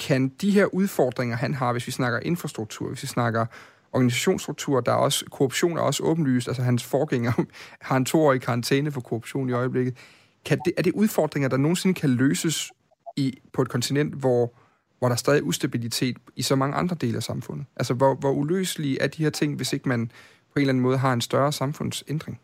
kan 0.00 0.28
de 0.28 0.50
her 0.50 0.66
udfordringer, 0.74 1.36
han 1.36 1.54
har, 1.54 1.72
hvis 1.72 1.86
vi 1.86 1.92
snakker 1.92 2.20
infrastruktur, 2.20 2.88
hvis 2.88 3.02
vi 3.02 3.08
snakker 3.08 3.46
organisationsstruktur, 3.92 4.80
der 4.80 4.92
er 4.92 4.96
også, 4.96 5.24
korruption 5.30 5.76
er 5.76 5.80
også 5.80 6.02
åbenlyst, 6.02 6.48
altså 6.48 6.62
hans 6.62 6.84
forgænger 6.84 7.32
har 7.88 7.96
en 7.96 8.04
toårig 8.04 8.40
karantæne 8.40 8.92
for 8.92 9.00
korruption 9.00 9.48
i 9.48 9.52
øjeblikket. 9.52 9.96
Kan 10.44 10.58
det, 10.64 10.72
er 10.76 10.82
det 10.82 10.92
udfordringer, 10.92 11.48
der 11.48 11.56
nogensinde 11.56 11.94
kan 11.94 12.10
løses 12.10 12.72
i, 13.16 13.38
på 13.52 13.62
et 13.62 13.68
kontinent, 13.68 14.14
hvor, 14.14 14.54
hvor 14.98 15.08
der 15.08 15.14
er 15.14 15.18
stadig 15.18 15.44
ustabilitet 15.44 16.16
i 16.36 16.42
så 16.42 16.56
mange 16.56 16.76
andre 16.76 16.96
dele 17.00 17.16
af 17.16 17.22
samfundet? 17.22 17.66
Altså, 17.76 17.94
hvor, 17.94 18.14
hvor 18.14 18.30
uløselige 18.30 19.02
er 19.02 19.06
de 19.06 19.22
her 19.22 19.30
ting, 19.30 19.56
hvis 19.56 19.72
ikke 19.72 19.88
man 19.88 20.06
på 20.06 20.12
en 20.56 20.60
eller 20.60 20.72
anden 20.72 20.82
måde 20.82 20.98
har 20.98 21.12
en 21.12 21.20
større 21.20 21.52
samfundsændring? 21.52 22.40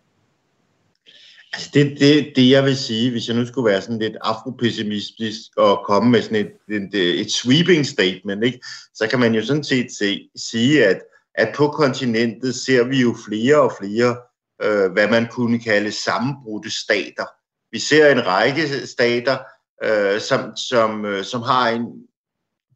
Altså 1.53 1.71
det, 1.75 1.97
det, 2.01 2.33
det 2.37 2.51
jeg 2.51 2.65
vil 2.65 2.77
sige, 2.77 3.11
hvis 3.11 3.29
jeg 3.29 3.37
nu 3.37 3.47
skulle 3.47 3.71
være 3.71 3.83
sådan 3.83 3.99
lidt 3.99 4.17
afropessimistisk 4.21 5.43
og 5.57 5.85
komme 5.87 6.11
med 6.11 6.23
sådan 6.23 6.47
et, 6.47 6.75
et, 6.77 7.21
et 7.21 7.33
sweeping 7.33 7.87
statement, 7.87 8.45
ikke, 8.45 8.61
så 8.95 9.07
kan 9.11 9.21
man 9.21 9.35
jo 9.35 9.45
sådan 9.45 9.65
set 9.65 9.87
se, 9.99 10.29
sige, 10.37 10.87
at, 10.87 11.01
at 11.35 11.55
på 11.57 11.69
kontinentet 11.69 12.55
ser 12.55 12.85
vi 12.85 13.01
jo 13.01 13.17
flere 13.29 13.61
og 13.61 13.73
flere, 13.81 14.17
øh, 14.63 14.93
hvad 14.93 15.11
man 15.11 15.27
kunne 15.31 15.61
kalde 15.61 15.93
sammenbrudte 15.93 16.71
stater. 16.71 17.27
Vi 17.73 17.79
ser 17.79 18.13
en 18.13 18.27
række 18.27 18.87
stater, 18.87 19.39
øh, 19.85 20.21
som, 20.21 20.57
som, 20.57 21.05
øh, 21.05 21.25
som 21.25 21.43
har 21.43 21.69
en 21.69 21.87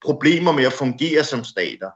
problemer 0.05 0.53
med 0.53 0.65
at 0.65 0.73
fungere 0.73 1.25
som 1.25 1.45
stater. 1.45 1.91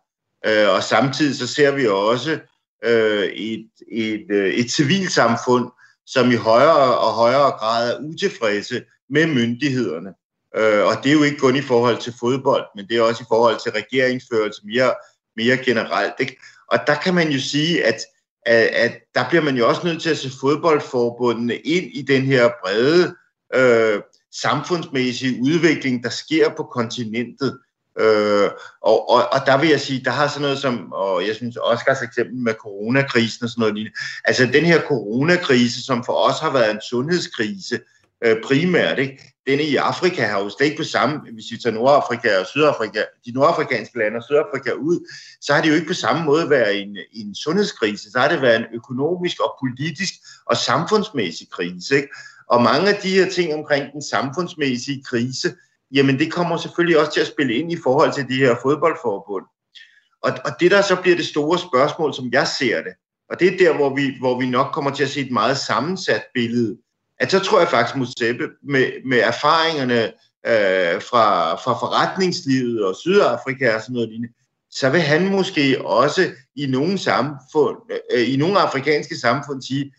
Øh, 0.46 0.68
og 0.68 0.82
samtidig 0.82 1.36
så 1.36 1.46
ser 1.46 1.70
vi 1.70 1.86
også 1.86 2.38
øh, 2.84 3.24
et, 3.24 3.70
et, 3.92 4.26
øh, 4.30 4.54
et 4.54 4.70
civilsamfund, 4.70 5.70
som 6.06 6.30
i 6.30 6.34
højere 6.34 6.98
og 6.98 7.12
højere 7.12 7.50
grad 7.50 7.92
er 7.92 8.00
utilfredse 8.00 8.82
med 9.10 9.26
myndighederne. 9.26 10.14
Øh, 10.56 10.86
og 10.86 10.94
det 11.02 11.10
er 11.10 11.14
jo 11.14 11.22
ikke 11.22 11.38
kun 11.38 11.56
i 11.56 11.62
forhold 11.62 11.98
til 11.98 12.14
fodbold, 12.20 12.64
men 12.76 12.88
det 12.88 12.96
er 12.96 13.02
også 13.02 13.22
i 13.22 13.26
forhold 13.28 13.56
til 13.62 13.72
regeringsførelse 13.72 14.62
mere, 14.64 14.94
mere 15.36 15.56
generelt. 15.56 16.14
Ikke? 16.20 16.36
Og 16.72 16.78
der 16.86 16.94
kan 16.94 17.14
man 17.14 17.30
jo 17.30 17.40
sige, 17.40 17.84
at, 17.84 18.00
at, 18.46 18.66
at 18.66 18.92
der 19.14 19.28
bliver 19.28 19.42
man 19.42 19.56
jo 19.56 19.68
også 19.68 19.86
nødt 19.86 20.02
til 20.02 20.10
at 20.10 20.18
se 20.18 20.30
fodboldforbundene 20.40 21.56
ind 21.56 21.84
i 21.92 22.02
den 22.02 22.22
her 22.22 22.50
brede 22.64 23.16
øh, 23.54 24.00
samfundsmæssige 24.32 25.42
udvikling, 25.42 26.04
der 26.04 26.10
sker 26.10 26.48
på 26.56 26.62
kontinentet. 26.62 27.58
Øh, 28.00 28.50
og, 28.82 29.10
og, 29.10 29.32
og 29.32 29.40
der 29.46 29.60
vil 29.60 29.68
jeg 29.68 29.80
sige, 29.80 30.04
der 30.04 30.10
har 30.10 30.28
sådan 30.28 30.42
noget 30.42 30.58
som, 30.58 30.92
og 30.92 31.26
jeg 31.26 31.34
synes 31.34 31.56
Oscars 31.62 32.02
eksempel 32.02 32.36
med 32.36 32.54
coronakrisen 32.54 33.44
og 33.44 33.50
sådan 33.50 33.60
noget 33.60 33.74
lignende, 33.74 33.98
altså 34.24 34.46
den 34.46 34.64
her 34.64 34.80
coronakrise, 34.80 35.84
som 35.84 36.04
for 36.04 36.12
os 36.12 36.40
har 36.40 36.52
været 36.52 36.70
en 36.70 36.80
sundhedskrise 36.90 37.80
øh, 38.24 38.36
primært, 38.44 38.98
ikke? 38.98 39.34
denne 39.48 39.62
i 39.62 39.76
Afrika 39.76 40.22
har 40.26 40.40
jo 40.40 40.50
slet 40.50 40.66
ikke 40.66 40.76
på 40.82 40.84
samme, 40.84 41.20
hvis 41.32 41.44
vi 41.50 41.56
tager 41.56 41.74
Nordafrika 41.74 42.38
og 42.40 42.46
Sydafrika, 42.46 43.02
de 43.26 43.32
nordafrikanske 43.32 43.98
lande 43.98 44.16
og 44.16 44.22
Sydafrika 44.22 44.72
ud, 44.72 44.98
så 45.40 45.54
har 45.54 45.62
det 45.62 45.68
jo 45.68 45.74
ikke 45.74 45.86
på 45.86 45.94
samme 45.94 46.24
måde 46.24 46.50
været 46.50 46.82
en, 46.82 46.96
en 47.12 47.34
sundhedskrise, 47.34 48.10
så 48.10 48.18
har 48.18 48.28
det 48.28 48.42
været 48.42 48.60
en 48.60 48.66
økonomisk 48.74 49.40
og 49.40 49.56
politisk 49.62 50.14
og 50.46 50.56
samfundsmæssig 50.56 51.50
krise. 51.50 51.96
Ikke? 51.96 52.08
Og 52.50 52.62
mange 52.62 52.88
af 52.88 53.00
de 53.02 53.10
her 53.10 53.30
ting 53.30 53.54
omkring 53.54 53.92
den 53.92 54.02
samfundsmæssige 54.02 55.04
krise, 55.04 55.54
jamen 55.94 56.18
det 56.18 56.32
kommer 56.32 56.56
selvfølgelig 56.56 56.98
også 56.98 57.12
til 57.12 57.20
at 57.20 57.26
spille 57.26 57.54
ind 57.54 57.72
i 57.72 57.78
forhold 57.82 58.12
til 58.12 58.28
de 58.28 58.36
her 58.36 58.56
fodboldforbund. 58.62 59.44
Og, 60.22 60.32
og 60.44 60.50
det 60.60 60.70
der 60.70 60.82
så 60.82 60.96
bliver 61.02 61.16
det 61.16 61.26
store 61.26 61.58
spørgsmål, 61.58 62.14
som 62.14 62.28
jeg 62.32 62.46
ser 62.46 62.82
det, 62.82 62.92
og 63.30 63.40
det 63.40 63.52
er 63.52 63.58
der, 63.58 63.76
hvor 63.76 63.94
vi, 63.94 64.14
hvor 64.18 64.40
vi 64.40 64.50
nok 64.50 64.72
kommer 64.72 64.90
til 64.90 65.02
at 65.02 65.10
se 65.10 65.20
et 65.20 65.32
meget 65.32 65.58
sammensat 65.58 66.24
billede, 66.34 66.76
at 67.20 67.30
så 67.30 67.38
tror 67.40 67.58
jeg 67.58 67.68
faktisk, 67.68 67.96
Museppe, 67.96 68.48
med, 68.62 68.86
med 69.06 69.18
erfaringerne 69.18 70.04
øh, 70.46 71.02
fra, 71.02 71.54
fra 71.54 71.72
forretningslivet 71.72 72.84
og 72.84 72.96
Sydafrika 72.96 73.74
og 73.74 73.80
sådan 73.80 73.92
noget 73.92 74.08
lignende, 74.08 74.34
så 74.70 74.90
vil 74.90 75.00
han 75.00 75.28
måske 75.28 75.86
også 75.86 76.30
i 76.56 76.66
nogle, 76.66 76.98
samfund, 76.98 77.76
øh, 78.12 78.32
i 78.32 78.36
nogle 78.36 78.58
afrikanske 78.58 79.16
samfund 79.16 79.62
sige, 79.62 79.92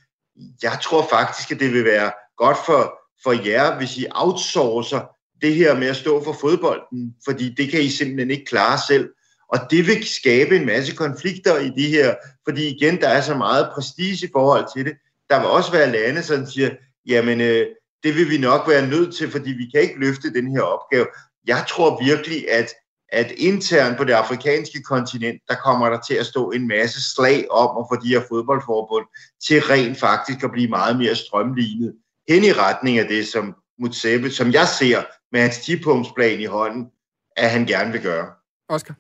jeg 0.64 0.80
tror 0.84 1.08
faktisk, 1.10 1.52
at 1.52 1.60
det 1.60 1.74
vil 1.74 1.86
være 1.86 2.12
godt 2.40 2.58
for, 2.66 2.82
for 3.24 3.48
jer, 3.48 3.78
hvis 3.78 3.98
I 3.98 4.06
outsourcer 4.12 5.02
det 5.42 5.56
her 5.56 5.80
med 5.80 5.88
at 5.88 5.96
stå 5.96 6.24
for 6.24 6.34
fodbolden, 6.42 7.16
fordi 7.26 7.54
det 7.58 7.72
kan 7.72 7.82
I 7.82 7.90
simpelthen 7.90 8.32
ikke 8.32 8.46
klare 8.46 8.80
selv. 8.88 9.10
Og 9.50 9.60
det 9.72 9.88
vil 9.88 10.08
skabe 10.08 10.56
en 10.56 10.66
masse 10.66 10.96
konflikter 10.96 11.58
i 11.58 11.70
det 11.70 11.90
her, 11.90 12.16
fordi 12.48 12.68
igen, 12.68 13.02
der 13.02 13.08
er 13.08 13.22
så 13.22 13.36
meget 13.38 13.70
prestige 13.74 14.28
i 14.28 14.30
forhold 14.32 14.66
til 14.76 14.86
det. 14.86 14.94
Der 15.30 15.40
vil 15.40 15.48
også 15.48 15.72
være 15.72 15.92
lande, 15.92 16.24
som 16.24 16.46
siger, 16.46 16.70
jamen 17.06 17.42
øh, 17.42 17.66
det 18.04 18.16
vil 18.16 18.30
vi 18.30 18.38
nok 18.38 18.68
være 18.68 18.88
nødt 18.88 19.16
til, 19.16 19.32
fordi 19.32 19.52
vi 19.52 19.70
kan 19.74 19.82
ikke 19.82 20.00
løfte 20.00 20.34
den 20.34 20.52
her 20.52 20.62
opgave. 20.62 21.08
Jeg 21.48 21.66
tror 21.70 22.04
virkelig, 22.04 22.52
at, 22.52 22.74
at 23.12 23.32
internt 23.32 23.98
på 23.98 24.04
det 24.04 24.14
afrikanske 24.14 24.82
kontinent, 24.82 25.42
der 25.50 25.56
kommer 25.56 25.90
der 25.90 26.00
til 26.08 26.14
at 26.14 26.26
stå 26.26 26.52
en 26.52 26.68
masse 26.68 27.14
slag 27.14 27.52
om 27.52 27.78
at 27.78 27.86
få 27.92 28.04
de 28.04 28.08
her 28.08 28.22
fodboldforbund 28.30 29.06
til 29.48 29.62
rent 29.62 30.00
faktisk 30.00 30.44
at 30.44 30.52
blive 30.52 30.68
meget 30.68 30.98
mere 30.98 31.16
strømlignet 31.16 31.94
hen 32.30 32.44
i 32.44 32.52
retning 32.52 33.00
af 33.00 33.08
det, 33.08 33.28
som 33.28 33.56
Mutsebe, 33.80 34.32
som 34.32 34.54
jeg 34.54 34.68
ser 34.80 35.02
med 35.32 35.42
hans 35.42 35.58
10-punktsplan 35.58 36.40
i 36.40 36.46
hånden, 36.46 36.92
at 37.38 37.50
han 37.50 37.66
gerne 37.66 37.92
vil 37.92 38.02
gøre. 38.02 38.28
Oscar? 38.68 38.96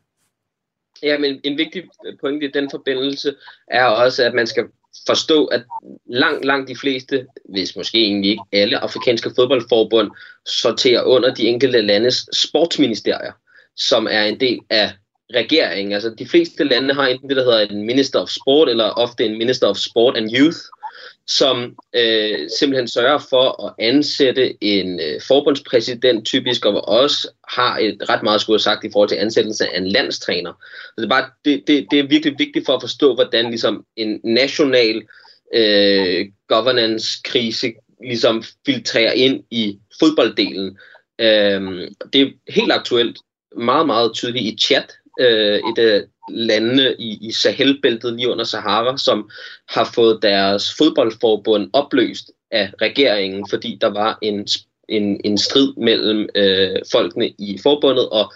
Ja, 1.03 1.17
men 1.17 1.39
en 1.43 1.57
vigtig 1.57 1.83
point 2.21 2.43
i 2.43 2.47
den 2.47 2.69
forbindelse 2.71 3.35
er 3.67 3.85
også, 3.85 4.23
at 4.23 4.33
man 4.33 4.47
skal 4.47 4.65
forstå, 5.07 5.45
at 5.45 5.61
langt, 6.05 6.45
langt 6.45 6.67
de 6.69 6.75
fleste, 6.75 7.27
hvis 7.49 7.75
måske 7.75 7.97
egentlig 7.97 8.31
ikke 8.31 8.43
alle 8.51 8.77
afrikanske 8.77 9.31
fodboldforbund, 9.35 10.11
sorterer 10.45 11.03
under 11.03 11.33
de 11.33 11.47
enkelte 11.47 11.81
landes 11.81 12.29
sportsministerier, 12.33 13.31
som 13.75 14.07
er 14.11 14.23
en 14.23 14.39
del 14.39 14.59
af 14.69 14.91
regeringen. 15.33 15.93
Altså 15.93 16.09
de 16.09 16.27
fleste 16.27 16.63
lande 16.63 16.93
har 16.93 17.07
enten 17.07 17.29
det, 17.29 17.37
der 17.37 17.43
hedder 17.43 17.59
en 17.59 17.85
Minister 17.85 18.19
of 18.19 18.29
Sport, 18.29 18.69
eller 18.69 18.85
ofte 18.85 19.25
en 19.25 19.37
Minister 19.37 19.67
of 19.67 19.77
Sport 19.77 20.17
and 20.17 20.29
Youth, 20.37 20.57
som 21.29 21.75
øh, 21.95 22.49
simpelthen 22.59 22.87
sørger 22.87 23.17
for 23.29 23.65
at 23.65 23.73
ansætte 23.79 24.63
en 24.63 24.99
øh, 24.99 25.21
forbundspræsident 25.27 26.25
typisk, 26.25 26.65
og 26.65 26.87
også 26.87 27.31
har 27.47 27.77
et 27.77 28.09
ret 28.09 28.23
meget 28.23 28.41
skulle 28.41 28.59
sagt 28.59 28.83
i 28.83 28.89
forhold 28.91 29.09
til 29.09 29.15
ansættelse 29.15 29.67
af 29.67 29.77
en 29.77 29.87
landstræner. 29.87 30.53
Så 30.85 30.93
det 30.97 31.03
er, 31.03 31.09
bare, 31.09 31.29
det, 31.45 31.63
det, 31.67 31.87
det 31.91 31.99
er 31.99 32.07
virkelig 32.07 32.35
vigtigt 32.39 32.65
for 32.65 32.75
at 32.75 32.81
forstå, 32.81 33.15
hvordan 33.15 33.49
ligesom 33.49 33.85
en 33.95 34.19
national 34.23 35.03
øh, 35.55 36.25
governance-krise 36.47 37.73
ligesom 38.03 38.43
filtrerer 38.65 39.11
ind 39.11 39.43
i 39.51 39.79
fodbolddelen. 39.99 40.77
Øh, 41.19 41.91
det 42.13 42.21
er 42.21 42.51
helt 42.51 42.71
aktuelt 42.71 43.17
meget, 43.57 43.85
meget 43.85 44.13
tydeligt 44.13 44.45
i 44.45 44.57
chat, 44.65 44.91
øh, 45.19 45.55
et 45.55 45.77
af 45.77 46.03
landene 46.31 46.95
i, 46.99 47.17
i 47.21 47.31
Sahelbæltet 47.31 48.13
lige 48.13 48.29
under 48.29 48.45
Sahara, 48.45 48.97
som 48.97 49.29
har 49.69 49.91
fået 49.95 50.19
deres 50.21 50.75
fodboldforbund 50.77 51.69
opløst 51.73 52.31
af 52.51 52.71
regeringen, 52.81 53.45
fordi 53.49 53.77
der 53.81 53.87
var 53.87 54.17
en, 54.21 54.47
en, 54.89 55.21
en 55.23 55.37
strid 55.37 55.73
mellem 55.77 56.29
øh, 56.35 56.75
folkene 56.91 57.29
i 57.29 57.59
forbundet 57.63 58.09
og 58.09 58.33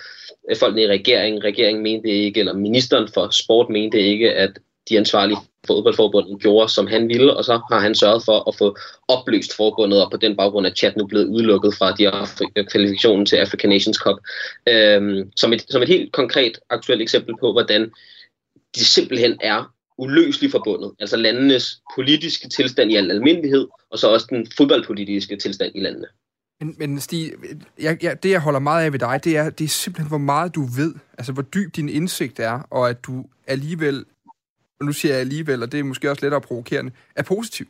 øh, 0.49 0.57
folkene 0.57 0.81
i 0.81 0.87
regeringen. 0.87 1.43
Regeringen 1.43 1.83
mente 1.83 2.09
ikke, 2.09 2.39
eller 2.39 2.53
ministeren 2.53 3.07
for 3.13 3.29
sport 3.29 3.69
mente 3.69 3.99
ikke, 3.99 4.33
at 4.33 4.51
de 4.89 4.97
ansvarlige 4.97 5.38
fodboldforbundet 5.67 6.41
gjorde, 6.41 6.69
som 6.69 6.88
han 6.88 7.07
ville, 7.07 7.38
og 7.38 7.45
så 7.45 7.61
har 7.71 7.79
han 7.79 7.95
sørget 7.95 8.23
for 8.25 8.49
at 8.49 8.55
få 8.55 8.77
opløst 9.07 9.55
forbundet, 9.55 10.03
og 10.03 10.11
på 10.11 10.17
den 10.17 10.36
baggrund 10.38 10.65
er 10.65 10.73
chat 10.73 10.97
nu 10.97 11.05
blevet 11.07 11.27
udelukket 11.27 11.73
fra 11.75 11.91
de 11.91 12.05
øh, 12.55 12.65
kvalifikationen 12.65 13.25
til 13.25 13.36
African 13.36 13.69
Nations 13.69 13.97
Cup. 13.97 14.17
Øhm, 14.69 15.31
som, 15.36 15.53
et, 15.53 15.65
som 15.69 15.81
et 15.81 15.88
helt 15.88 16.11
konkret 16.11 16.59
aktuelt 16.69 17.01
eksempel 17.01 17.36
på, 17.39 17.51
hvordan 17.51 17.91
de 18.75 18.86
simpelthen 18.86 19.38
er 19.41 19.73
uløseligt 19.97 20.51
forbundet. 20.51 20.91
Altså 20.99 21.17
landenes 21.17 21.81
politiske 21.95 22.49
tilstand 22.49 22.91
i 22.91 22.95
al 22.95 23.11
almindelighed, 23.11 23.67
og 23.91 23.99
så 23.99 24.07
også 24.07 24.27
den 24.29 24.47
fodboldpolitiske 24.57 25.38
tilstand 25.38 25.71
i 25.75 25.79
landene. 25.79 26.07
Men, 26.59 26.75
men 26.77 26.99
Stig, 26.99 27.31
jeg, 27.79 28.03
jeg, 28.03 28.23
det 28.23 28.31
jeg 28.31 28.41
holder 28.41 28.59
meget 28.59 28.86
af 28.86 28.91
ved 28.91 28.99
dig, 28.99 29.21
det 29.23 29.38
er, 29.38 29.49
det 29.49 29.65
er 29.65 29.69
simpelthen, 29.69 30.07
hvor 30.07 30.17
meget 30.17 30.55
du 30.55 30.61
ved. 30.61 30.93
Altså, 31.17 31.34
hvor 31.34 31.41
dyb 31.41 31.75
din 31.75 31.89
indsigt 31.89 32.39
er, 32.39 32.67
og 32.69 32.89
at 32.89 33.05
du 33.05 33.25
alligevel 33.47 34.05
og 34.84 34.86
nu 34.86 34.93
siger 34.93 35.13
jeg 35.13 35.19
alligevel, 35.19 35.63
og 35.63 35.71
det 35.71 35.79
er 35.79 35.84
måske 35.84 36.11
også 36.11 36.25
lettere 36.25 36.41
provokerende, 36.41 36.91
er 37.15 37.23
positiv. 37.23 37.67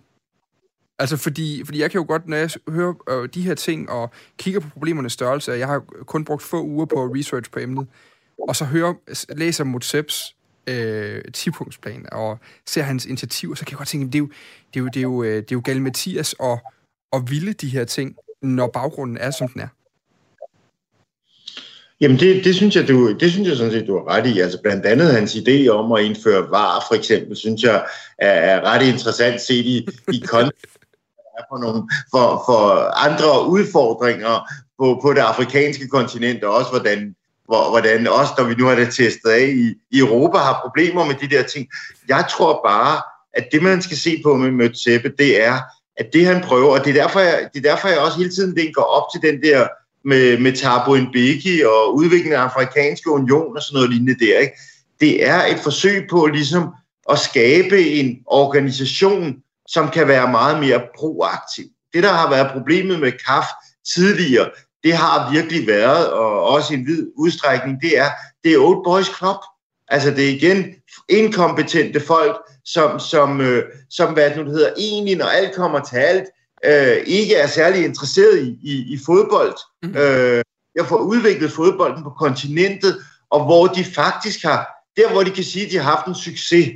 Altså, 0.99 1.17
fordi, 1.17 1.65
fordi 1.65 1.81
jeg 1.81 1.91
kan 1.91 1.99
jo 1.99 2.05
godt, 2.07 2.27
når 2.27 2.37
jeg 2.37 2.49
hører 2.69 2.93
øh, 3.09 3.29
de 3.33 3.41
her 3.41 3.55
ting 3.55 3.89
og 3.89 4.11
kigger 4.37 4.59
på 4.59 4.69
problemernes 4.69 5.13
størrelse, 5.13 5.51
jeg 5.51 5.67
har 5.67 5.79
kun 6.05 6.25
brugt 6.25 6.43
få 6.43 6.63
uger 6.63 6.85
på 6.85 7.05
research 7.05 7.51
på 7.51 7.59
emnet, 7.59 7.87
og 8.47 8.55
så 8.55 8.65
hører, 8.65 8.93
læser 9.35 9.63
Motseps 9.63 10.35
øh, 10.67 11.21
10-punktsplan 11.37 12.05
og 12.11 12.39
ser 12.65 12.81
hans 12.81 13.05
initiativer, 13.05 13.55
så 13.55 13.65
kan 13.65 13.71
jeg 13.71 13.77
godt 13.77 13.87
tænke, 13.87 14.05
det 14.05 14.15
er 14.15 14.19
jo, 14.19 14.29
det 14.73 14.79
er 14.79 14.83
jo, 14.83 14.87
det 14.87 14.97
er 14.97 15.01
jo, 15.01 15.23
øh, 15.23 15.35
det 15.35 15.51
er 15.51 15.55
jo 15.55 15.61
Gal 15.65 15.81
Mathias 15.81 16.33
og, 16.33 16.59
og 17.11 17.29
ville 17.29 17.53
de 17.53 17.69
her 17.69 17.85
ting, 17.85 18.15
når 18.41 18.67
baggrunden 18.67 19.17
er, 19.17 19.31
som 19.31 19.47
den 19.47 19.61
er. 19.61 19.67
Jamen 22.03 22.19
det, 22.19 22.43
det, 22.43 22.55
synes 22.55 22.75
jeg, 22.75 22.87
du, 22.87 23.13
det 23.13 23.31
synes 23.31 23.49
jeg 23.49 23.57
sådan 23.57 23.71
set, 23.71 23.87
du 23.87 23.97
har 23.97 24.15
ret 24.15 24.27
i. 24.27 24.39
Altså 24.39 24.61
blandt 24.61 24.85
andet 24.85 25.13
hans 25.13 25.35
idé 25.35 25.67
om 25.67 25.91
at 25.91 26.03
indføre 26.03 26.49
var, 26.49 26.85
for 26.87 26.95
eksempel, 26.95 27.37
synes 27.37 27.63
jeg 27.63 27.85
er, 28.17 28.31
er 28.31 28.61
ret 28.61 28.87
interessant 28.87 29.41
set 29.41 29.65
i, 29.65 29.87
i 30.13 30.23
kontekst 30.27 30.77
for, 31.49 31.57
nogle, 31.57 31.83
for, 32.11 32.43
for 32.45 32.59
andre 33.07 33.47
udfordringer 33.47 34.49
på, 34.79 34.99
på 35.01 35.13
det 35.13 35.19
afrikanske 35.19 35.87
kontinent, 35.87 36.43
og 36.43 36.55
også 36.55 36.69
hvordan, 36.69 37.15
hvor, 37.45 37.69
hvordan 37.69 38.07
også, 38.07 38.33
når 38.37 38.45
vi 38.45 38.55
nu 38.55 38.65
har 38.65 38.75
det 38.75 38.93
testet 38.93 39.29
af 39.29 39.47
i, 39.47 39.75
i 39.91 39.99
Europa, 39.99 40.37
har 40.37 40.59
problemer 40.63 41.05
med 41.05 41.15
de 41.15 41.35
der 41.35 41.43
ting. 41.43 41.67
Jeg 42.07 42.25
tror 42.29 42.61
bare, 42.65 43.01
at 43.33 43.47
det 43.51 43.63
man 43.63 43.81
skal 43.81 43.97
se 43.97 44.21
på 44.23 44.35
med 44.35 44.51
Mødt 44.51 45.17
det 45.19 45.43
er, 45.43 45.59
at 45.97 46.13
det 46.13 46.25
han 46.25 46.41
prøver, 46.41 46.71
og 46.79 46.85
det 46.85 46.97
er 46.97 47.01
derfor, 47.01 47.19
jeg, 47.19 47.49
det 47.53 47.65
er 47.65 47.69
derfor, 47.71 47.87
jeg 47.87 47.99
også 47.99 48.17
hele 48.17 48.31
tiden 48.31 48.55
linker 48.55 48.81
op 48.81 49.03
til 49.13 49.31
den 49.31 49.41
der 49.41 49.67
med, 50.05 50.37
med 50.37 50.53
Thabo 50.53 50.95
Mbeki 50.95 51.61
og 51.61 51.95
udviklingen 51.95 52.33
af 52.33 52.43
Afrikanske 52.43 53.09
Union 53.09 53.57
og 53.57 53.63
sådan 53.63 53.75
noget 53.75 53.89
lignende 53.89 54.25
der. 54.25 54.39
Ikke? 54.39 54.53
Det 54.99 55.25
er 55.25 55.45
et 55.45 55.59
forsøg 55.59 56.07
på 56.09 56.25
ligesom 56.25 56.63
at 57.09 57.19
skabe 57.19 57.79
en 57.81 58.17
organisation, 58.25 59.35
som 59.67 59.89
kan 59.89 60.07
være 60.07 60.31
meget 60.31 60.59
mere 60.59 60.81
proaktiv. 60.97 61.65
Det, 61.93 62.03
der 62.03 62.11
har 62.11 62.29
været 62.29 62.51
problemet 62.51 62.99
med 62.99 63.11
KAF 63.11 63.45
tidligere, 63.95 64.49
det 64.83 64.93
har 64.93 65.31
virkelig 65.31 65.67
været, 65.67 66.11
og 66.11 66.43
også 66.43 66.73
i 66.73 66.77
en 66.77 66.87
vid 66.87 67.07
udstrækning, 67.17 67.81
det 67.81 67.97
er, 67.97 68.09
det 68.43 68.53
er 68.53 68.59
Old 68.59 68.83
Boys 68.83 69.17
Club. 69.17 69.37
Altså 69.87 70.11
det 70.11 70.25
er 70.25 70.29
igen 70.29 70.65
inkompetente 71.09 71.99
folk, 71.99 72.37
som, 72.65 72.99
som, 72.99 73.41
øh, 73.41 73.63
som 73.89 74.13
hvad 74.13 74.29
det 74.29 74.45
nu 74.45 74.51
hedder, 74.51 74.73
egentlig 74.77 75.15
når 75.15 75.25
alt 75.25 75.55
kommer 75.55 75.79
til 75.79 75.97
alt, 75.97 76.25
øh, 76.65 76.97
ikke 77.05 77.35
er 77.35 77.47
særlig 77.47 77.85
interesseret 77.85 78.39
i, 78.39 78.57
i, 78.63 78.93
i 78.93 78.99
fodbold. 79.05 79.55
Mm. 79.83 79.95
Øh, 79.97 80.43
jeg 80.75 80.85
får 80.85 80.97
udviklet 80.97 81.51
fodbolden 81.51 82.03
på 82.03 82.09
kontinentet, 82.09 83.01
og 83.29 83.45
hvor 83.45 83.67
de 83.67 83.85
faktisk 83.85 84.43
har, 84.43 84.67
der 84.97 85.11
hvor 85.11 85.23
de 85.23 85.31
kan 85.31 85.43
sige, 85.43 85.65
at 85.65 85.71
de 85.71 85.77
har 85.77 85.95
haft 85.95 86.07
en 86.07 86.15
succes, 86.15 86.71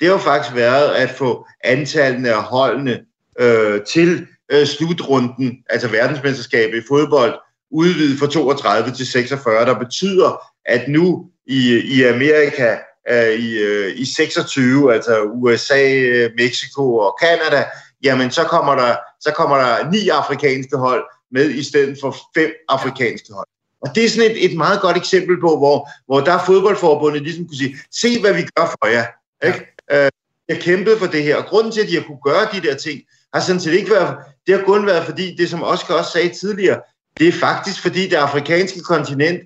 det 0.00 0.08
har 0.08 0.12
jo 0.12 0.18
faktisk 0.18 0.54
været 0.54 0.94
at 0.94 1.10
få 1.10 1.46
antallene 1.64 2.32
af 2.32 2.42
holdene 2.42 3.00
øh, 3.40 3.80
til 3.82 4.26
øh, 4.52 4.66
slutrunden, 4.66 5.58
altså 5.70 5.88
verdensmesterskabet 5.88 6.78
i 6.78 6.86
fodbold, 6.88 7.34
udvidet 7.70 8.18
fra 8.18 8.26
32 8.26 8.92
til 8.92 9.06
46, 9.06 9.66
der 9.66 9.78
betyder, 9.78 10.42
at 10.64 10.88
nu 10.88 11.30
i, 11.46 11.78
i 11.78 12.02
Amerika, 12.02 12.76
øh, 13.10 13.32
i, 13.32 13.58
øh, 13.58 13.96
i 13.96 14.04
26, 14.04 14.94
altså 14.94 15.22
USA, 15.22 15.94
øh, 15.94 16.30
Mexico 16.38 16.96
og 16.96 17.18
Kanada, 17.20 17.64
jamen 18.02 18.30
så 18.30 18.44
kommer 18.44 18.74
der, 18.74 18.96
så 19.20 19.32
kommer 19.32 19.56
der 19.56 19.90
ni 19.90 20.08
afrikanske 20.08 20.76
hold 20.76 21.04
med 21.32 21.50
i 21.50 21.62
stedet 21.62 21.98
for 22.00 22.16
fem 22.36 22.50
afrikanske 22.68 23.32
hold. 23.32 23.48
Og 23.80 23.94
det 23.94 24.04
er 24.04 24.08
sådan 24.08 24.30
et, 24.30 24.44
et 24.44 24.56
meget 24.56 24.80
godt 24.80 24.96
eksempel 24.96 25.40
på, 25.40 25.56
hvor, 25.56 25.88
hvor 26.06 26.20
der 26.20 26.32
er 26.32 26.44
fodboldforbundet 26.44 27.22
ligesom 27.22 27.46
kunne 27.46 27.56
sige, 27.56 27.76
se 27.92 28.20
hvad 28.20 28.34
vi 28.34 28.42
gør 28.42 28.66
for 28.66 28.86
jer. 28.86 29.06
Ikke? 29.46 29.66
Øh, 29.92 30.10
jeg 30.48 30.58
kæmpede 30.58 30.98
for 30.98 31.06
det 31.06 31.22
her, 31.22 31.36
og 31.36 31.44
grunden 31.44 31.72
til, 31.72 31.80
at 31.80 31.88
de 31.88 31.94
har 31.94 32.02
kunne 32.02 32.24
gøre 32.24 32.48
de 32.52 32.68
der 32.68 32.74
ting, 32.74 33.00
har 33.34 33.40
sådan 33.40 33.60
set 33.60 33.72
ikke 33.72 33.90
været, 33.90 34.16
det 34.46 34.58
har 34.58 34.64
kun 34.64 34.86
været 34.86 35.04
fordi, 35.04 35.36
det 35.36 35.50
som 35.50 35.62
Oscar 35.62 35.94
også 35.94 36.10
sagde 36.10 36.28
tidligere, 36.28 36.80
det 37.18 37.28
er 37.28 37.32
faktisk 37.32 37.82
fordi 37.82 38.08
det 38.08 38.16
afrikanske 38.16 38.80
kontinent 38.80 39.40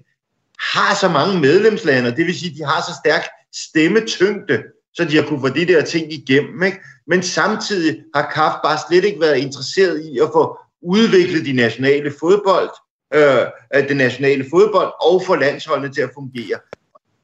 har 0.60 0.94
så 0.94 1.08
mange 1.08 1.40
medlemslande, 1.40 2.16
det 2.16 2.26
vil 2.26 2.38
sige, 2.38 2.58
de 2.58 2.64
har 2.64 2.82
så 2.82 2.92
stærk 3.04 3.22
stemmetyngde, 3.54 4.62
så 4.94 5.04
de 5.04 5.16
har 5.16 5.22
kunne 5.22 5.40
få 5.40 5.48
de 5.48 5.66
der 5.66 5.84
ting 5.84 6.12
igennem. 6.12 6.62
Ikke? 6.62 6.78
Men 7.06 7.22
samtidig 7.22 8.02
har 8.14 8.30
KAF 8.34 8.52
bare 8.62 8.78
slet 8.88 9.04
ikke 9.04 9.20
været 9.20 9.38
interesseret 9.38 10.04
i 10.04 10.18
at 10.18 10.28
få 10.32 10.58
udviklet 10.82 11.46
de 11.46 11.52
nationale 11.52 12.12
fodbold, 12.20 12.70
øh, 13.14 13.46
øh 13.74 13.88
det 13.88 13.96
nationale 13.96 14.46
fodbold 14.50 14.92
og 15.00 15.22
få 15.26 15.34
landsholdene 15.34 15.94
til 15.94 16.00
at 16.00 16.10
fungere. 16.14 16.58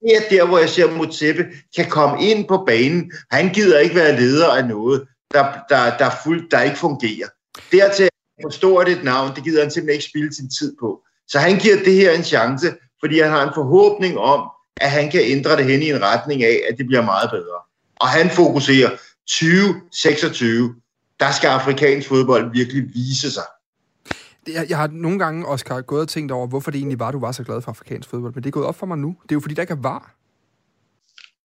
Det 0.03 0.17
er 0.17 0.29
der, 0.31 0.47
hvor 0.47 0.59
jeg 0.59 0.69
ser, 0.69 0.87
at 0.87 0.97
Motseppe 0.97 1.47
kan 1.77 1.91
komme 1.91 2.25
ind 2.25 2.49
på 2.49 2.65
banen. 2.67 3.13
Han 3.31 3.49
gider 3.49 3.79
ikke 3.79 3.95
være 3.95 4.21
leder 4.21 4.49
af 4.49 4.69
noget, 4.69 5.07
der, 5.33 5.45
der, 5.69 5.97
der, 5.99 6.11
fuld, 6.25 6.51
der 6.51 6.63
ikke 6.63 6.79
fungerer. 6.79 7.29
Dertil 7.73 8.09
forstår 8.43 8.85
det 8.85 8.93
et 8.93 9.05
navn, 9.05 9.37
det 9.37 9.45
gider 9.45 9.63
han 9.63 9.71
simpelthen 9.71 9.95
ikke 9.95 10.05
spille 10.05 10.35
sin 10.35 10.51
tid 10.51 10.77
på. 10.81 11.01
Så 11.29 11.39
han 11.39 11.59
giver 11.59 11.77
det 11.77 11.95
her 11.95 12.13
en 12.13 12.25
chance, 12.25 12.67
fordi 13.01 13.21
han 13.21 13.31
har 13.31 13.49
en 13.49 13.55
forhåbning 13.55 14.19
om, 14.19 14.51
at 14.77 14.91
han 14.91 15.11
kan 15.11 15.21
ændre 15.25 15.57
det 15.57 15.65
hen 15.65 15.83
i 15.83 15.91
en 15.91 16.03
retning 16.03 16.45
af, 16.45 16.61
at 16.71 16.79
det 16.79 16.87
bliver 16.87 17.03
meget 17.03 17.31
bedre. 17.31 17.59
Og 17.97 18.09
han 18.09 18.31
fokuserer 18.31 18.91
2026, 19.29 20.75
der 21.21 21.31
skal 21.33 21.49
afrikansk 21.49 22.09
fodbold 22.09 22.53
virkelig 22.53 22.95
vise 22.95 23.31
sig. 23.31 23.43
Jeg, 24.49 24.67
jeg 24.69 24.79
har 24.79 24.87
nogle 24.87 25.19
gange, 25.19 25.47
Oscar, 25.47 25.81
gået 25.81 26.03
og 26.03 26.09
tænkt 26.09 26.33
over, 26.33 26.47
hvorfor 26.47 26.71
det 26.71 26.79
egentlig 26.79 26.99
var, 26.99 27.11
du 27.11 27.19
var 27.19 27.33
så 27.33 27.45
glad 27.45 27.63
for 27.63 27.71
afrikansk 27.71 28.09
fodbold. 28.09 28.35
Men 28.35 28.43
det 28.43 28.49
er 28.49 28.53
gået 28.53 28.67
op 28.67 28.77
for 28.79 28.87
mig 28.87 28.99
nu. 28.99 29.17
Det 29.23 29.33
er 29.33 29.37
jo 29.37 29.41
fordi, 29.41 29.55
der 29.55 29.63
ikke 29.63 29.73
er 29.73 29.83
var. 29.83 30.15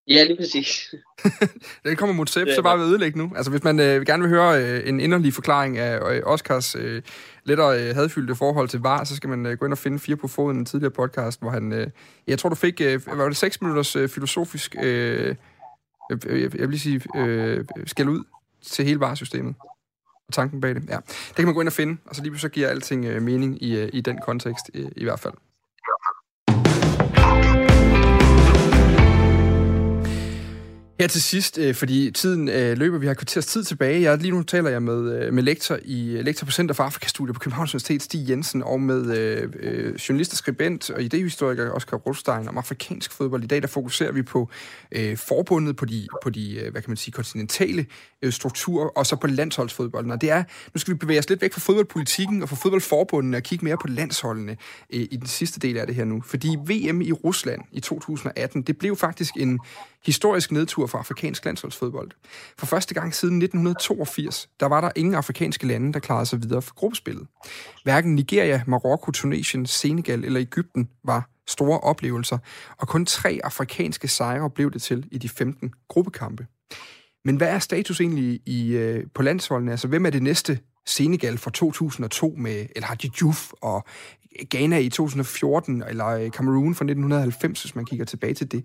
Ja, 0.08 0.24
lige 0.24 0.38
præcis. 0.38 0.96
det 1.84 1.98
kommer 1.98 2.16
mod 2.16 2.26
Sepp, 2.26 2.50
så 2.56 2.62
bare 2.62 2.80
ved 2.80 2.86
ødelægge 2.86 3.18
nu. 3.18 3.32
Altså, 3.36 3.52
hvis 3.52 3.64
man 3.64 3.80
øh, 3.80 4.06
gerne 4.06 4.24
vil 4.24 4.30
høre 4.30 4.64
øh, 4.64 4.90
en 4.90 5.00
inderlig 5.00 5.34
forklaring 5.34 5.78
af 5.78 6.14
øh, 6.14 6.22
Oscars 6.26 6.76
øh, 6.76 7.02
lettere 7.44 7.84
øh, 7.84 7.96
hadfyldte 7.96 8.36
forhold 8.36 8.70
til 8.70 8.80
VAR, 8.80 9.04
så 9.04 9.16
skal 9.16 9.30
man 9.30 9.46
øh, 9.46 9.58
gå 9.58 9.66
ind 9.66 9.74
og 9.74 9.78
finde 9.78 10.00
fire 10.00 10.16
på 10.16 10.28
foden 10.28 10.58
en 10.58 10.66
tidligere 10.66 10.92
podcast, 10.92 11.42
hvor 11.42 11.50
han... 11.50 11.74
Øh, 11.74 11.88
jeg 12.28 12.40
tror, 12.40 12.50
du 12.50 12.56
fik... 12.56 12.82
Øh, 12.82 13.08
var 13.08 13.28
det 13.28 13.38
seks 13.38 13.62
minutters 13.62 13.96
øh, 13.96 14.10
filosofisk... 14.10 14.76
Øh, 14.84 15.36
jeg, 16.10 16.22
jeg 16.32 16.52
vil 16.52 16.70
lige 16.70 16.80
sige... 16.80 17.02
Øh, 17.16 17.66
skal 17.86 18.10
ud 18.10 18.24
til 18.62 18.86
hele 18.86 19.00
varesystemet. 19.00 19.56
og 20.28 20.34
tanken 20.34 20.62
bag 20.62 20.76
det. 20.76 20.90
Ja. 20.90 20.98
Det 21.06 21.36
kan 21.36 21.46
man 21.46 21.54
gå 21.54 21.60
ind 21.60 21.68
og 21.70 21.74
finde, 21.74 21.98
og 22.06 22.16
så 22.16 22.24
lige 22.24 22.40
så 22.40 22.50
giver 22.50 22.68
alting 22.68 23.06
øh, 23.06 23.22
mening 23.22 23.64
i, 23.64 23.78
øh, 23.78 23.90
i 23.94 24.02
den 24.02 24.20
kontekst 24.26 24.72
øh, 24.74 24.92
i 24.96 25.04
hvert 25.04 25.20
fald. 25.20 25.34
Her 31.00 31.08
til 31.08 31.22
sidst, 31.22 31.58
øh, 31.58 31.76
fordi 31.76 32.12
tiden 32.12 32.50
øh, 32.50 32.78
løber, 32.78 32.98
vi 32.98 33.08
har 33.08 33.14
kvarters 33.14 33.46
tid 33.46 33.64
tilbage. 33.64 34.02
Jeg, 34.02 34.18
lige 34.18 34.32
nu 34.32 34.44
taler 34.44 34.70
jeg 34.70 34.84
med, 34.84 35.20
øh, 35.20 35.34
med 35.34 35.44
lektor 35.44 35.80
i 35.86 36.22
lektor 36.22 36.46
på 36.46 36.52
Center 36.52 36.76
for 36.76 36.84
Afrikastudier 36.84 37.34
på 37.34 37.40
Københavns 37.40 37.74
Universitet, 37.74 38.02
Stig 38.02 38.30
Jensen, 38.30 38.64
og 38.64 38.82
med 38.82 39.18
øh, 39.18 39.96
journalist 39.96 40.34
og 40.34 40.38
skribent 40.38 40.90
og 40.90 41.04
idehistoriker 41.04 41.72
Oscar 41.72 41.98
Rothstein 41.98 42.48
om 42.48 42.58
afrikansk 42.58 43.12
fodbold. 43.12 43.44
I 43.44 43.48
dag 43.48 43.62
der 43.62 43.68
fokuserer 43.68 44.12
vi 44.12 44.22
på 44.22 44.50
øh, 44.92 45.18
forbundet, 45.18 45.76
på 45.76 45.86
de, 45.86 46.08
på 46.24 46.30
de 46.30 46.68
hvad 46.72 46.82
kan 46.82 46.90
man 46.90 46.98
sige, 46.98 47.12
kontinentale 47.12 47.86
øh, 48.22 48.32
strukturer, 48.32 48.88
og 48.88 49.06
så 49.06 49.16
på 49.16 49.28
landsholdsfodbolden. 49.28 50.12
Og 50.12 50.22
det 50.22 50.32
er, 50.32 50.44
nu 50.74 50.80
skal 50.80 50.94
vi 50.94 50.98
bevæge 50.98 51.20
os 51.20 51.30
lidt 51.30 51.42
væk 51.42 51.54
fra 51.54 51.60
fodboldpolitikken 51.60 52.42
og 52.42 52.50
fra 52.50 52.56
fodboldforbundene 52.56 53.38
og 53.38 53.44
kigge 53.44 53.66
mere 53.66 53.78
på 53.78 53.88
landsholdene 53.88 54.58
øh, 54.94 55.08
i 55.12 55.16
den 55.16 55.28
sidste 55.28 55.60
del 55.60 55.78
af 55.78 55.88
det 55.88 55.96
her 55.96 56.06
nu. 56.06 56.22
Fordi 56.22 56.48
VM 56.48 57.02
i 57.02 57.12
Rusland 57.12 57.62
i 57.72 57.80
2018, 57.80 58.62
det 58.62 58.78
blev 58.78 58.96
faktisk 58.96 59.34
en 59.38 59.60
historisk 60.06 60.52
nedtur 60.52 60.88
for 60.88 60.98
afrikansk 60.98 61.46
landsholdsfodbold. 61.46 62.12
For 62.58 62.66
første 62.66 62.94
gang 62.94 63.16
siden 63.16 63.42
1982, 63.42 64.50
der 64.60 64.66
var 64.66 64.82
der 64.82 64.92
ingen 64.96 65.16
afrikanske 65.16 65.68
lande, 65.68 65.94
der 65.94 66.00
klarede 66.00 66.26
sig 66.26 66.44
videre 66.44 66.62
for 66.62 66.74
gruppespillet. 66.74 67.28
Hverken 67.84 68.16
Nigeria, 68.16 68.64
Marokko, 68.68 69.12
Tunesien, 69.12 69.66
Senegal 69.66 70.24
eller 70.24 70.42
Ægypten 70.42 70.90
var 71.04 71.30
store 71.48 71.80
oplevelser, 71.80 72.38
og 72.78 72.88
kun 72.88 73.06
tre 73.06 73.40
afrikanske 73.44 74.08
sejre 74.08 74.50
blev 74.50 74.72
det 74.72 74.82
til 74.82 75.08
i 75.12 75.18
de 75.18 75.30
15 75.30 75.74
gruppekampe. 75.88 76.48
Men 77.26 77.36
hvad 77.36 77.48
er 77.48 77.60
status 77.60 78.02
egentlig 78.02 78.42
i, 78.46 78.72
øh, 78.72 79.06
på 79.14 79.22
landsholdene? 79.22 79.72
Altså, 79.72 79.88
hvem 79.88 80.06
er 80.06 80.10
det 80.10 80.24
næste 80.24 80.60
Senegal 80.86 81.38
fra 81.38 81.52
2002 81.52 82.34
med 82.38 82.66
El 82.76 82.84
Hadji 82.84 83.10
Diouf 83.20 83.52
og 83.62 83.86
Ghana 84.50 84.78
i 84.78 84.90
2014, 84.90 85.84
eller 85.90 86.08
øh, 86.08 86.30
Cameroon 86.30 86.76
fra 86.76 86.86
1990, 86.86 87.62
hvis 87.62 87.76
man 87.76 87.86
kigger 87.86 88.06
tilbage 88.06 88.34
til 88.34 88.52
det. 88.52 88.64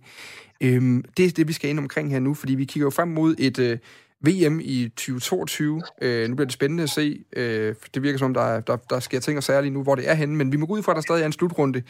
Øhm, 0.61 1.05
det 1.17 1.25
er 1.25 1.31
det, 1.31 1.49
vi 1.49 1.53
skal 1.53 1.71
ind 1.71 1.79
omkring 1.79 2.11
her 2.11 2.21
nu, 2.21 2.35
fordi 2.35 2.55
vi 2.55 2.65
kigger 2.65 2.87
jo 2.87 2.91
frem 2.91 3.09
mod 3.09 3.35
et 3.39 3.59
øh, 3.59 3.79
VM 4.21 4.61
i 4.63 4.89
2022. 4.89 5.83
Øh, 6.03 6.29
nu 6.29 6.35
bliver 6.35 6.47
det 6.47 6.53
spændende 6.53 6.83
at 6.83 6.91
se. 6.91 7.25
Øh, 7.37 7.75
det 7.95 8.03
virker 8.03 8.19
som, 8.19 8.35
der, 8.35 8.61
der, 8.61 8.77
der 8.77 9.01
sker 9.01 9.21
ting 9.21 9.37
og 9.37 9.43
særligt 9.43 9.75
nu, 9.75 9.83
hvor 9.83 9.95
det 9.95 10.11
er 10.11 10.15
henne, 10.15 10.37
men 10.37 10.53
vi 10.53 10.57
må 10.57 10.67
gå 10.67 10.73
ud 10.73 10.83
fra, 10.83 10.93
at 10.93 10.97
der 10.97 11.03
stadig 11.03 11.23
er 11.23 11.27
en 11.27 11.33
slutrunde 11.33 11.83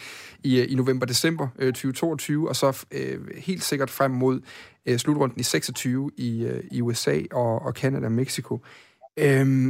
i, 0.44 0.60
øh, 0.60 0.72
i 0.72 0.74
november-december 0.74 1.48
øh, 1.58 1.72
2022, 1.72 2.48
og 2.48 2.56
så 2.56 2.84
øh, 2.90 3.18
helt 3.36 3.62
sikkert 3.62 3.90
frem 3.90 4.10
mod 4.10 4.40
øh, 4.86 4.98
slutrunden 4.98 5.40
i 5.40 5.42
26 5.42 6.10
i, 6.16 6.44
øh, 6.44 6.64
i 6.70 6.82
USA 6.82 7.20
og, 7.32 7.62
og 7.62 7.72
Canada 7.72 8.06
og 8.06 8.12
Mexico. 8.12 8.60
Øh, 9.16 9.68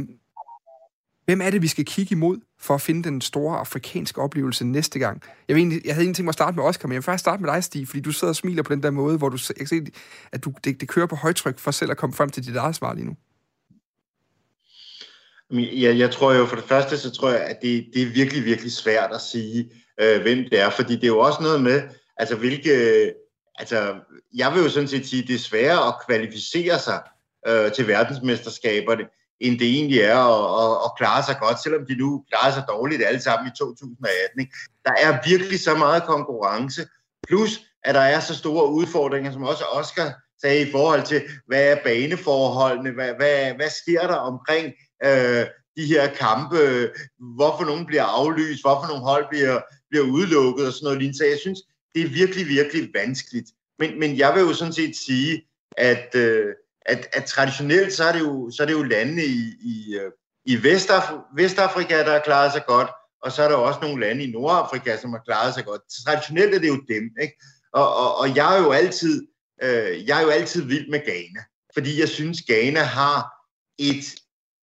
Hvem 1.29 1.41
er 1.41 1.49
det, 1.49 1.61
vi 1.61 1.67
skal 1.67 1.85
kigge 1.85 2.13
imod 2.13 2.37
for 2.59 2.75
at 2.75 2.81
finde 2.81 3.03
den 3.03 3.21
store 3.21 3.57
afrikanske 3.57 4.21
oplevelse 4.21 4.65
næste 4.65 4.99
gang? 4.99 5.23
Jeg, 5.47 5.55
ved 5.55 5.61
egentlig, 5.61 5.85
jeg 5.85 5.93
havde 5.93 6.03
egentlig 6.03 6.15
tænkt 6.15 6.25
mig 6.25 6.29
at 6.29 6.33
starte 6.33 6.55
med 6.55 6.63
Oscar, 6.63 6.87
men 6.87 6.93
jeg 6.93 6.97
vil 6.97 7.03
faktisk 7.03 7.21
starte 7.21 7.43
med 7.43 7.53
dig, 7.53 7.63
Stig, 7.63 7.87
fordi 7.87 8.01
du 8.01 8.11
sidder 8.11 8.31
og 8.31 8.35
smiler 8.35 8.63
på 8.63 8.73
den 8.73 8.83
der 8.83 8.91
måde, 8.91 9.17
hvor 9.17 9.29
du 9.29 9.37
jeg 9.49 9.55
kan 9.55 9.67
se, 9.67 9.85
at 10.31 10.43
du, 10.43 10.53
det, 10.63 10.81
det 10.81 10.87
kører 10.87 11.05
på 11.05 11.15
højtryk 11.15 11.59
for 11.59 11.71
selv 11.71 11.91
at 11.91 11.97
komme 11.97 12.15
frem 12.15 12.29
til 12.29 12.45
dit 12.45 12.55
eget 12.55 12.75
svar 12.75 12.93
lige 12.93 13.05
nu. 13.05 13.15
Ja, 15.59 15.95
jeg 15.97 16.11
tror 16.11 16.33
jo 16.33 16.45
for 16.45 16.55
det 16.55 16.65
første, 16.65 16.97
så 16.97 17.11
tror 17.11 17.29
jeg, 17.29 17.41
at 17.41 17.57
det, 17.61 17.87
det 17.93 18.01
er 18.01 18.13
virkelig, 18.13 18.45
virkelig 18.45 18.71
svært 18.71 19.11
at 19.13 19.21
sige, 19.21 19.71
øh, 20.01 20.21
hvem 20.21 20.37
det 20.37 20.59
er, 20.59 20.69
fordi 20.69 20.95
det 20.95 21.03
er 21.03 21.07
jo 21.07 21.19
også 21.19 21.41
noget 21.41 21.61
med, 21.61 21.81
altså 22.17 22.35
hvilke, 22.35 22.71
altså 23.55 23.95
jeg 24.35 24.53
vil 24.53 24.63
jo 24.63 24.69
sådan 24.69 24.89
set 24.89 25.07
sige, 25.07 25.27
det 25.27 25.35
er 25.35 25.39
sværere 25.39 25.87
at 25.87 25.95
kvalificere 26.07 26.79
sig 26.79 27.01
øh, 27.47 27.71
til 27.71 27.87
verdensmesterskaberne, 27.87 29.03
end 29.39 29.59
det 29.59 29.67
egentlig 29.67 29.99
er 29.99 30.17
at, 30.17 30.45
at, 30.63 30.77
at 30.85 30.91
klare 30.97 31.23
sig 31.23 31.35
godt, 31.41 31.63
selvom 31.63 31.85
de 31.85 31.95
nu 31.95 32.23
klarer 32.29 32.53
sig 32.53 32.63
dårligt 32.69 33.05
alle 33.05 33.21
sammen 33.21 33.47
i 33.47 33.57
2018. 33.57 34.39
Ikke? 34.39 34.53
Der 34.85 34.91
er 34.91 35.29
virkelig 35.29 35.59
så 35.59 35.75
meget 35.75 36.03
konkurrence, 36.03 36.87
plus 37.27 37.61
at 37.83 37.95
der 37.95 38.01
er 38.01 38.19
så 38.19 38.35
store 38.35 38.71
udfordringer, 38.71 39.31
som 39.31 39.43
også 39.43 39.63
Oscar 39.63 40.13
sagde 40.41 40.67
i 40.67 40.71
forhold 40.71 41.03
til, 41.03 41.21
hvad 41.47 41.63
er 41.71 41.83
baneforholdene, 41.83 42.91
hvad, 42.91 43.13
hvad, 43.13 43.53
hvad 43.53 43.69
sker 43.69 44.07
der 44.07 44.15
omkring 44.15 44.73
øh, 45.03 45.45
de 45.77 45.85
her 45.85 46.13
kampe, 46.13 46.89
hvorfor 47.35 47.65
nogen 47.65 47.85
bliver 47.85 48.03
aflyst, 48.03 48.63
hvorfor 48.63 48.87
nogle 48.87 49.03
hold 49.03 49.25
bliver, 49.29 49.61
bliver 49.89 50.05
udelukket 50.05 50.67
og 50.67 50.73
sådan 50.73 50.83
noget 50.83 50.99
lignende. 50.99 51.17
Så 51.17 51.25
jeg 51.25 51.37
synes, 51.41 51.59
det 51.95 52.01
er 52.01 52.09
virkelig, 52.09 52.47
virkelig 52.47 52.89
vanskeligt. 52.95 53.49
Men, 53.79 53.99
men 53.99 54.17
jeg 54.17 54.35
vil 54.35 54.41
jo 54.41 54.53
sådan 54.53 54.73
set 54.73 54.95
sige, 54.95 55.41
at 55.77 56.15
øh, 56.15 56.45
at, 56.85 57.07
at 57.13 57.25
traditionelt 57.25 57.93
så 57.93 58.03
er 58.03 58.11
det 58.11 58.19
jo, 58.19 58.51
så 58.51 58.63
er 58.63 58.67
det 58.67 58.73
jo 58.73 58.83
lande 58.83 59.25
i, 59.25 59.53
i, 59.61 59.95
øh, 59.95 60.11
i 60.45 60.55
Vestaf- 60.55 61.35
Vestafrika, 61.35 61.97
der 61.97 62.11
har 62.11 62.19
klaret 62.19 62.51
sig 62.51 62.65
godt, 62.67 62.89
og 63.23 63.31
så 63.31 63.43
er 63.43 63.49
der 63.49 63.55
også 63.55 63.79
nogle 63.81 63.99
lande 63.99 64.23
i 64.23 64.31
Nordafrika, 64.31 64.97
som 64.97 65.11
har 65.11 65.21
klaret 65.25 65.53
sig 65.53 65.65
godt. 65.65 65.81
Traditionelt 66.05 66.55
er 66.55 66.59
det 66.59 66.67
jo 66.67 66.81
dem, 66.87 67.03
ikke? 67.21 67.33
Og, 67.73 67.95
og, 67.95 68.17
og 68.17 68.35
jeg 68.35 68.57
er 68.57 68.63
jo 68.63 68.71
altid, 68.71 69.27
øh, 69.63 70.07
jeg 70.07 70.19
er 70.19 70.23
jo 70.23 70.29
altid 70.29 70.61
vild 70.61 70.89
med 70.89 70.99
Ghana, 70.99 71.43
fordi 71.73 71.99
jeg 71.99 72.09
synes, 72.09 72.41
Ghana 72.41 72.79
har 72.79 73.33
et 73.77 74.15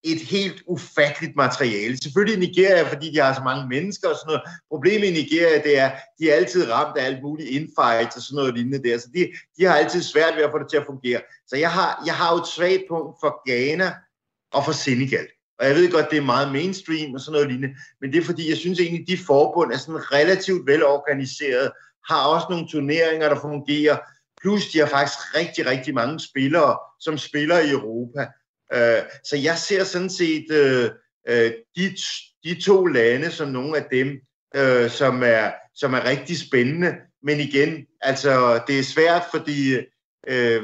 et 0.05 0.21
helt 0.21 0.63
ufatteligt 0.67 1.35
materiale. 1.35 1.97
Selvfølgelig 1.97 2.37
i 2.37 2.47
Nigeria, 2.47 2.83
fordi 2.93 3.11
de 3.11 3.19
har 3.19 3.33
så 3.33 3.41
mange 3.43 3.67
mennesker 3.67 4.07
og 4.09 4.15
sådan 4.15 4.27
noget. 4.27 4.41
Problemet 4.69 5.07
i 5.07 5.11
Nigeria, 5.21 5.61
det 5.63 5.79
er, 5.79 5.91
de 6.19 6.31
er 6.31 6.35
altid 6.35 6.71
ramt 6.71 6.97
af 6.97 7.05
alt 7.05 7.23
muligt 7.23 7.49
infights 7.49 8.15
og 8.15 8.21
sådan 8.21 8.35
noget 8.35 8.53
lignende 8.53 8.89
der. 8.89 8.97
Så 8.97 9.07
de, 9.13 9.27
de 9.57 9.65
har 9.65 9.75
altid 9.75 10.01
svært 10.01 10.35
ved 10.35 10.43
at 10.43 10.51
få 10.51 10.59
det 10.59 10.69
til 10.69 10.77
at 10.77 10.85
fungere. 10.85 11.21
Så 11.47 11.55
jeg 11.57 11.71
har, 11.71 12.03
jeg 12.05 12.15
har 12.15 12.33
jo 12.33 12.37
et 12.41 12.47
svagt 12.47 12.83
punkt 12.89 13.15
for 13.21 13.31
Ghana 13.49 13.93
og 14.53 14.65
for 14.65 14.71
Senegal. 14.71 15.27
Og 15.59 15.67
jeg 15.67 15.75
ved 15.75 15.91
godt, 15.91 16.09
det 16.11 16.17
er 16.17 16.31
meget 16.33 16.51
mainstream 16.51 17.13
og 17.13 17.21
sådan 17.21 17.33
noget 17.33 17.47
lignende, 17.47 17.75
men 18.01 18.11
det 18.11 18.19
er 18.19 18.25
fordi, 18.25 18.49
jeg 18.49 18.57
synes 18.57 18.79
egentlig, 18.79 19.07
de 19.07 19.17
forbund 19.17 19.71
er 19.71 19.77
sådan 19.77 20.11
relativt 20.11 20.67
velorganiseret, 20.67 21.71
har 22.09 22.27
også 22.27 22.47
nogle 22.49 22.67
turneringer, 22.67 23.29
der 23.29 23.39
fungerer, 23.41 23.97
plus 24.41 24.67
de 24.71 24.79
har 24.79 24.85
faktisk 24.87 25.19
rigtig, 25.35 25.65
rigtig 25.65 25.93
mange 25.93 26.19
spillere, 26.19 26.77
som 26.99 27.17
spiller 27.17 27.59
i 27.59 27.69
Europa. 27.69 28.27
Øh, 28.73 29.01
så 29.23 29.37
jeg 29.37 29.57
ser 29.57 29.83
sådan 29.83 30.09
set 30.09 30.51
øh, 30.51 30.91
øh, 31.27 31.51
de, 31.75 31.97
de 32.43 32.61
to 32.61 32.85
lande 32.85 33.31
som 33.31 33.49
nogle 33.49 33.77
af 33.77 33.85
dem, 33.91 34.07
øh, 34.55 34.89
som, 34.89 35.23
er, 35.23 35.51
som 35.75 35.93
er 35.93 36.05
rigtig 36.05 36.37
spændende. 36.37 36.95
Men 37.23 37.39
igen, 37.39 37.85
altså 38.01 38.61
det 38.67 38.79
er 38.79 38.83
svært, 38.83 39.23
fordi 39.31 39.75
øh, 40.27 40.63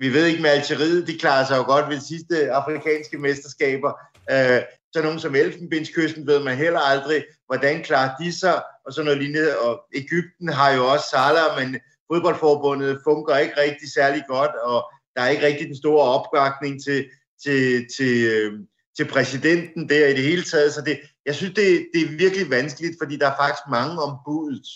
vi 0.00 0.12
ved 0.12 0.26
ikke 0.26 0.42
med 0.42 0.50
Algeriet, 0.50 1.06
de 1.06 1.18
klarer 1.18 1.46
sig 1.46 1.56
jo 1.56 1.62
godt 1.62 1.88
ved 1.88 1.96
de 1.96 2.06
sidste 2.06 2.52
afrikanske 2.52 3.18
mesterskaber. 3.18 3.92
Øh, 4.30 4.60
så 4.92 5.02
nogen 5.02 5.20
som 5.20 5.34
Elfenbenskysten 5.34 6.26
ved 6.26 6.44
man 6.44 6.56
heller 6.56 6.80
aldrig, 6.80 7.24
hvordan 7.46 7.82
klarer 7.82 8.16
de 8.20 8.38
sig, 8.38 8.62
og 8.86 8.92
sådan 8.92 9.04
noget 9.04 9.22
lignende. 9.22 9.58
Og 9.58 9.84
Ægypten 9.94 10.48
har 10.48 10.70
jo 10.72 10.86
også 10.86 11.06
Salah, 11.10 11.58
men 11.58 11.80
fodboldforbundet 12.12 13.00
fungerer 13.04 13.38
ikke 13.38 13.60
rigtig 13.60 13.92
særlig 13.92 14.24
godt, 14.28 14.54
og 14.54 14.92
der 15.16 15.22
er 15.22 15.28
ikke 15.28 15.46
rigtig 15.46 15.66
den 15.66 15.76
store 15.76 16.04
opbakning 16.04 16.84
til, 16.84 17.06
til, 17.44 17.86
til, 17.96 18.26
øh, 18.26 18.52
til 18.96 19.04
præsidenten 19.04 19.88
der 19.88 20.06
i 20.06 20.14
det 20.14 20.24
hele 20.24 20.42
taget. 20.42 20.74
Så 20.74 20.80
det, 20.80 21.00
jeg 21.26 21.34
synes, 21.34 21.54
det, 21.54 21.86
det 21.94 22.02
er 22.02 22.16
virkelig 22.18 22.50
vanskeligt, 22.50 22.94
fordi 23.02 23.16
der 23.16 23.30
er 23.30 23.36
faktisk 23.40 23.62
mange 23.70 24.02
om 24.02 24.18
budet. 24.26 24.66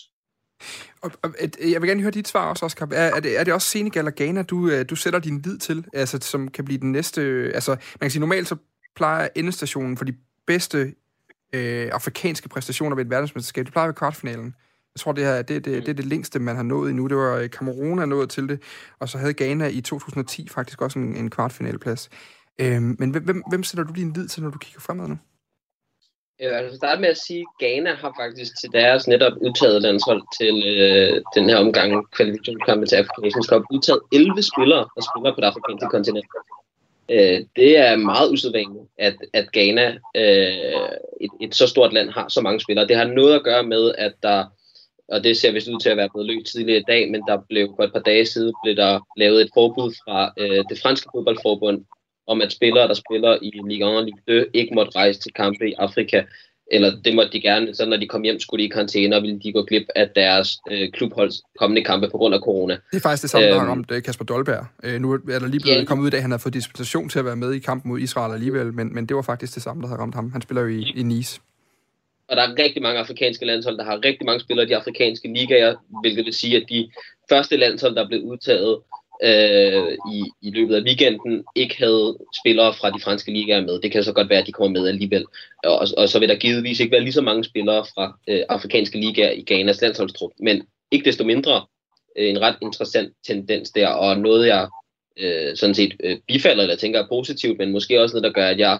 Og, 1.01 1.11
og, 1.21 1.35
jeg 1.71 1.81
vil 1.81 1.89
gerne 1.89 2.01
høre 2.01 2.11
dit 2.11 2.27
svar 2.27 2.49
også, 2.49 2.65
Oscar. 2.65 2.87
Er, 2.91 3.15
er, 3.15 3.19
det, 3.19 3.39
er 3.39 3.43
det 3.43 3.53
også 3.53 3.69
Senegal 3.69 4.07
og 4.07 4.15
Ghana, 4.15 4.41
du, 4.41 4.69
øh, 4.69 4.85
du 4.89 4.95
sætter 4.95 5.19
din 5.19 5.41
lid 5.41 5.57
til, 5.57 5.85
altså, 5.93 6.19
som 6.21 6.47
kan 6.47 6.65
blive 6.65 6.79
den 6.79 6.91
næste... 6.91 7.21
Øh, 7.21 7.51
altså, 7.55 7.71
man 7.71 7.99
kan 8.01 8.11
sige, 8.11 8.19
normalt 8.19 8.47
så 8.47 8.55
plejer 8.95 9.27
endestationen 9.35 9.97
for 9.97 10.05
de 10.05 10.15
bedste 10.47 10.93
øh, 11.53 11.89
afrikanske 11.93 12.49
præstationer 12.49 12.95
ved 12.95 13.05
et 13.05 13.09
verdensmesterskab, 13.09 13.65
det 13.65 13.73
plejer 13.73 13.87
ved 13.87 13.95
kvartfinalen. 13.95 14.55
Jeg 14.95 14.99
tror, 14.99 15.11
det, 15.11 15.23
her, 15.23 15.41
det, 15.41 15.65
det, 15.65 15.81
det 15.81 15.89
er 15.89 15.93
det 15.93 16.05
længste, 16.05 16.39
man 16.39 16.55
har 16.55 16.63
nået 16.63 16.89
endnu. 16.89 17.07
Det 17.07 17.17
var 17.17 17.47
Kamerun, 17.47 17.49
Cameroon, 17.49 17.97
der 17.97 18.05
nået 18.05 18.29
til 18.29 18.49
det, 18.49 18.61
og 18.99 19.09
så 19.09 19.17
havde 19.17 19.33
Ghana 19.33 19.67
i 19.67 19.81
2010 19.81 20.49
faktisk 20.49 20.81
også 20.81 20.99
en, 20.99 21.15
en 21.15 21.29
kvartfinaleplads. 21.29 22.09
Øhm, 22.61 22.95
men 22.99 23.11
hvem, 23.11 23.43
hvem 23.49 23.63
sætter 23.63 23.83
du 23.83 23.93
din 23.93 24.13
lid 24.13 24.27
til, 24.27 24.43
når 24.43 24.49
du 24.49 24.57
kigger 24.57 24.79
fremad 24.79 25.07
nu? 25.07 25.17
Jeg 26.39 26.49
vil 26.49 26.55
altså, 26.55 26.77
starte 26.77 27.01
med 27.01 27.09
at 27.09 27.17
sige, 27.17 27.39
at 27.39 27.47
Ghana 27.59 27.93
har 27.93 28.13
faktisk 28.21 28.51
til 28.59 28.69
deres 28.71 29.07
netop 29.07 29.33
udtaget 29.41 29.81
landshold 29.81 30.23
til 30.39 30.55
øh, 30.73 31.21
den 31.35 31.49
her 31.49 31.57
omgang 31.57 32.11
kvalifikationskampe 32.11 32.85
til 32.85 32.95
Afrikansk 32.95 33.49
Cup 33.49 33.63
udtaget 33.71 34.01
11 34.13 34.43
spillere, 34.43 34.85
der 34.95 35.01
spiller 35.09 35.31
på 35.33 35.41
det 35.41 35.47
afrikanske 35.47 35.87
kontinent. 35.91 36.25
Øh, 37.09 37.39
det 37.55 37.77
er 37.77 37.95
meget 37.95 38.31
usædvanligt, 38.31 38.85
at, 38.97 39.15
at 39.33 39.51
Ghana, 39.51 39.87
øh, 40.15 40.89
et, 41.21 41.31
et 41.41 41.55
så 41.55 41.67
stort 41.67 41.93
land, 41.93 42.09
har 42.09 42.27
så 42.27 42.41
mange 42.41 42.59
spillere. 42.59 42.87
Det 42.87 42.97
har 42.97 43.07
noget 43.07 43.35
at 43.35 43.43
gøre 43.43 43.63
med, 43.63 43.95
at 43.97 44.13
der 44.23 44.45
og 45.09 45.23
det 45.23 45.37
ser 45.37 45.51
vist 45.51 45.67
ud 45.67 45.79
til 45.79 45.89
at 45.89 45.97
være 45.97 46.09
blevet 46.09 46.27
løst 46.27 46.51
tidligere 46.51 46.79
i 46.79 46.83
dag, 46.87 47.11
men 47.11 47.21
der 47.27 47.37
blev 47.49 47.73
for 47.75 47.83
et 47.83 47.93
par 47.93 47.99
dage 47.99 48.25
siden 48.25 48.53
blev 48.63 48.75
der 48.75 48.99
lavet 49.17 49.41
et 49.41 49.49
forbud 49.53 49.93
fra 50.03 50.33
øh, 50.37 50.63
det 50.69 50.79
franske 50.81 51.09
fodboldforbund 51.15 51.85
om, 52.27 52.41
at 52.41 52.51
spillere, 52.51 52.87
der 52.87 52.93
spiller 52.93 53.37
i 53.41 53.51
Ligue 53.69 53.99
1 53.99 54.05
Ligue 54.05 54.43
2, 54.43 54.49
ikke 54.53 54.75
måtte 54.75 54.91
rejse 54.95 55.19
til 55.19 55.33
kampe 55.33 55.69
i 55.69 55.73
Afrika 55.73 56.23
eller 56.71 56.91
det 57.05 57.15
måtte 57.15 57.31
de 57.31 57.41
gerne, 57.41 57.75
så 57.75 57.85
når 57.85 57.97
de 57.97 58.07
kom 58.07 58.21
hjem, 58.21 58.39
skulle 58.39 58.63
de 58.63 58.67
i 58.67 58.69
karantæne, 58.69 59.15
og 59.15 59.21
ville 59.21 59.39
de 59.39 59.53
gå 59.53 59.63
glip 59.63 59.87
af 59.95 60.09
deres 60.15 60.57
øh, 60.71 60.91
klubholds 60.91 61.41
kommende 61.59 61.83
kampe 61.83 62.09
på 62.09 62.17
grund 62.17 62.35
af 62.35 62.41
corona. 62.41 62.73
Det 62.91 62.97
er 62.97 63.01
faktisk 63.01 63.21
det 63.21 63.29
samme, 63.29 63.47
der 63.47 63.53
har 63.53 63.61
øhm, 63.61 63.69
ramt 63.69 63.91
øh, 63.91 64.03
Kasper 64.03 64.25
Dolberg. 64.25 64.65
Øh, 64.83 65.01
nu 65.01 65.11
er 65.13 65.39
der 65.39 65.47
lige 65.47 65.61
blevet 65.61 65.77
ja, 65.77 65.85
kommet 65.85 66.05
ud 66.05 66.11
af, 66.11 66.15
at 66.15 66.21
han 66.21 66.31
har 66.31 66.37
fået 66.37 66.53
dispensation 66.53 67.09
til 67.09 67.19
at 67.19 67.25
være 67.25 67.35
med 67.35 67.53
i 67.53 67.59
kampen 67.59 67.89
mod 67.91 67.99
Israel 67.99 68.33
alligevel, 68.33 68.73
men, 68.73 68.95
men 68.95 69.05
det 69.05 69.15
var 69.15 69.21
faktisk 69.21 69.55
det 69.55 69.63
samme, 69.63 69.81
der 69.81 69.87
har 69.87 69.97
ramt 69.97 70.15
ham. 70.15 70.31
Han 70.31 70.41
spiller 70.41 70.61
jo 70.61 70.67
i, 70.67 70.93
i 70.95 71.03
Nice. 71.03 71.41
Og 72.29 72.35
der 72.37 72.43
er 72.43 72.63
rigtig 72.63 72.81
mange 72.81 72.99
afrikanske 72.99 73.45
landshold, 73.45 73.77
der 73.77 73.83
har 73.83 73.99
rigtig 74.05 74.25
mange 74.25 74.39
spillere 74.39 74.65
i 74.65 74.69
de 74.69 74.77
afrikanske 74.77 75.27
ligaer, 75.33 75.75
hvilket 76.01 76.25
vil 76.25 76.33
sige, 76.33 76.57
at 76.57 76.63
de 76.69 76.91
første 77.29 77.57
landshold, 77.57 77.95
der 77.95 78.03
er 78.03 78.07
blevet 78.07 78.23
udtaget 78.23 78.77
øh, 79.23 79.97
i, 80.13 80.23
i 80.41 80.49
løbet 80.51 80.75
af 80.75 80.81
weekenden 80.81 81.43
ikke 81.55 81.77
havde 81.77 82.17
spillere 82.41 82.73
fra 82.73 82.89
de 82.89 82.99
franske 82.99 83.31
ligaer 83.31 83.61
med. 83.61 83.81
Det 83.81 83.91
kan 83.91 84.03
så 84.03 84.13
godt 84.13 84.29
være, 84.29 84.39
at 84.39 84.47
de 84.47 84.51
kommer 84.51 84.79
med 84.79 84.87
alligevel. 84.87 85.25
Og, 85.63 85.87
og 85.97 86.09
så 86.09 86.19
vil 86.19 86.29
der 86.29 86.35
givetvis 86.35 86.79
ikke 86.79 86.91
være 86.91 87.01
lige 87.01 87.13
så 87.13 87.21
mange 87.21 87.43
spillere 87.43 87.85
fra 87.85 88.19
øh, 88.27 88.43
afrikanske 88.49 88.99
ligaer 88.99 89.31
i 89.31 89.43
Ghanas 89.47 89.81
landsholdstrup. 89.81 90.31
Men 90.39 90.63
ikke 90.91 91.05
desto 91.05 91.23
mindre 91.23 91.65
øh, 92.17 92.29
en 92.29 92.41
ret 92.41 92.55
interessant 92.61 93.13
tendens 93.27 93.71
der, 93.71 93.87
og 93.87 94.19
noget 94.19 94.47
jeg 94.47 94.67
øh, 95.17 95.55
sådan 95.55 95.75
set 95.75 95.93
øh, 96.03 96.17
bifalder, 96.27 96.63
eller 96.63 96.75
tænker 96.75 97.03
er 97.03 97.07
positivt, 97.07 97.57
men 97.57 97.71
måske 97.71 98.01
også 98.01 98.15
noget, 98.15 98.23
der 98.23 98.41
gør, 98.41 98.47
at 98.47 98.59
jeg 98.59 98.79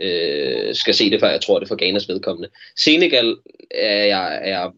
øh, 0.00 0.74
skal 0.74 0.94
se 0.94 1.10
det, 1.10 1.20
før 1.20 1.30
jeg 1.30 1.40
tror 1.40 1.58
det 1.58 1.68
for 1.68 1.76
Ghanas 1.76 2.08
vedkommende. 2.08 2.48
Senegal 2.76 3.36
er, 3.70 4.04
jeg, 4.04 4.40
er 4.42 4.70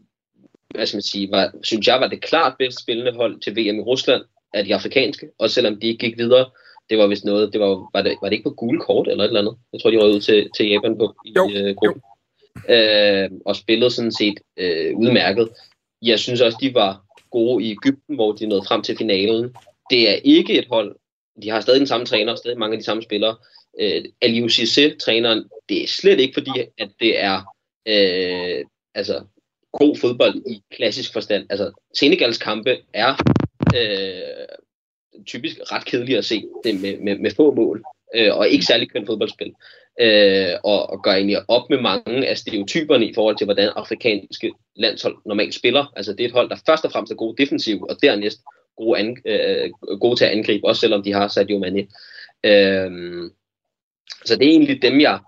hvad 0.75 0.87
skal 0.87 0.97
man 0.97 1.03
sige, 1.03 1.31
var, 1.31 1.53
synes 1.63 1.87
jeg 1.87 2.01
var 2.01 2.07
det 2.09 2.23
klart 2.23 2.55
bedst 2.59 2.81
spillende 2.81 3.13
hold 3.13 3.41
til 3.41 3.53
VM 3.53 3.79
i 3.79 3.83
Rusland 3.83 4.23
af 4.55 4.65
de 4.65 4.75
afrikanske, 4.75 5.29
også 5.39 5.55
selvom 5.55 5.81
de 5.81 5.87
ikke 5.87 6.07
gik 6.07 6.19
videre. 6.19 6.51
Det 6.91 6.99
var 6.99 7.07
vist 7.07 7.25
noget, 7.25 7.53
det 7.53 7.61
var, 7.61 7.91
var, 7.95 8.03
det, 8.03 8.17
var 8.23 8.29
det 8.29 8.37
ikke 8.37 8.51
på 8.51 8.55
gule 8.55 8.81
kort 8.81 9.09
eller 9.09 9.25
et 9.25 9.29
eller 9.29 9.41
andet? 9.41 9.57
Jeg 9.73 9.81
tror, 9.81 9.91
de 9.91 9.97
røg 9.97 10.15
ud 10.15 10.21
til, 10.21 10.49
til 10.57 10.69
Japan 10.69 10.99
på 10.99 11.15
i 11.27 11.33
jo, 11.37 11.51
øh, 11.55 11.75
gruppen. 11.75 12.03
Øh, 12.69 13.31
og 13.47 13.57
spillede 13.57 13.91
sådan 13.91 14.13
set 14.13 14.41
øh, 14.57 14.97
udmærket. 14.97 15.49
Jeg 16.03 16.19
synes 16.19 16.41
også, 16.41 16.59
de 16.61 16.75
var 16.75 17.03
gode 17.31 17.65
i 17.65 17.71
Ægypten, 17.71 18.15
hvor 18.15 18.33
de 18.33 18.47
nåede 18.47 18.65
frem 18.69 18.83
til 18.83 18.97
finalen. 18.97 19.55
Det 19.91 20.11
er 20.11 20.15
ikke 20.25 20.59
et 20.59 20.67
hold, 20.71 20.97
de 21.43 21.51
har 21.51 21.61
stadig 21.61 21.79
den 21.79 21.87
samme 21.87 22.07
træner, 22.07 22.35
stadig 22.35 22.59
mange 22.59 22.75
af 22.75 22.79
de 22.79 22.85
samme 22.85 23.03
spillere. 23.03 23.37
Øh, 23.81 24.05
Cissé, 24.25 24.97
træneren, 24.97 25.45
det 25.69 25.83
er 25.83 25.87
slet 25.87 26.21
ikke 26.21 26.35
fordi, 26.35 26.51
at 26.79 26.91
det 27.01 27.21
er 27.21 27.55
øh, 27.89 28.65
altså, 28.95 29.25
god 29.73 29.97
fodbold 29.97 30.35
i 30.47 30.63
klassisk 30.71 31.13
forstand. 31.13 31.47
Altså, 31.51 31.73
Senegals 31.99 32.39
kampe 32.39 32.77
er 32.93 33.15
øh, 33.77 35.25
typisk 35.27 35.57
ret 35.73 35.85
kedelige 35.85 36.19
at 36.19 36.25
se 36.25 36.45
det 36.65 36.81
med, 36.81 36.99
med, 36.99 37.19
med 37.19 37.31
få 37.37 37.55
mål, 37.55 37.83
øh, 38.15 38.37
og 38.37 38.49
ikke 38.49 38.65
særlig 38.65 38.91
kønt 38.91 39.07
fodboldspil. 39.07 39.55
Øh, 40.01 40.55
og, 40.65 40.91
og 40.91 41.03
gør 41.03 41.13
egentlig 41.13 41.51
op 41.51 41.71
med 41.71 41.81
mange 41.81 42.29
af 42.29 42.39
stereotyperne 42.39 43.07
i 43.07 43.15
forhold 43.15 43.37
til, 43.37 43.45
hvordan 43.45 43.69
afrikanske 43.77 44.53
landshold 44.77 45.17
normalt 45.27 45.55
spiller. 45.55 45.93
Altså 45.97 46.13
det 46.13 46.21
er 46.21 46.25
et 46.25 46.33
hold, 46.33 46.51
der 46.51 46.57
først 46.67 46.85
og 46.85 46.93
fremmest 46.93 47.13
er 47.13 47.17
gode 47.17 47.43
defensiv, 47.43 47.83
og 47.83 48.03
dernæst 48.03 48.41
gode, 48.77 48.99
an, 48.99 49.17
øh, 49.25 49.71
gode 50.01 50.17
til 50.17 50.25
at 50.25 50.31
angribe, 50.31 50.67
også 50.67 50.81
selvom 50.81 51.03
de 51.03 51.13
har 51.13 51.29
Sadio 51.29 51.59
Mane. 51.59 51.87
Øh, 52.45 53.31
så 54.25 54.37
det 54.37 54.47
er 54.47 54.51
egentlig 54.51 54.83
dem, 54.83 55.01
jeg 55.01 55.21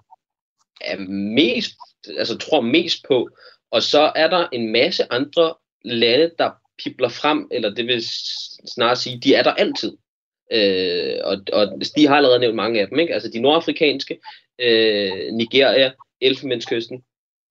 er 0.81 0.99
mest, 1.35 1.71
altså 2.19 2.39
tror 2.39 2.61
mest 2.61 3.05
på. 3.09 3.29
Og 3.71 3.83
så 3.83 4.13
er 4.15 4.29
der 4.29 4.49
en 4.53 4.73
masse 4.73 5.13
andre 5.13 5.55
lande, 5.85 6.31
der 6.39 6.51
pipler 6.85 7.09
frem, 7.09 7.49
eller 7.51 7.75
det 7.75 7.87
vil 7.87 8.03
snarere 8.67 8.97
sige, 8.97 9.21
de 9.21 9.35
er 9.35 9.43
der 9.43 9.53
altid. 9.53 9.97
Øh, 10.53 11.19
og, 11.25 11.37
og 11.53 11.79
Stig 11.83 12.09
har 12.09 12.17
allerede 12.17 12.39
nævnt 12.39 12.57
mange 12.57 12.81
af 12.81 12.89
dem, 12.89 12.99
ikke? 12.99 13.15
altså 13.15 13.31
de 13.31 13.41
nordafrikanske, 13.41 14.21
øh, 14.59 15.33
Nigeria, 15.33 15.93
Elfenbenskysten, 16.21 17.03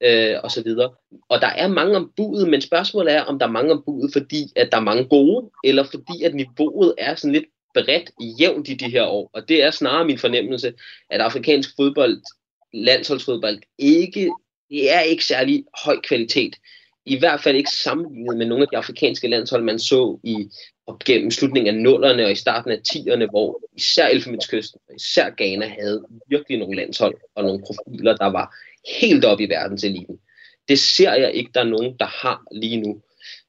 øh, 0.03 0.35
og 0.43 0.51
så 0.51 0.63
videre. 0.63 0.93
Og 1.29 1.41
der 1.41 1.47
er 1.47 1.67
mange 1.67 1.95
om 1.95 2.11
budet, 2.17 2.49
men 2.49 2.61
spørgsmålet 2.61 3.13
er, 3.13 3.21
om 3.21 3.39
der 3.39 3.45
er 3.45 3.51
mange 3.51 3.71
om 3.71 3.83
budet, 3.85 4.13
fordi 4.13 4.43
at 4.55 4.71
der 4.71 4.77
er 4.77 4.81
mange 4.81 5.05
gode, 5.05 5.49
eller 5.63 5.83
fordi 5.83 6.23
at 6.23 6.35
niveauet 6.35 6.93
er 6.97 7.15
sådan 7.15 7.33
lidt 7.33 7.45
bredt 7.73 8.11
jævnt 8.39 8.69
i 8.69 8.73
de 8.73 8.91
her 8.91 9.05
år. 9.05 9.29
Og 9.33 9.49
det 9.49 9.63
er 9.63 9.71
snarere 9.71 10.05
min 10.05 10.17
fornemmelse, 10.17 10.73
at 11.09 11.21
afrikansk 11.21 11.69
fodbold, 11.75 12.21
landsholdsfodbold, 12.73 13.59
ikke, 13.77 14.31
det 14.69 14.93
er 14.93 14.99
ikke 14.99 15.25
særlig 15.25 15.65
høj 15.85 16.01
kvalitet 16.01 16.55
i 17.09 17.19
hvert 17.19 17.41
fald 17.41 17.55
ikke 17.57 17.71
sammenlignet 17.71 18.37
med 18.37 18.45
nogle 18.45 18.63
af 18.63 18.67
de 18.71 18.77
afrikanske 18.77 19.27
landshold, 19.27 19.63
man 19.63 19.79
så 19.79 20.19
i 20.23 20.49
op 20.87 20.99
gennem 20.99 21.31
slutningen 21.31 21.75
af 21.75 21.81
nullerne 21.81 22.25
og 22.25 22.31
i 22.31 22.35
starten 22.35 22.71
af 22.71 22.79
tierne, 22.91 23.27
hvor 23.29 23.61
især 23.75 24.07
Elfenbenskysten 24.07 24.79
og 24.89 24.95
især 24.95 25.29
Ghana 25.37 25.67
havde 25.67 26.05
virkelig 26.27 26.59
nogle 26.59 26.75
landshold 26.75 27.15
og 27.35 27.43
nogle 27.43 27.61
profiler, 27.61 28.15
der 28.15 28.25
var 28.25 28.55
helt 29.01 29.25
oppe 29.25 29.43
i 29.43 29.49
verdenseliten. 29.49 30.19
Det 30.67 30.79
ser 30.79 31.13
jeg 31.13 31.33
ikke, 31.33 31.51
der 31.53 31.59
er 31.59 31.73
nogen, 31.75 31.95
der 31.99 32.05
har 32.05 32.43
lige 32.51 32.81
nu. 32.81 33.01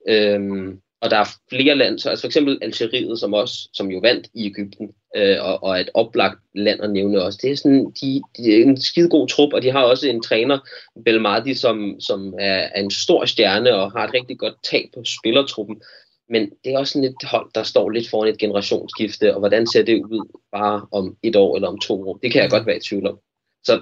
Øhm, 0.08 0.80
og 1.00 1.10
der 1.10 1.16
er 1.16 1.28
flere 1.48 1.74
lande, 1.74 1.92
altså 2.10 2.20
for 2.20 2.26
eksempel 2.26 2.58
Algeriet, 2.62 3.20
som 3.20 3.34
også, 3.34 3.68
som 3.72 3.90
jo 3.90 3.98
vandt 3.98 4.28
i 4.34 4.46
Ægypten, 4.46 4.90
øh, 5.16 5.36
og, 5.40 5.62
og 5.62 5.80
et 5.80 5.90
oplagt 5.94 6.38
land 6.54 6.80
at 6.80 6.90
nævne 6.90 7.22
også. 7.22 7.38
Det 7.42 7.50
er 7.50 7.56
sådan, 7.56 7.92
de, 8.00 8.22
de 8.36 8.56
er 8.56 8.62
en 8.62 8.80
skide 8.80 9.08
god 9.08 9.28
trup, 9.28 9.52
og 9.52 9.62
de 9.62 9.70
har 9.70 9.82
også 9.82 10.08
en 10.08 10.22
træner, 10.22 10.58
Belmadi, 11.04 11.54
som, 11.54 12.00
som 12.00 12.34
er, 12.38 12.68
er 12.74 12.80
en 12.80 12.90
stor 12.90 13.24
stjerne 13.24 13.74
og 13.74 13.92
har 13.92 14.06
et 14.06 14.14
rigtig 14.14 14.38
godt 14.38 14.54
tag 14.70 14.90
på 14.94 15.02
spillertruppen. 15.04 15.82
Men 16.28 16.50
det 16.64 16.72
er 16.72 16.78
også 16.78 16.92
sådan 16.92 17.08
et 17.08 17.24
hold, 17.24 17.50
der 17.54 17.62
står 17.62 17.90
lidt 17.90 18.10
foran 18.10 18.28
et 18.28 18.38
generationsskifte, 18.38 19.34
og 19.34 19.38
hvordan 19.38 19.66
ser 19.66 19.82
det 19.82 20.02
ud 20.04 20.40
bare 20.52 20.86
om 20.92 21.16
et 21.22 21.36
år 21.36 21.56
eller 21.56 21.68
om 21.68 21.78
to 21.78 22.08
år? 22.08 22.18
Det 22.22 22.32
kan 22.32 22.42
jeg 22.42 22.50
godt 22.50 22.66
være 22.66 22.76
i 22.76 22.80
tvivl 22.80 23.06
om. 23.06 23.18
Så 23.64 23.80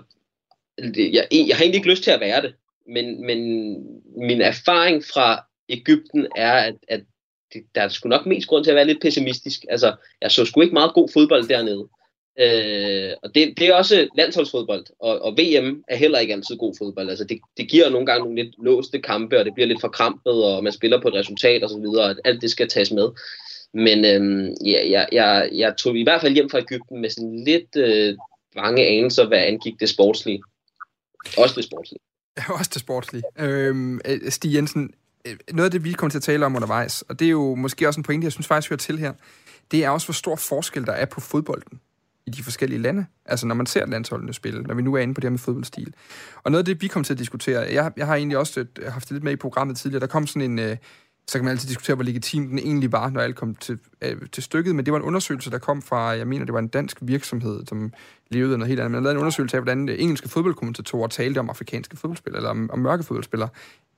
jeg, 0.96 1.26
jeg 1.30 1.56
har 1.56 1.62
egentlig 1.62 1.74
ikke 1.74 1.90
lyst 1.90 2.02
til 2.02 2.10
at 2.10 2.20
være 2.20 2.42
det, 2.42 2.54
men, 2.86 3.26
men 3.26 3.38
min 4.16 4.40
erfaring 4.40 5.04
fra 5.04 5.47
Ægypten 5.68 6.26
er, 6.36 6.52
at, 6.52 6.74
at 6.88 7.00
det, 7.52 7.62
der 7.74 7.82
er 7.82 7.88
sgu 7.88 8.08
nok 8.08 8.26
mest 8.26 8.48
grund 8.48 8.64
til 8.64 8.70
at 8.70 8.74
være 8.74 8.86
lidt 8.86 9.02
pessimistisk. 9.02 9.64
Altså, 9.68 9.94
jeg 10.22 10.30
så 10.30 10.44
sgu 10.44 10.60
ikke 10.60 10.74
meget 10.74 10.94
god 10.94 11.08
fodbold 11.12 11.48
dernede. 11.48 11.88
Øh, 12.40 13.12
og 13.22 13.34
det, 13.34 13.58
det 13.58 13.68
er 13.68 13.74
også 13.74 14.08
landsholdsfodbold, 14.16 14.84
og, 15.00 15.18
og 15.18 15.32
VM 15.32 15.84
er 15.88 15.96
heller 15.96 16.18
ikke 16.18 16.34
altid 16.34 16.56
god 16.56 16.74
fodbold. 16.78 17.10
Altså, 17.10 17.24
det, 17.24 17.38
det 17.56 17.68
giver 17.68 17.90
nogle 17.90 18.06
gange 18.06 18.24
nogle 18.24 18.44
lidt 18.44 18.54
låste 18.64 18.98
kampe, 18.98 19.38
og 19.38 19.44
det 19.44 19.54
bliver 19.54 19.66
lidt 19.66 19.80
forkrampet, 19.80 20.44
og 20.44 20.64
man 20.64 20.72
spiller 20.72 21.00
på 21.00 21.08
et 21.08 21.14
resultat 21.14 21.62
og 21.62 21.70
så 21.70 21.78
videre, 21.78 22.04
og 22.04 22.16
alt 22.24 22.42
det 22.42 22.50
skal 22.50 22.68
tages 22.68 22.90
med. 22.90 23.08
Men 23.74 24.04
øh, 24.04 24.50
ja, 24.66 24.90
jeg, 24.90 25.08
jeg, 25.12 25.50
jeg 25.52 25.76
tog 25.76 25.96
i 25.96 26.02
hvert 26.02 26.20
fald 26.20 26.34
hjem 26.34 26.50
fra 26.50 26.58
Ægypten 26.58 27.00
med 27.00 27.10
sådan 27.10 27.44
lidt 27.44 27.76
øh, 27.76 28.16
mange 28.56 28.86
anelser, 28.86 29.26
hvad 29.26 29.38
angik 29.38 29.80
det 29.80 29.88
sportslige. 29.88 30.42
Også 31.36 31.54
det 31.56 31.64
sportslige. 31.64 32.00
Ja, 32.38 32.52
også 32.58 32.70
det 32.74 32.80
sportslige. 32.80 33.22
Øhm, 33.38 34.00
Stig 34.28 34.54
Jensen, 34.54 34.94
Øh, 35.28 35.36
noget 35.52 35.64
af 35.64 35.70
det, 35.70 35.84
vi 35.84 35.92
kommer 35.92 36.10
til 36.10 36.18
at 36.18 36.22
tale 36.22 36.46
om 36.46 36.56
undervejs, 36.56 37.02
og 37.02 37.18
det 37.18 37.26
er 37.26 37.30
jo 37.30 37.54
måske 37.54 37.88
også 37.88 38.00
en 38.00 38.04
pointe, 38.04 38.24
jeg 38.24 38.32
synes 38.32 38.46
faktisk 38.46 38.70
hører 38.70 38.78
til 38.78 38.98
her, 38.98 39.12
det 39.70 39.84
er 39.84 39.90
også, 39.90 40.06
hvor 40.06 40.12
stor 40.12 40.36
forskel 40.36 40.86
der 40.86 40.92
er 40.92 41.04
på 41.04 41.20
fodbolden 41.20 41.80
i 42.26 42.30
de 42.30 42.42
forskellige 42.42 42.78
lande. 42.78 43.06
Altså 43.26 43.46
når 43.46 43.54
man 43.54 43.66
ser 43.66 43.86
landsholdene 43.86 44.34
spille, 44.34 44.62
når 44.62 44.74
vi 44.74 44.82
nu 44.82 44.94
er 44.94 44.98
inde 44.98 45.14
på 45.14 45.20
det 45.20 45.24
her 45.24 45.30
med 45.30 45.38
fodboldstil. 45.38 45.94
Og 46.42 46.50
noget 46.50 46.58
af 46.60 46.64
det, 46.64 46.82
vi 46.82 46.88
kom 46.88 47.04
til 47.04 47.12
at 47.12 47.18
diskutere, 47.18 47.60
jeg, 47.60 47.92
jeg 47.96 48.06
har 48.06 48.14
egentlig 48.14 48.38
også 48.38 48.66
haft 48.88 49.08
det 49.08 49.12
lidt 49.12 49.24
med 49.24 49.32
i 49.32 49.36
programmet 49.36 49.76
tidligere, 49.76 50.00
der 50.00 50.06
kom 50.06 50.26
sådan 50.26 50.50
en, 50.50 50.58
øh, 50.58 50.76
så 51.28 51.38
kan 51.38 51.44
man 51.44 51.52
altid 51.52 51.68
diskutere, 51.68 51.94
hvor 51.94 52.04
legitim 52.04 52.48
den 52.48 52.58
egentlig 52.58 52.92
var, 52.92 53.10
når 53.10 53.20
alt 53.20 53.36
kom 53.36 53.54
til, 53.54 53.78
øh, 54.02 54.16
til 54.32 54.42
stykket, 54.42 54.74
men 54.74 54.84
det 54.84 54.92
var 54.92 54.98
en 54.98 55.04
undersøgelse, 55.04 55.50
der 55.50 55.58
kom 55.58 55.82
fra, 55.82 55.98
jeg 55.98 56.26
mener, 56.26 56.44
det 56.44 56.54
var 56.54 56.58
en 56.58 56.68
dansk 56.68 56.98
virksomhed, 57.00 57.66
som 57.66 57.92
levede 58.30 58.52
af 58.52 58.58
noget 58.58 58.68
helt 58.68 58.80
andet. 58.80 58.90
Man 58.90 59.02
lavede 59.02 59.14
en 59.14 59.20
undersøgelse 59.20 59.56
af, 59.56 59.62
hvordan 59.62 59.88
engelske 59.88 60.28
fodboldkommentatorer 60.28 61.08
talte 61.08 61.38
om 61.38 61.50
afrikanske 61.50 61.96
fodboldspillere, 61.96 62.38
eller 62.38 62.50
om, 62.50 62.70
om 62.72 62.78
mørke 62.78 63.02
fodboldspillere 63.02 63.48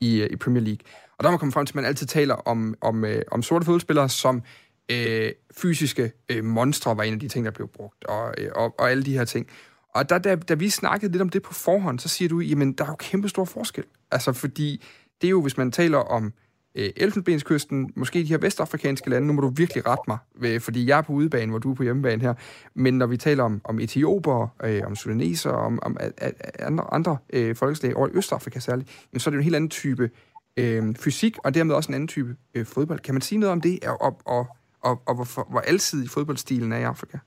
i, 0.01 0.21
øh, 0.21 0.29
i 0.31 0.37
Premier 0.37 0.63
League. 0.63 0.79
Og 1.19 1.25
der 1.25 1.31
må 1.31 1.31
man 1.31 1.39
komme 1.39 1.53
frem 1.53 1.67
til, 1.67 1.73
at 1.73 1.77
man 1.77 1.85
altid 1.85 2.07
taler 2.07 2.35
om, 2.35 2.75
om, 2.81 3.05
øh, 3.05 3.23
om 3.31 3.43
sorte 3.43 3.65
fodboldspillere 3.65 4.09
som 4.09 4.43
øh, 4.91 5.31
fysiske 5.57 6.13
øh, 6.29 6.45
monstre, 6.45 6.97
var 6.97 7.03
en 7.03 7.15
af 7.15 7.21
de 7.21 7.29
ting, 7.29 7.45
der 7.45 7.51
blev 7.51 7.69
brugt, 7.69 8.05
og, 8.05 8.35
øh, 8.39 8.51
og, 8.55 8.75
og 8.79 8.91
alle 8.91 9.03
de 9.03 9.13
her 9.13 9.25
ting. 9.25 9.47
Og 9.95 10.11
da, 10.11 10.19
da, 10.19 10.35
da 10.37 10.55
vi 10.55 10.71
snakkede 10.71 11.13
lidt 11.13 11.23
om 11.23 11.29
det 11.29 11.43
på 11.43 11.55
forhånd, 11.55 11.99
så 11.99 12.09
siger 12.09 12.29
du, 12.29 12.41
jamen, 12.41 12.73
der 12.73 12.85
er 12.85 12.89
jo 12.89 12.95
kæmpe 12.95 13.29
stor 13.29 13.45
forskel. 13.45 13.85
Altså, 14.11 14.33
fordi 14.33 14.85
det 15.21 15.27
er 15.27 15.31
jo, 15.31 15.43
hvis 15.43 15.57
man 15.57 15.73
taler 15.73 15.99
om 15.99 16.33
øh, 16.75 16.91
Elfenbenskysten, 16.97 17.93
måske 17.97 18.19
de 18.19 18.25
her 18.25 18.39
vestafrikanske 18.39 19.11
lande, 19.11 19.27
nu 19.27 19.33
må 19.33 19.41
du 19.41 19.49
virkelig 19.49 19.87
rette 19.87 20.03
mig, 20.09 20.19
øh, 20.43 20.61
fordi 20.61 20.87
jeg 20.87 20.99
er 20.99 21.03
på 21.03 21.13
udebane, 21.13 21.51
hvor 21.51 21.59
du 21.59 21.71
er 21.71 21.75
på 21.75 21.83
hjemmebane 21.83 22.23
her, 22.23 22.35
men 22.75 22.99
når 22.99 23.07
vi 23.07 23.17
taler 23.17 23.45
om, 23.45 23.61
om 23.65 23.81
etioper, 23.81 24.49
øh, 24.65 24.83
om 24.87 24.97
sudaneser, 24.97 25.51
om, 25.51 25.79
om 25.83 25.97
a, 26.01 26.09
a, 26.19 26.31
andre, 26.59 26.95
andre 26.95 27.17
øh, 27.33 27.57
folkeslag, 27.57 27.97
over 27.97 28.09
i 28.09 28.11
Østafrika 28.15 28.59
særligt, 28.59 28.91
jamen, 29.13 29.21
så 29.21 29.31
er 29.31 29.33
det 29.33 29.37
jo 29.37 29.41
en 29.41 29.45
helt 29.45 29.57
anden 29.57 29.71
type 29.71 30.11
øh, 30.57 30.95
fysik, 30.95 31.37
og 31.45 31.55
dermed 31.55 31.75
også 31.75 31.89
en 31.89 31.95
anden 31.95 32.09
type 32.09 32.37
øh, 32.55 32.67
fodbold. 32.67 33.01
Kan 33.01 33.15
man 33.15 33.23
sige 33.23 33.39
noget 33.39 33.53
om 33.53 33.61
det, 33.61 33.79
og, 33.85 34.03
og, 34.03 34.21
og, 34.25 34.47
og, 34.83 35.03
og 35.07 35.15
hvor, 35.15 35.51
hvor 35.51 35.61
alsidig 35.61 36.11
fodboldstilen 36.11 36.73
er 36.73 36.79
i 36.79 36.83
Afrika? 36.83 37.19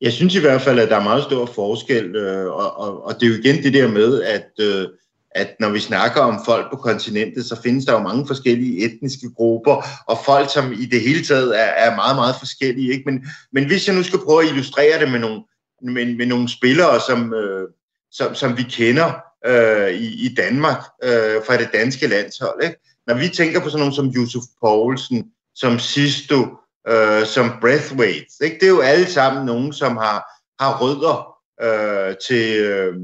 Jeg 0.00 0.12
synes 0.12 0.34
i 0.34 0.40
hvert 0.40 0.60
fald, 0.60 0.78
at 0.78 0.88
der 0.88 0.96
er 0.96 1.02
meget 1.02 1.24
stor 1.24 1.46
forskel, 1.46 2.16
øh, 2.16 2.46
og, 2.46 2.78
og, 2.78 3.04
og 3.04 3.14
det 3.14 3.22
er 3.22 3.30
jo 3.30 3.38
igen 3.38 3.62
det 3.62 3.74
der 3.74 3.88
med, 3.88 4.22
at 4.22 4.50
øh, 4.60 4.88
at 5.34 5.54
når 5.60 5.68
vi 5.68 5.80
snakker 5.80 6.20
om 6.20 6.44
folk 6.44 6.70
på 6.70 6.76
kontinentet, 6.76 7.44
så 7.46 7.62
findes 7.62 7.84
der 7.84 7.92
jo 7.92 7.98
mange 7.98 8.26
forskellige 8.26 8.84
etniske 8.84 9.30
grupper, 9.36 9.84
og 10.06 10.18
folk, 10.24 10.52
som 10.52 10.72
i 10.72 10.86
det 10.86 11.00
hele 11.00 11.24
taget 11.24 11.60
er, 11.60 11.64
er 11.64 11.96
meget, 11.96 12.16
meget 12.16 12.34
forskellige. 12.38 12.92
Ikke? 12.92 13.02
Men, 13.06 13.26
men 13.52 13.66
hvis 13.66 13.86
jeg 13.86 13.96
nu 13.96 14.02
skal 14.02 14.18
prøve 14.18 14.42
at 14.42 14.48
illustrere 14.48 15.00
det 15.00 15.10
med 15.10 15.18
nogle, 15.18 15.42
med, 15.82 16.16
med 16.16 16.26
nogle 16.26 16.48
spillere, 16.48 17.00
som, 17.06 17.34
øh, 17.34 17.68
som, 18.10 18.34
som 18.34 18.58
vi 18.58 18.62
kender 18.62 19.12
øh, 19.46 19.90
i, 19.90 20.26
i 20.26 20.34
Danmark 20.34 20.82
øh, 21.04 21.36
fra 21.46 21.56
det 21.56 21.68
danske 21.72 22.06
landshold. 22.06 22.62
Ikke? 22.62 22.76
Når 23.06 23.14
vi 23.14 23.28
tænker 23.28 23.60
på 23.60 23.68
sådan 23.68 23.78
nogle 23.78 23.94
som 23.94 24.12
Yusuf 24.16 24.42
Poulsen, 24.60 25.30
som 25.54 25.78
Sisto, 25.78 26.46
øh, 26.88 27.26
som 27.26 27.52
Breathwaite, 27.60 28.44
ikke? 28.44 28.56
det 28.60 28.62
er 28.62 28.70
jo 28.70 28.80
alle 28.80 29.06
sammen 29.06 29.46
nogen, 29.46 29.72
som 29.72 29.96
har, 29.96 30.18
har 30.60 30.78
rødder 30.80 31.36
øh, 31.62 32.14
til, 32.26 32.58
øh, 32.64 32.94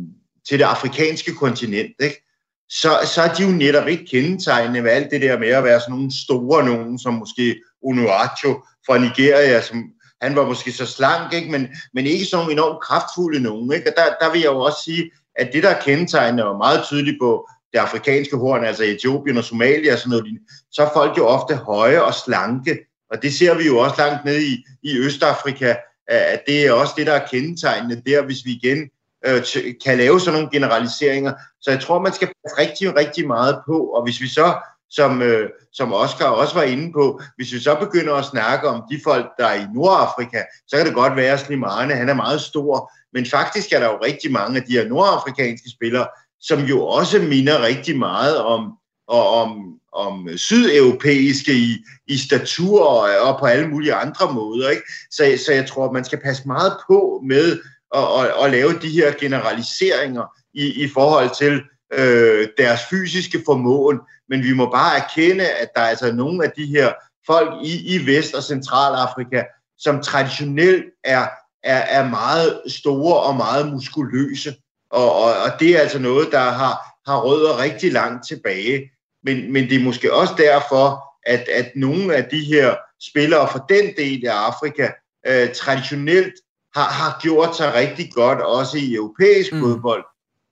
til 0.48 0.58
det 0.58 0.64
afrikanske 0.64 1.34
kontinent. 1.34 1.92
Ikke? 2.00 2.22
Så, 2.68 3.10
så 3.14 3.22
er 3.22 3.34
de 3.34 3.42
jo 3.42 3.48
netop 3.48 3.88
ikke 3.88 4.06
kendetegnende 4.06 4.82
med 4.82 4.90
alt 4.90 5.10
det 5.10 5.22
der 5.22 5.38
med 5.38 5.48
at 5.48 5.64
være 5.64 5.80
sådan 5.80 5.94
nogle 5.94 6.10
store 6.24 6.64
nogen, 6.64 6.98
som 6.98 7.14
måske 7.14 7.56
Onuacho 7.82 8.52
fra 8.86 8.98
Nigeria, 8.98 9.60
som 9.60 9.84
han 10.20 10.36
var 10.36 10.46
måske 10.46 10.72
så 10.72 10.86
slank, 10.86 11.32
ikke? 11.32 11.50
Men, 11.50 11.68
men 11.94 12.06
ikke 12.06 12.24
sådan 12.24 12.40
nogle 12.40 12.52
enormt 12.52 12.82
kraftfulde 12.82 13.40
nogen. 13.40 13.72
Ikke? 13.72 13.90
Og 13.90 13.94
der, 13.96 14.26
der 14.26 14.32
vil 14.32 14.40
jeg 14.40 14.52
jo 14.52 14.58
også 14.58 14.78
sige, 14.84 15.10
at 15.36 15.50
det, 15.52 15.62
der 15.62 15.68
er 15.68 15.80
kendetegnende 15.80 16.44
og 16.44 16.58
meget 16.58 16.84
tydeligt 16.84 17.16
på 17.20 17.48
det 17.72 17.78
afrikanske 17.78 18.36
horn, 18.36 18.64
altså 18.64 18.84
Etiopien 18.84 19.36
og 19.36 19.44
Somalia 19.44 19.92
og 19.92 19.98
sådan 19.98 20.10
noget, 20.10 20.38
så 20.70 20.82
er 20.82 20.90
folk 20.94 21.18
jo 21.18 21.26
ofte 21.26 21.54
høje 21.54 22.02
og 22.02 22.14
slanke. 22.14 22.78
Og 23.10 23.22
det 23.22 23.34
ser 23.34 23.54
vi 23.54 23.66
jo 23.66 23.78
også 23.78 23.94
langt 23.98 24.24
ned 24.24 24.40
i, 24.40 24.64
i 24.82 24.98
Østafrika, 24.98 25.74
at 26.08 26.42
det 26.46 26.66
er 26.66 26.72
også 26.72 26.94
det, 26.96 27.06
der 27.06 27.12
er 27.12 27.26
kendetegnende 27.26 28.02
der, 28.06 28.22
hvis 28.22 28.44
vi 28.44 28.50
igen 28.50 28.90
øh, 29.26 29.42
kan 29.84 29.98
lave 29.98 30.20
sådan 30.20 30.32
nogle 30.32 30.50
generaliseringer. 30.52 31.32
Så 31.60 31.70
jeg 31.70 31.80
tror, 31.80 32.02
man 32.02 32.12
skal 32.12 32.28
passe 32.28 32.58
rigtig, 32.58 32.96
rigtig 32.96 33.26
meget 33.26 33.60
på, 33.66 33.78
og 33.78 34.04
hvis 34.04 34.20
vi 34.20 34.28
så 34.28 34.54
som, 34.90 35.22
øh, 35.22 35.50
som 35.72 35.92
Oscar 35.92 36.26
også 36.26 36.54
var 36.54 36.62
inde 36.62 36.92
på, 36.92 37.20
hvis 37.36 37.52
vi 37.52 37.60
så 37.60 37.74
begynder 37.74 38.14
at 38.14 38.24
snakke 38.24 38.68
om 38.68 38.82
de 38.90 39.00
folk, 39.04 39.26
der 39.38 39.46
er 39.46 39.54
i 39.54 39.66
Nordafrika, 39.74 40.42
så 40.68 40.76
kan 40.76 40.86
det 40.86 40.94
godt 40.94 41.16
være, 41.16 41.32
at 41.32 41.40
Slimane, 41.40 41.94
han 41.94 42.08
er 42.08 42.14
meget 42.14 42.40
stor, 42.40 42.92
men 43.12 43.26
faktisk 43.26 43.72
er 43.72 43.80
der 43.80 43.86
jo 43.86 43.98
rigtig 44.04 44.32
mange 44.32 44.60
af 44.60 44.64
de 44.66 44.72
her 44.72 44.88
nordafrikanske 44.88 45.70
spillere, 45.70 46.06
som 46.40 46.60
jo 46.60 46.86
også 46.86 47.18
minder 47.18 47.62
rigtig 47.62 47.98
meget 47.98 48.38
om, 48.38 48.72
og 49.08 49.28
om, 49.28 49.78
om 49.92 50.28
sydeuropæiske 50.36 51.52
i, 51.52 51.76
i 52.06 52.18
statur 52.18 52.84
og, 52.84 53.28
og 53.28 53.38
på 53.38 53.46
alle 53.46 53.68
mulige 53.68 53.94
andre 53.94 54.32
måder. 54.32 54.70
Ikke? 54.70 54.82
Så, 55.10 55.38
så 55.46 55.52
jeg 55.52 55.66
tror, 55.66 55.86
at 55.86 55.92
man 55.92 56.04
skal 56.04 56.20
passe 56.24 56.42
meget 56.46 56.72
på 56.86 57.22
med 57.24 57.58
at, 57.94 58.02
at, 58.20 58.44
at 58.44 58.50
lave 58.50 58.78
de 58.78 58.88
her 58.90 59.12
generaliseringer 59.20 60.24
i, 60.54 60.84
i 60.84 60.88
forhold 60.88 61.30
til 61.38 61.62
øh, 61.92 62.48
deres 62.58 62.80
fysiske 62.90 63.42
formåen, 63.46 64.00
men 64.28 64.42
vi 64.42 64.52
må 64.52 64.70
bare 64.70 64.98
erkende, 64.98 65.48
at 65.48 65.68
der 65.74 65.80
er 65.80 65.86
altså 65.86 66.12
nogle 66.12 66.44
af 66.44 66.50
de 66.56 66.66
her 66.66 66.92
folk 67.26 67.66
i, 67.66 67.94
i 67.94 68.06
Vest- 68.06 68.34
og 68.34 68.42
Centralafrika, 68.42 69.42
som 69.78 70.02
traditionelt 70.02 70.84
er, 71.04 71.26
er, 71.62 71.78
er 71.78 72.08
meget 72.08 72.62
store 72.66 73.20
og 73.20 73.36
meget 73.36 73.72
muskuløse. 73.72 74.54
Og, 74.90 75.14
og, 75.14 75.24
og 75.24 75.60
det 75.60 75.76
er 75.76 75.80
altså 75.80 75.98
noget, 75.98 76.28
der 76.32 76.40
har, 76.40 77.00
har 77.06 77.20
rødder 77.20 77.58
rigtig 77.58 77.92
langt 77.92 78.28
tilbage. 78.28 78.90
Men, 79.24 79.52
men 79.52 79.70
det 79.70 79.76
er 79.76 79.84
måske 79.84 80.14
også 80.14 80.34
derfor, 80.38 81.04
at, 81.26 81.48
at 81.48 81.72
nogle 81.76 82.14
af 82.14 82.24
de 82.24 82.44
her 82.44 82.74
spillere 83.10 83.48
fra 83.48 83.64
den 83.68 83.96
del 83.96 84.26
af 84.26 84.34
Afrika 84.34 84.90
øh, 85.26 85.54
traditionelt 85.54 86.34
har, 86.76 86.88
har 87.00 87.20
gjort 87.22 87.56
sig 87.56 87.74
rigtig 87.74 88.12
godt, 88.12 88.40
også 88.40 88.78
i 88.78 88.94
europæisk 88.94 89.52
mm. 89.52 89.60
fodbold. 89.60 90.04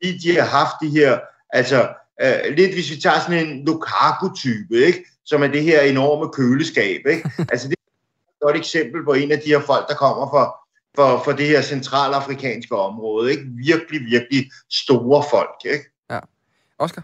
De, 0.03 0.19
de 0.23 0.37
har 0.37 0.47
haft 0.47 0.75
de 0.83 0.91
her, 0.91 1.21
altså 1.51 1.95
øh, 2.23 2.57
lidt 2.57 2.73
hvis 2.73 2.91
vi 2.91 2.97
tager 2.97 3.21
sådan 3.21 3.47
en 3.47 3.65
Lukaku-type, 3.65 4.75
ikke? 4.75 5.05
som 5.25 5.43
er 5.43 5.47
det 5.47 5.63
her 5.63 5.81
enorme 5.81 6.33
køleskab. 6.33 7.01
Ikke? 7.07 7.31
altså 7.53 7.69
det 7.69 7.77
er 7.79 7.91
et 8.33 8.41
godt 8.41 8.57
eksempel 8.57 9.05
på 9.05 9.13
en 9.13 9.33
af 9.33 9.39
de 9.39 9.49
her 9.49 9.61
folk, 9.61 9.89
der 9.89 9.95
kommer 9.95 10.31
fra, 10.31 10.45
for, 10.95 11.25
for 11.25 11.33
det 11.33 11.47
her 11.47 11.63
centralafrikanske 11.63 12.77
område. 12.77 13.31
Ikke? 13.31 13.45
Virkelig, 13.47 14.01
virkelig 14.01 14.51
store 14.71 15.25
folk. 15.31 15.59
Ikke? 15.65 15.85
Ja. 16.11 16.21
Oscar? 16.79 17.03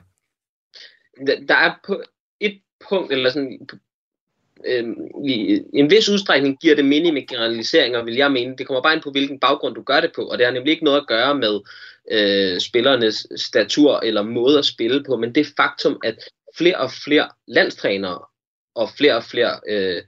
Der 1.49 1.57
er 1.57 1.75
på 1.87 2.03
et 2.41 2.61
punkt, 2.89 3.13
eller 3.13 3.31
sådan 3.31 3.69
øh, 4.67 4.85
i 5.25 5.61
en 5.75 5.91
vis 5.91 6.09
udstrækning 6.09 6.59
giver 6.59 6.75
det 6.75 6.85
mening 6.85 7.15
med 7.15 7.27
generaliseringer, 7.27 8.05
vil 8.05 8.15
jeg 8.15 8.33
mene. 8.33 8.57
Det 8.57 8.67
kommer 8.67 8.83
bare 8.83 8.95
ind 8.95 9.03
på, 9.03 9.11
hvilken 9.11 9.41
baggrund 9.41 9.75
du 9.75 9.83
gør 9.83 10.01
det 10.01 10.13
på, 10.15 10.23
og 10.23 10.39
det 10.39 10.47
har 10.47 10.53
nemlig 10.53 10.71
ikke 10.71 10.85
noget 10.85 11.01
at 11.01 11.07
gøre 11.07 11.35
med 11.35 11.61
øh, 12.11 12.61
spillernes 12.61 13.27
statur 13.37 14.01
eller 14.03 14.23
måde 14.23 14.59
at 14.59 14.65
spille 14.65 15.05
på, 15.05 15.17
men 15.17 15.35
det 15.35 15.47
faktum, 15.57 16.01
at 16.05 16.15
flere 16.57 16.77
og 16.77 16.91
flere 17.05 17.29
landstrænere 17.49 18.19
og 18.75 18.89
flere 18.99 19.17
og 19.17 19.25
flere 19.25 19.61
øh, 19.69 20.03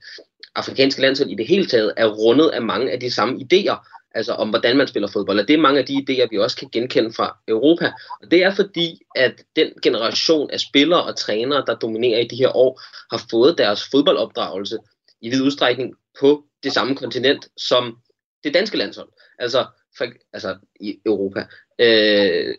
afrikanske 0.54 1.00
landshold 1.00 1.30
i 1.30 1.34
det 1.34 1.46
hele 1.46 1.66
taget 1.66 1.92
er 1.96 2.06
rundet 2.06 2.48
af 2.48 2.62
mange 2.62 2.90
af 2.90 3.00
de 3.00 3.10
samme 3.10 3.40
idéer, 3.40 4.01
altså 4.14 4.32
om 4.32 4.48
hvordan 4.48 4.76
man 4.76 4.88
spiller 4.88 5.08
fodbold. 5.08 5.40
Og 5.40 5.48
det 5.48 5.54
er 5.54 5.60
mange 5.60 5.80
af 5.80 5.86
de 5.86 6.04
idéer, 6.08 6.28
vi 6.30 6.38
også 6.38 6.56
kan 6.56 6.68
genkende 6.72 7.12
fra 7.12 7.36
Europa. 7.48 7.92
Og 8.22 8.30
det 8.30 8.42
er 8.42 8.54
fordi, 8.54 9.02
at 9.16 9.44
den 9.56 9.70
generation 9.82 10.50
af 10.50 10.60
spillere 10.60 11.02
og 11.02 11.16
trænere, 11.16 11.64
der 11.66 11.74
dominerer 11.74 12.20
i 12.20 12.26
de 12.26 12.36
her 12.36 12.56
år, 12.56 12.80
har 13.10 13.24
fået 13.30 13.58
deres 13.58 13.88
fodboldopdragelse 13.90 14.78
i 15.20 15.30
vid 15.30 15.42
udstrækning 15.42 15.94
på 16.20 16.44
det 16.62 16.72
samme 16.72 16.96
kontinent 16.96 17.48
som 17.56 17.98
det 18.44 18.54
danske 18.54 18.78
landshold. 18.78 19.08
Altså, 19.38 19.66
for, 19.98 20.06
altså 20.32 20.56
i 20.80 20.98
Europa. 21.06 21.46
Øh, 21.78 22.54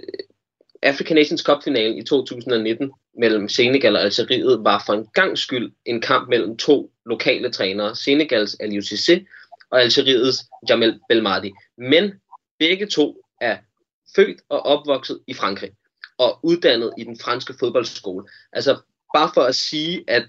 African 0.83 1.15
Nations 1.15 1.41
Cup-finalen 1.41 1.97
i 1.97 2.03
2019 2.03 2.91
mellem 3.17 3.49
Senegal 3.49 3.95
og 3.95 4.01
Algeriet 4.01 4.63
var 4.63 4.83
for 4.85 4.93
en 4.93 5.07
gang 5.13 5.37
skyld 5.37 5.71
en 5.85 6.01
kamp 6.01 6.29
mellem 6.29 6.57
to 6.57 6.91
lokale 7.05 7.51
trænere, 7.51 7.95
Senegals 7.95 8.55
Aliou 8.59 8.81
Cissé 8.81 9.25
og 9.73 9.81
Algeriets 9.81 10.45
Jamel 10.69 10.99
Belmadi. 11.09 11.51
Men 11.77 12.13
begge 12.59 12.85
to 12.85 13.23
er 13.41 13.57
født 14.15 14.41
og 14.49 14.65
opvokset 14.65 15.19
i 15.27 15.33
Frankrig 15.33 15.71
og 16.17 16.39
uddannet 16.43 16.93
i 16.97 17.03
den 17.03 17.19
franske 17.19 17.53
fodboldskole. 17.59 18.25
Altså 18.53 18.77
bare 19.13 19.31
for 19.33 19.41
at 19.41 19.55
sige, 19.55 20.03
at 20.07 20.25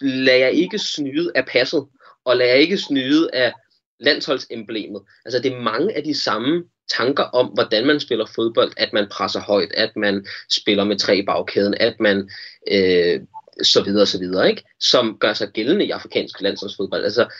lad 0.00 0.36
jeg 0.36 0.52
ikke 0.52 0.78
snyde 0.78 1.32
af 1.34 1.46
passet, 1.46 1.86
og 2.24 2.36
lad 2.36 2.46
jeg 2.46 2.58
ikke 2.58 2.78
snyde 2.78 3.34
af 3.34 3.52
landsholdsemblemet. 4.00 5.02
Altså 5.24 5.42
det 5.42 5.52
er 5.52 5.60
mange 5.60 5.96
af 5.96 6.04
de 6.04 6.14
samme 6.14 6.64
tanker 6.96 7.24
om, 7.24 7.46
hvordan 7.46 7.86
man 7.86 8.00
spiller 8.00 8.26
fodbold, 8.26 8.72
at 8.76 8.92
man 8.92 9.08
presser 9.10 9.40
højt, 9.40 9.72
at 9.72 9.96
man 9.96 10.26
spiller 10.50 10.84
med 10.84 10.98
tre 10.98 11.16
i 11.16 11.24
bagkæden, 11.26 11.74
at 11.74 12.00
man 12.00 12.30
øh, 12.72 13.20
så 13.62 13.82
videre, 13.82 14.06
så 14.06 14.18
videre, 14.18 14.50
ikke? 14.50 14.64
som 14.80 15.18
gør 15.18 15.32
sig 15.32 15.48
gældende 15.48 15.86
i 15.86 15.90
afrikansk 15.90 16.40
landsholdsfodbold. 16.40 17.04
Altså, 17.04 17.34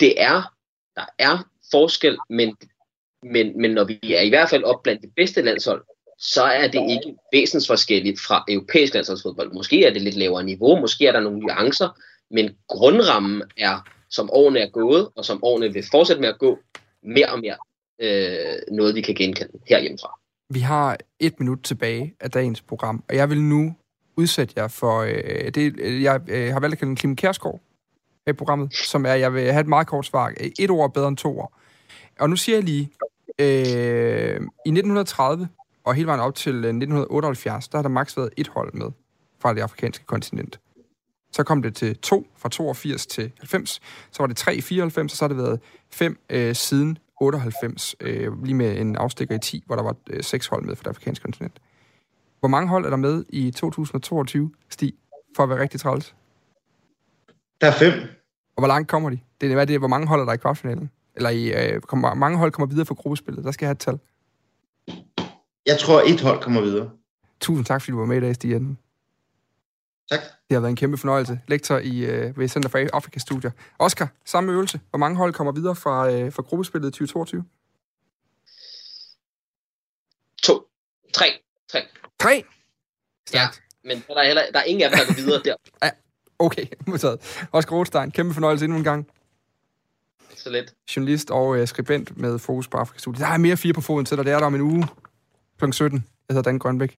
det 0.00 0.22
er, 0.22 0.54
der 0.96 1.06
er 1.18 1.48
forskel, 1.70 2.18
men, 2.30 2.56
men, 3.22 3.60
men 3.60 3.70
når 3.70 3.84
vi 3.84 4.00
er 4.02 4.20
i 4.20 4.28
hvert 4.28 4.50
fald 4.50 4.64
op 4.64 4.82
blandt 4.82 5.02
de 5.02 5.10
bedste 5.16 5.42
landshold, 5.42 5.84
så 6.18 6.42
er 6.42 6.68
det 6.68 6.90
ikke 6.90 7.16
væsensforskelligt 7.32 8.20
fra 8.20 8.44
europæisk 8.48 8.94
landsholdsfodbold. 8.94 9.52
Måske 9.52 9.86
er 9.86 9.92
det 9.92 10.02
lidt 10.02 10.16
lavere 10.16 10.44
niveau, 10.44 10.80
måske 10.80 11.06
er 11.06 11.12
der 11.12 11.20
nogle 11.20 11.38
nuancer, 11.38 11.88
men 12.30 12.50
grundrammen 12.68 13.42
er, 13.56 13.88
som 14.10 14.30
årene 14.32 14.58
er 14.58 14.70
gået, 14.70 15.08
og 15.16 15.24
som 15.24 15.44
årene 15.44 15.72
vil 15.72 15.84
fortsætte 15.90 16.20
med 16.20 16.28
at 16.28 16.38
gå, 16.38 16.58
mere 17.02 17.32
og 17.32 17.40
mere 17.40 17.56
øh, 18.00 18.76
noget, 18.76 18.94
vi 18.94 19.00
kan 19.00 19.14
genkende 19.14 19.52
herhjemmefra. 19.68 20.18
Vi 20.50 20.60
har 20.60 20.98
et 21.20 21.40
minut 21.40 21.58
tilbage 21.64 22.14
af 22.20 22.30
dagens 22.30 22.62
program, 22.62 23.04
og 23.08 23.16
jeg 23.16 23.30
vil 23.30 23.42
nu 23.42 23.74
udsætte 24.16 24.54
jer 24.56 24.68
for... 24.68 25.00
Øh, 25.00 25.50
det, 25.54 26.02
jeg 26.02 26.20
øh, 26.28 26.52
har 26.52 26.60
valgt 26.60 26.72
at 26.72 26.78
kalde 26.78 26.96
Kim 26.96 27.16
Kærsgaard 27.16 27.60
i 28.26 28.32
programmet, 28.32 28.74
som 28.74 29.06
er, 29.06 29.14
jeg 29.14 29.34
vil 29.34 29.52
have 29.52 29.60
et 29.60 29.66
meget 29.66 29.86
kort 29.86 30.06
svar. 30.06 30.32
Øh, 30.40 30.50
et 30.58 30.70
ord 30.70 30.94
bedre 30.94 31.08
end 31.08 31.16
to 31.16 31.38
ord. 31.38 31.52
Og 32.20 32.30
nu 32.30 32.36
siger 32.36 32.56
jeg 32.56 32.64
lige, 32.64 32.90
øh, 33.38 34.40
i 34.66 34.70
1930 34.70 35.48
og 35.84 35.94
hele 35.94 36.06
vejen 36.06 36.20
op 36.20 36.34
til 36.34 36.54
øh, 36.54 36.58
1978, 36.58 37.68
der 37.68 37.78
har 37.78 37.82
der 37.82 37.88
maks 37.88 38.16
været 38.16 38.30
et 38.36 38.48
hold 38.48 38.74
med 38.74 38.90
fra 39.40 39.54
det 39.54 39.60
afrikanske 39.60 40.04
kontinent. 40.04 40.60
Så 41.32 41.42
kom 41.42 41.62
det 41.62 41.74
til 41.74 41.96
to, 41.96 42.26
fra 42.36 42.48
82 42.48 43.06
til 43.06 43.32
90. 43.38 43.80
Så 44.10 44.22
var 44.22 44.26
det 44.26 44.36
tre 44.36 44.56
i 44.56 44.60
94, 44.60 45.12
og 45.12 45.16
så 45.16 45.24
har 45.24 45.28
det 45.28 45.36
været 45.36 45.60
fem 45.90 46.18
øh, 46.30 46.54
siden 46.54 46.98
98, 47.20 47.96
øh, 48.00 48.44
lige 48.44 48.54
med 48.54 48.78
en 48.80 48.96
afstikker 48.96 49.34
i 49.34 49.38
10, 49.38 49.62
hvor 49.66 49.76
der 49.76 49.82
var 49.82 49.96
øh, 50.10 50.22
seks 50.22 50.46
hold 50.46 50.64
med 50.64 50.76
fra 50.76 50.82
det 50.82 50.88
afrikanske 50.88 51.22
kontinent. 51.22 51.60
Hvor 52.40 52.48
mange 52.48 52.68
hold 52.68 52.84
er 52.84 52.90
der 52.90 52.96
med 52.96 53.24
i 53.28 53.50
2022, 53.50 54.50
Stig, 54.68 54.94
for 55.36 55.42
at 55.42 55.48
være 55.48 55.60
rigtig 55.60 55.80
træls? 55.80 56.14
Der 57.62 57.68
er 57.68 57.72
fem. 57.72 57.92
Og 58.56 58.60
hvor 58.60 58.66
langt 58.66 58.88
kommer 58.88 59.10
de? 59.10 59.18
Det 59.40 59.50
er, 59.50 59.54
hvad 59.54 59.66
det 59.66 59.74
er, 59.74 59.78
hvor 59.78 59.88
mange 59.88 60.06
hold 60.06 60.20
er 60.20 60.24
der 60.24 60.32
i 60.32 60.36
kvartfinalen? 60.36 60.90
Eller 61.16 61.30
i, 61.30 61.52
øh, 61.52 61.80
kommer, 61.80 62.14
mange 62.14 62.38
hold 62.38 62.52
kommer 62.52 62.66
videre 62.66 62.86
fra 62.86 62.94
gruppespillet? 62.94 63.44
Der 63.44 63.50
skal 63.50 63.64
jeg 63.64 63.68
have 63.68 63.72
et 63.72 63.78
tal. 63.78 63.98
Jeg 65.66 65.78
tror, 65.78 66.00
et 66.00 66.20
hold 66.20 66.42
kommer 66.42 66.60
videre. 66.60 66.90
Tusind 67.40 67.66
tak, 67.66 67.82
fordi 67.82 67.92
du 67.92 67.98
var 67.98 68.06
med 68.06 68.16
i 68.16 68.20
dag, 68.20 68.34
Stig 68.34 68.50
Jensen. 68.50 68.78
Tak. 70.10 70.20
Det 70.20 70.54
har 70.54 70.60
været 70.60 70.70
en 70.70 70.76
kæmpe 70.76 70.96
fornøjelse. 70.96 71.40
Lektor 71.48 71.78
i, 71.78 71.98
øh, 72.04 72.38
ved 72.38 72.48
Center 72.48 72.68
for 72.68 72.88
Afrika 72.92 73.18
Studier. 73.18 73.50
Oscar, 73.78 74.08
samme 74.24 74.52
øvelse. 74.52 74.80
Hvor 74.90 74.98
mange 74.98 75.16
hold 75.16 75.32
kommer 75.32 75.52
videre 75.52 75.76
fra, 75.76 76.12
øh, 76.12 76.32
fra 76.32 76.42
gruppespillet 76.42 76.92
2022? 76.92 77.44
To. 80.42 80.68
Tre. 81.14 81.26
Tre. 81.68 81.80
Tre? 82.20 82.44
Stærkt. 83.28 83.62
Men 83.84 84.04
der 84.08 84.14
er, 84.14 84.26
heller, 84.26 84.42
der 84.52 84.58
er 84.58 84.64
ingen 84.64 84.82
af 84.82 84.90
dem, 84.90 84.98
der 84.98 85.06
går 85.06 85.14
videre 85.14 85.42
der. 85.44 85.54
Okay, 86.38 86.66
modtaget. 86.86 87.46
Oscar 87.52 87.76
Rothstein, 87.76 88.10
kæmpe 88.10 88.34
fornøjelse 88.34 88.64
endnu 88.64 88.78
en 88.78 88.84
gang. 88.84 89.06
Så 90.36 90.50
lidt. 90.50 90.74
Journalist 90.96 91.30
og 91.30 91.58
øh, 91.58 91.68
skribent 91.68 92.18
med 92.18 92.38
fokus 92.38 92.68
på 92.68 92.76
Afrika-studiet. 92.76 93.20
Der 93.20 93.26
er 93.26 93.38
mere 93.38 93.56
fire 93.56 93.72
på 93.72 93.80
foden 93.80 94.04
til 94.06 94.16
dig, 94.16 94.24
det 94.24 94.32
er 94.32 94.38
der 94.38 94.46
om 94.46 94.54
en 94.54 94.60
uge 94.60 94.86
kl. 95.58 95.72
17. 95.72 96.04
Jeg 96.28 96.34
hedder 96.34 96.50
Dan 96.50 96.58
Grønbæk. 96.58 96.90